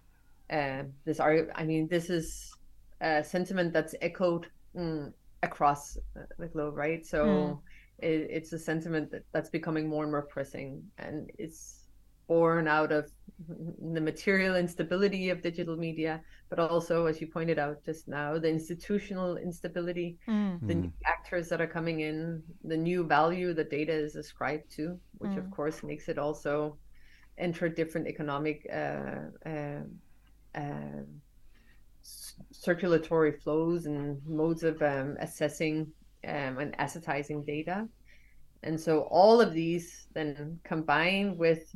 uh, 0.51 0.82
this 1.05 1.20
are, 1.20 1.49
I 1.55 1.64
mean, 1.64 1.86
this 1.88 2.11
is 2.11 2.53
a 3.01 3.22
sentiment 3.24 3.72
that's 3.72 3.95
echoed 4.01 4.47
mm, 4.76 5.12
across 5.42 5.99
the 6.38 6.47
globe, 6.47 6.76
right? 6.76 7.05
So 7.05 7.24
mm. 7.24 7.59
it, 7.99 8.28
it's 8.30 8.53
a 8.53 8.59
sentiment 8.59 9.11
that, 9.11 9.24
that's 9.32 9.51
becoming 9.51 9.88
more 9.88 10.03
and 10.03 10.12
more 10.12 10.22
pressing, 10.22 10.82
and 10.99 11.30
it's 11.38 11.84
born 12.26 12.66
out 12.66 12.92
of 12.92 13.11
the 13.92 14.01
material 14.01 14.57
instability 14.57 15.30
of 15.30 15.42
digital 15.42 15.76
media, 15.76 16.20
but 16.49 16.59
also, 16.59 17.07
as 17.07 17.20
you 17.20 17.26
pointed 17.26 17.59
out 17.59 17.84
just 17.84 18.09
now, 18.09 18.38
the 18.38 18.49
institutional 18.49 19.36
instability, 19.36 20.16
mm. 20.28 20.59
the 20.66 20.74
new 20.74 20.92
actors 21.05 21.49
that 21.49 21.61
are 21.61 21.66
coming 21.66 22.01
in, 22.01 22.42
the 22.62 22.76
new 22.76 23.05
value 23.05 23.53
that 23.53 23.70
data 23.70 23.92
is 23.92 24.16
ascribed 24.16 24.70
to, 24.76 24.99
which 25.18 25.32
mm. 25.32 25.38
of 25.38 25.51
course 25.51 25.82
makes 25.82 26.09
it 26.09 26.18
also 26.18 26.76
enter 27.38 27.68
different 27.68 28.07
economic 28.07 28.66
uh, 28.72 29.49
uh, 29.49 29.82
uh, 30.55 31.03
circulatory 32.50 33.32
flows 33.32 33.86
and 33.86 34.20
modes 34.26 34.62
of 34.62 34.80
um, 34.82 35.16
assessing 35.20 35.90
um, 36.26 36.59
and 36.59 36.74
assetizing 36.78 37.44
data. 37.44 37.88
And 38.62 38.80
so 38.80 39.02
all 39.11 39.40
of 39.40 39.52
these 39.52 40.07
then 40.14 40.59
combined 40.64 41.38
with 41.38 41.74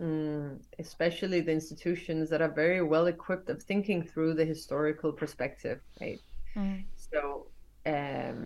um, 0.00 0.60
especially 0.78 1.40
the 1.40 1.52
institutions 1.52 2.28
that 2.30 2.42
are 2.42 2.52
very 2.52 2.82
well 2.82 3.06
equipped 3.06 3.48
of 3.48 3.62
thinking 3.62 4.02
through 4.02 4.34
the 4.34 4.44
historical 4.44 5.12
perspective, 5.12 5.80
right? 6.00 6.20
Mm. 6.54 6.84
So 6.96 7.46
um, 7.86 8.44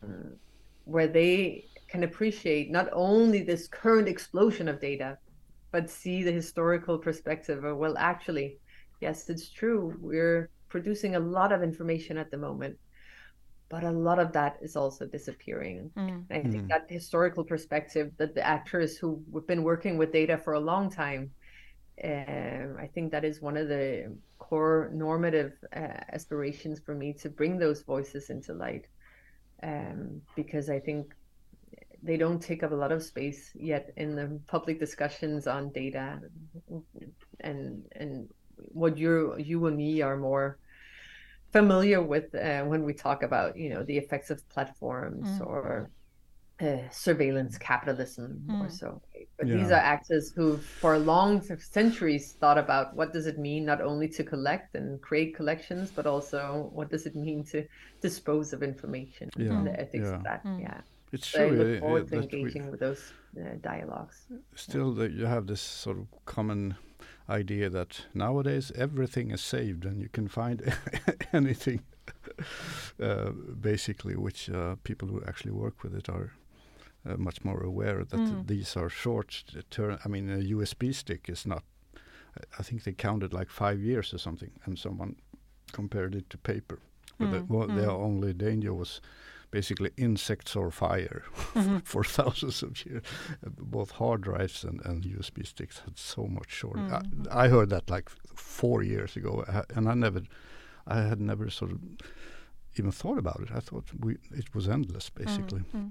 where 0.84 1.08
they 1.08 1.64
can 1.88 2.04
appreciate 2.04 2.70
not 2.70 2.88
only 2.92 3.42
this 3.42 3.66
current 3.66 4.06
explosion 4.06 4.68
of 4.68 4.80
data, 4.80 5.18
but 5.72 5.90
see 5.90 6.22
the 6.22 6.32
historical 6.32 6.98
perspective 6.98 7.64
of, 7.64 7.76
well, 7.76 7.96
actually, 7.98 8.58
yes, 9.00 9.28
it's 9.28 9.50
true. 9.50 9.96
We're 10.00 10.50
producing 10.70 11.16
a 11.16 11.20
lot 11.20 11.52
of 11.52 11.62
information 11.62 12.16
at 12.16 12.30
the 12.30 12.36
moment 12.36 12.78
but 13.70 13.84
a 13.84 13.90
lot 13.90 14.18
of 14.18 14.32
that 14.32 14.58
is 14.60 14.76
also 14.76 15.06
disappearing. 15.06 15.90
Mm. 15.96 16.24
I 16.30 16.40
think 16.40 16.64
mm. 16.64 16.68
that 16.68 16.86
historical 16.88 17.44
perspective 17.44 18.10
that 18.18 18.34
the 18.34 18.44
actors 18.44 18.98
who 18.98 19.22
have 19.32 19.46
been 19.46 19.62
working 19.62 19.96
with 19.96 20.12
data 20.12 20.36
for 20.36 20.54
a 20.54 20.60
long 20.60 20.90
time, 20.90 21.30
um, 22.02 22.76
I 22.78 22.88
think 22.92 23.12
that 23.12 23.24
is 23.24 23.40
one 23.40 23.56
of 23.56 23.68
the 23.68 24.12
core 24.38 24.90
normative 24.92 25.52
uh, 25.74 26.02
aspirations 26.12 26.80
for 26.80 26.96
me 26.96 27.12
to 27.22 27.28
bring 27.30 27.58
those 27.58 27.82
voices 27.82 28.28
into 28.28 28.54
light, 28.54 28.86
um, 29.62 30.20
because 30.34 30.68
I 30.68 30.80
think 30.80 31.14
they 32.02 32.16
don't 32.16 32.42
take 32.42 32.64
up 32.64 32.72
a 32.72 32.74
lot 32.74 32.90
of 32.90 33.04
space 33.04 33.52
yet 33.54 33.92
in 33.96 34.16
the 34.16 34.40
public 34.48 34.80
discussions 34.80 35.46
on 35.46 35.70
data, 35.70 36.18
and 37.38 37.84
and 37.92 38.28
what 38.68 38.96
you 38.98 39.34
you 39.38 39.66
and 39.66 39.76
me 39.76 40.02
are 40.02 40.16
more 40.16 40.58
familiar 41.52 42.00
with 42.02 42.34
uh, 42.34 42.62
when 42.62 42.84
we 42.84 42.92
talk 42.92 43.22
about 43.22 43.56
you 43.56 43.70
know 43.70 43.82
the 43.82 43.96
effects 43.96 44.30
of 44.30 44.46
platforms 44.48 45.28
mm. 45.28 45.46
or 45.46 45.90
uh, 46.60 46.76
surveillance 46.90 47.56
capitalism 47.58 48.42
mm. 48.46 48.64
or 48.64 48.70
so 48.70 49.00
but 49.38 49.46
yeah. 49.46 49.56
these 49.56 49.70
are 49.70 49.84
actors 49.96 50.30
who 50.30 50.58
for 50.58 50.98
long 50.98 51.40
centuries 51.58 52.32
thought 52.32 52.58
about 52.58 52.94
what 52.94 53.12
does 53.12 53.26
it 53.26 53.38
mean 53.38 53.64
not 53.64 53.80
only 53.80 54.06
to 54.06 54.22
collect 54.22 54.74
and 54.74 55.00
create 55.00 55.34
collections 55.34 55.90
but 55.90 56.06
also 56.06 56.70
what 56.72 56.90
does 56.90 57.06
it 57.06 57.16
mean 57.16 57.42
to 57.42 57.66
dispose 58.00 58.52
of 58.52 58.62
information 58.62 59.28
yeah. 59.36 59.50
and 59.50 59.66
the 59.66 59.80
ethics 59.80 60.06
yeah. 60.06 60.14
of 60.14 60.22
that 60.22 60.44
mm. 60.44 60.60
yeah 60.60 60.80
it's 61.12 61.28
so 61.28 61.48
true. 61.48 61.60
I 61.60 61.64
look 61.64 61.80
forward 61.80 62.08
to 62.08 62.16
engaging 62.16 62.64
we, 62.66 62.70
with 62.70 62.80
those 62.80 63.12
uh, 63.36 63.56
dialogues. 63.62 64.26
Still, 64.54 64.92
that 64.94 65.12
you 65.12 65.26
have 65.26 65.46
this 65.46 65.60
sort 65.60 65.98
of 65.98 66.06
common 66.24 66.76
idea 67.30 67.70
that 67.70 68.06
nowadays 68.14 68.72
everything 68.74 69.30
is 69.30 69.40
saved 69.40 69.84
and 69.84 70.00
you 70.00 70.08
can 70.08 70.28
find 70.28 70.74
anything. 71.32 71.82
uh, 73.02 73.30
basically, 73.60 74.16
which 74.16 74.50
uh, 74.50 74.76
people 74.82 75.08
who 75.08 75.22
actually 75.26 75.52
work 75.52 75.82
with 75.82 75.94
it 75.94 76.08
are 76.08 76.32
uh, 77.08 77.16
much 77.16 77.44
more 77.44 77.62
aware 77.62 78.04
that 78.04 78.20
mm. 78.20 78.46
these 78.46 78.76
are 78.76 78.88
short 78.88 79.44
term. 79.70 79.98
I 80.04 80.08
mean, 80.08 80.30
a 80.30 80.54
USB 80.54 80.94
stick 80.94 81.28
is 81.28 81.46
not. 81.46 81.62
I 82.58 82.62
think 82.62 82.84
they 82.84 82.92
counted 82.92 83.32
like 83.32 83.50
five 83.50 83.80
years 83.80 84.14
or 84.14 84.18
something, 84.18 84.50
and 84.64 84.78
someone 84.78 85.16
compared 85.72 86.14
it 86.14 86.30
to 86.30 86.38
paper. 86.38 86.80
But 87.18 87.28
mm. 87.28 87.32
the, 87.32 87.52
well, 87.52 87.68
mm. 87.68 87.76
their 87.76 87.90
only 87.90 88.32
danger 88.32 88.74
was 88.74 89.00
basically 89.50 89.90
insects 89.96 90.54
or 90.56 90.70
fire 90.70 91.24
mm-hmm. 91.54 91.78
for 91.84 92.04
thousands 92.04 92.62
of 92.62 92.84
years. 92.86 93.02
both 93.42 93.92
hard 93.92 94.20
drives 94.20 94.64
and, 94.64 94.80
and 94.84 95.02
USB 95.04 95.46
sticks 95.46 95.80
had 95.84 95.98
so 95.98 96.26
much 96.26 96.50
shorter. 96.50 96.80
Mm-hmm. 96.80 97.26
I, 97.30 97.44
I, 97.44 97.48
heard 97.48 97.70
that 97.70 97.90
like 97.90 98.08
four 98.34 98.82
years 98.82 99.16
ago, 99.16 99.44
and 99.74 99.88
I 99.88 99.94
never, 99.94 100.22
I 100.86 101.02
had 101.02 101.20
never 101.20 101.50
sort 101.50 101.72
of 101.72 101.80
even 102.76 102.92
thought 102.92 103.18
about 103.18 103.40
it. 103.40 103.48
I 103.54 103.60
thought 103.60 103.84
we 103.98 104.16
it 104.32 104.54
was 104.54 104.68
endless, 104.68 105.10
basically. 105.10 105.60
Mm-hmm. 105.60 105.88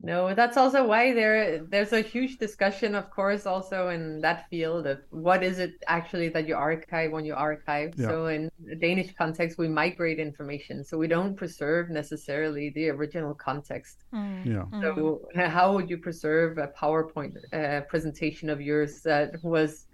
No, 0.00 0.32
that's 0.32 0.56
also 0.56 0.86
why 0.86 1.12
there 1.12 1.64
there's 1.64 1.92
a 1.92 2.00
huge 2.00 2.38
discussion, 2.38 2.94
of 2.94 3.10
course, 3.10 3.46
also 3.46 3.88
in 3.88 4.20
that 4.20 4.48
field 4.48 4.86
of 4.86 5.00
what 5.10 5.42
is 5.42 5.58
it 5.58 5.72
actually 5.88 6.28
that 6.28 6.46
you 6.46 6.54
archive 6.54 7.10
when 7.10 7.24
you 7.24 7.34
archive. 7.34 7.94
Yeah. 7.96 8.06
So 8.06 8.26
in 8.26 8.48
the 8.64 8.76
Danish 8.76 9.12
context, 9.14 9.58
we 9.58 9.66
migrate 9.66 10.20
information, 10.20 10.84
so 10.84 10.96
we 10.96 11.08
don't 11.08 11.34
preserve 11.34 11.90
necessarily 11.90 12.70
the 12.70 12.90
original 12.90 13.34
context. 13.34 14.04
Mm. 14.14 14.46
Yeah. 14.46 14.80
So 14.80 15.22
how 15.34 15.72
would 15.74 15.90
you 15.90 15.98
preserve 15.98 16.58
a 16.58 16.68
PowerPoint 16.68 17.34
uh, 17.52 17.80
presentation 17.88 18.50
of 18.50 18.60
yours 18.60 19.02
that 19.02 19.42
was 19.42 19.87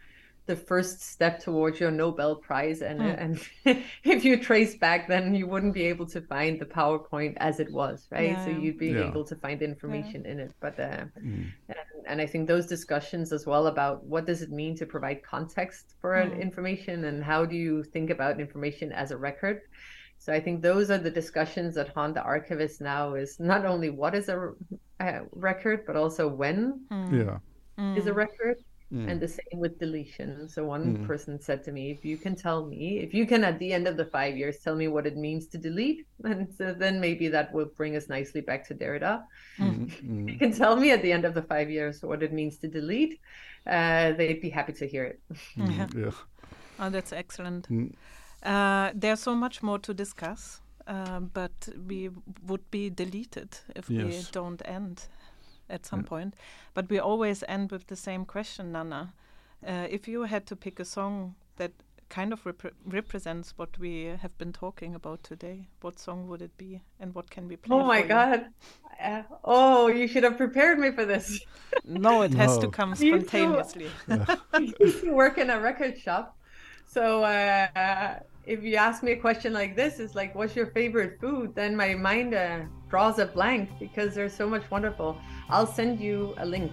the 0.46 0.56
first 0.56 1.00
step 1.00 1.40
towards 1.40 1.80
your 1.80 1.90
Nobel 1.90 2.36
Prize. 2.36 2.82
And 2.82 3.00
mm. 3.00 3.20
and 3.64 3.82
if 4.04 4.24
you 4.24 4.36
trace 4.36 4.76
back, 4.76 5.08
then 5.08 5.34
you 5.34 5.46
wouldn't 5.46 5.74
be 5.74 5.84
able 5.84 6.06
to 6.06 6.20
find 6.20 6.60
the 6.60 6.66
PowerPoint 6.66 7.34
as 7.38 7.60
it 7.60 7.72
was, 7.72 8.06
right? 8.10 8.32
Yeah. 8.32 8.44
So 8.44 8.50
you'd 8.50 8.78
be 8.78 8.88
yeah. 8.88 9.08
able 9.08 9.24
to 9.24 9.36
find 9.36 9.62
information 9.62 10.24
yeah. 10.24 10.32
in 10.32 10.40
it. 10.40 10.52
But 10.60 10.78
uh, 10.78 11.04
mm. 11.18 11.50
and, 11.68 11.78
and, 12.06 12.20
I 12.20 12.26
think 12.26 12.46
those 12.46 12.66
discussions 12.66 13.32
as 13.32 13.46
well 13.46 13.68
about 13.68 14.04
what 14.04 14.26
does 14.26 14.42
it 14.42 14.50
mean 14.50 14.76
to 14.76 14.86
provide 14.86 15.22
context 15.22 15.94
for 16.00 16.14
mm. 16.14 16.40
information 16.40 17.04
and 17.04 17.24
how 17.24 17.46
do 17.46 17.56
you 17.56 17.82
think 17.82 18.10
about 18.10 18.40
information 18.40 18.92
as 18.92 19.10
a 19.10 19.16
record. 19.16 19.62
So 20.18 20.32
I 20.32 20.40
think 20.40 20.62
those 20.62 20.90
are 20.90 20.98
the 20.98 21.10
discussions 21.10 21.74
that 21.74 21.88
haunt 21.88 22.14
the 22.14 22.22
archivist 22.22 22.80
now 22.80 23.14
is 23.14 23.38
not 23.40 23.66
only 23.66 23.90
what 23.90 24.14
is 24.14 24.28
a, 24.28 24.52
a 25.00 25.22
record, 25.32 25.84
but 25.86 25.96
also 25.96 26.28
when 26.28 26.80
mm. 26.90 27.26
yeah. 27.26 27.94
is 27.96 28.06
a 28.06 28.12
record 28.12 28.56
Mm. 28.94 29.10
And 29.10 29.20
the 29.20 29.26
same 29.26 29.58
with 29.58 29.80
deletion. 29.80 30.48
So 30.48 30.64
one 30.64 30.98
mm. 30.98 31.06
person 31.06 31.40
said 31.40 31.64
to 31.64 31.72
me, 31.72 31.90
if 31.90 32.04
you 32.04 32.16
can 32.16 32.36
tell 32.36 32.64
me, 32.64 33.00
if 33.00 33.12
you 33.12 33.26
can 33.26 33.42
at 33.42 33.58
the 33.58 33.72
end 33.72 33.88
of 33.88 33.96
the 33.96 34.04
five 34.04 34.36
years 34.36 34.58
tell 34.58 34.76
me 34.76 34.86
what 34.86 35.04
it 35.04 35.16
means 35.16 35.48
to 35.48 35.58
delete, 35.58 36.06
and 36.24 36.48
so 36.56 36.72
then 36.72 37.00
maybe 37.00 37.26
that 37.28 37.52
will 37.52 37.70
bring 37.76 37.96
us 37.96 38.08
nicely 38.08 38.40
back 38.40 38.66
to 38.68 38.74
Derrida. 38.74 39.24
Mm. 39.54 40.32
you 40.32 40.38
can 40.38 40.52
tell 40.52 40.74
me 40.74 40.90
at 40.90 41.00
the 41.02 41.12
end 41.12 41.24
of 41.24 41.32
the 41.32 41.42
five 41.42 41.70
years 41.70 42.02
what 42.02 42.22
it 42.24 42.32
means 42.32 42.56
to 42.58 42.66
delete, 42.66 43.20
uh, 43.66 44.12
they'd 44.12 44.40
be 44.40 44.50
happy 44.50 44.72
to 44.72 44.86
hear 44.86 45.04
it. 45.04 45.20
Yeah. 45.56 45.86
yeah. 45.96 46.10
Oh, 46.80 46.90
that's 46.90 47.12
excellent. 47.12 47.68
Uh, 48.42 48.90
there's 48.94 49.20
so 49.20 49.34
much 49.34 49.62
more 49.62 49.78
to 49.78 49.94
discuss, 49.94 50.60
uh, 50.88 51.20
but 51.20 51.68
we 51.86 52.10
would 52.46 52.68
be 52.70 52.90
deleted 52.90 53.56
if 53.76 53.88
yes. 53.88 54.04
we 54.04 54.24
don't 54.32 54.60
end 54.64 55.06
at 55.74 55.84
some 55.84 56.00
yeah. 56.00 56.08
point. 56.08 56.34
But 56.72 56.88
we 56.88 56.98
always 56.98 57.44
end 57.48 57.70
with 57.72 57.86
the 57.88 57.96
same 57.96 58.24
question, 58.24 58.72
Nanna. 58.72 59.12
Uh, 59.66 59.86
if 59.90 60.08
you 60.08 60.22
had 60.22 60.46
to 60.46 60.56
pick 60.56 60.80
a 60.80 60.84
song 60.84 61.34
that 61.56 61.72
kind 62.10 62.32
of 62.32 62.44
rep 62.46 62.62
represents 62.86 63.54
what 63.56 63.78
we 63.78 64.04
have 64.22 64.36
been 64.38 64.52
talking 64.52 64.94
about 64.94 65.22
today, 65.22 65.68
what 65.80 65.98
song 65.98 66.28
would 66.28 66.42
it 66.42 66.56
be, 66.56 66.82
and 67.00 67.14
what 67.14 67.30
can 67.30 67.48
we 67.48 67.56
play? 67.56 67.76
Oh 67.76 67.84
my 67.84 68.02
God! 68.02 68.46
Uh, 69.02 69.22
oh, 69.44 69.88
you 69.88 70.06
should 70.06 70.22
have 70.22 70.36
prepared 70.36 70.78
me 70.78 70.90
for 70.92 71.04
this. 71.04 71.40
no, 71.84 72.22
it 72.22 72.32
no. 72.32 72.38
has 72.38 72.58
to 72.58 72.68
come 72.68 72.94
spontaneously. 73.02 73.88
You 74.60 74.74
used 74.80 75.00
to 75.00 75.12
work 75.12 75.38
in 75.38 75.50
a 75.50 75.60
record 75.60 75.98
shop, 75.98 76.36
so. 76.86 77.24
Uh, 77.24 78.20
if 78.46 78.62
you 78.62 78.76
ask 78.76 79.02
me 79.02 79.12
a 79.12 79.16
question 79.16 79.52
like 79.52 79.74
this, 79.74 79.98
it's 79.98 80.14
like, 80.14 80.34
what's 80.34 80.54
your 80.54 80.66
favorite 80.66 81.18
food? 81.20 81.54
Then 81.54 81.74
my 81.74 81.94
mind 81.94 82.34
uh, 82.34 82.60
draws 82.90 83.18
a 83.18 83.26
blank 83.26 83.70
because 83.80 84.14
there's 84.14 84.34
so 84.34 84.48
much 84.48 84.70
wonderful. 84.70 85.16
I'll 85.48 85.66
send 85.66 86.00
you 86.00 86.34
a 86.38 86.46
link. 86.46 86.72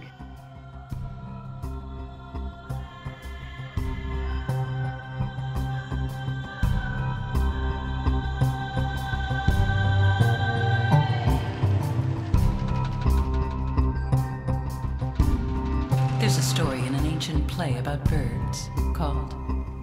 There's 16.18 16.38
a 16.38 16.42
story 16.42 16.80
in 16.86 16.94
an 16.94 17.06
ancient 17.06 17.46
play 17.48 17.78
about 17.78 18.04
birds 18.04 18.70
called 18.94 19.34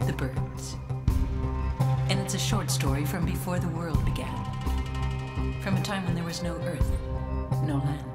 The 0.06 0.14
Birds 0.14 0.76
and 2.10 2.20
it's 2.20 2.34
a 2.34 2.40
short 2.40 2.72
story 2.72 3.06
from 3.06 3.24
before 3.24 3.60
the 3.60 3.68
world 3.68 4.04
began. 4.04 4.34
From 5.62 5.78
a 5.78 5.84
time 5.84 6.04
when 6.06 6.16
there 6.16 6.24
was 6.24 6.42
no 6.42 6.56
earth, 6.62 6.92
no 7.64 7.78
land, 7.78 8.09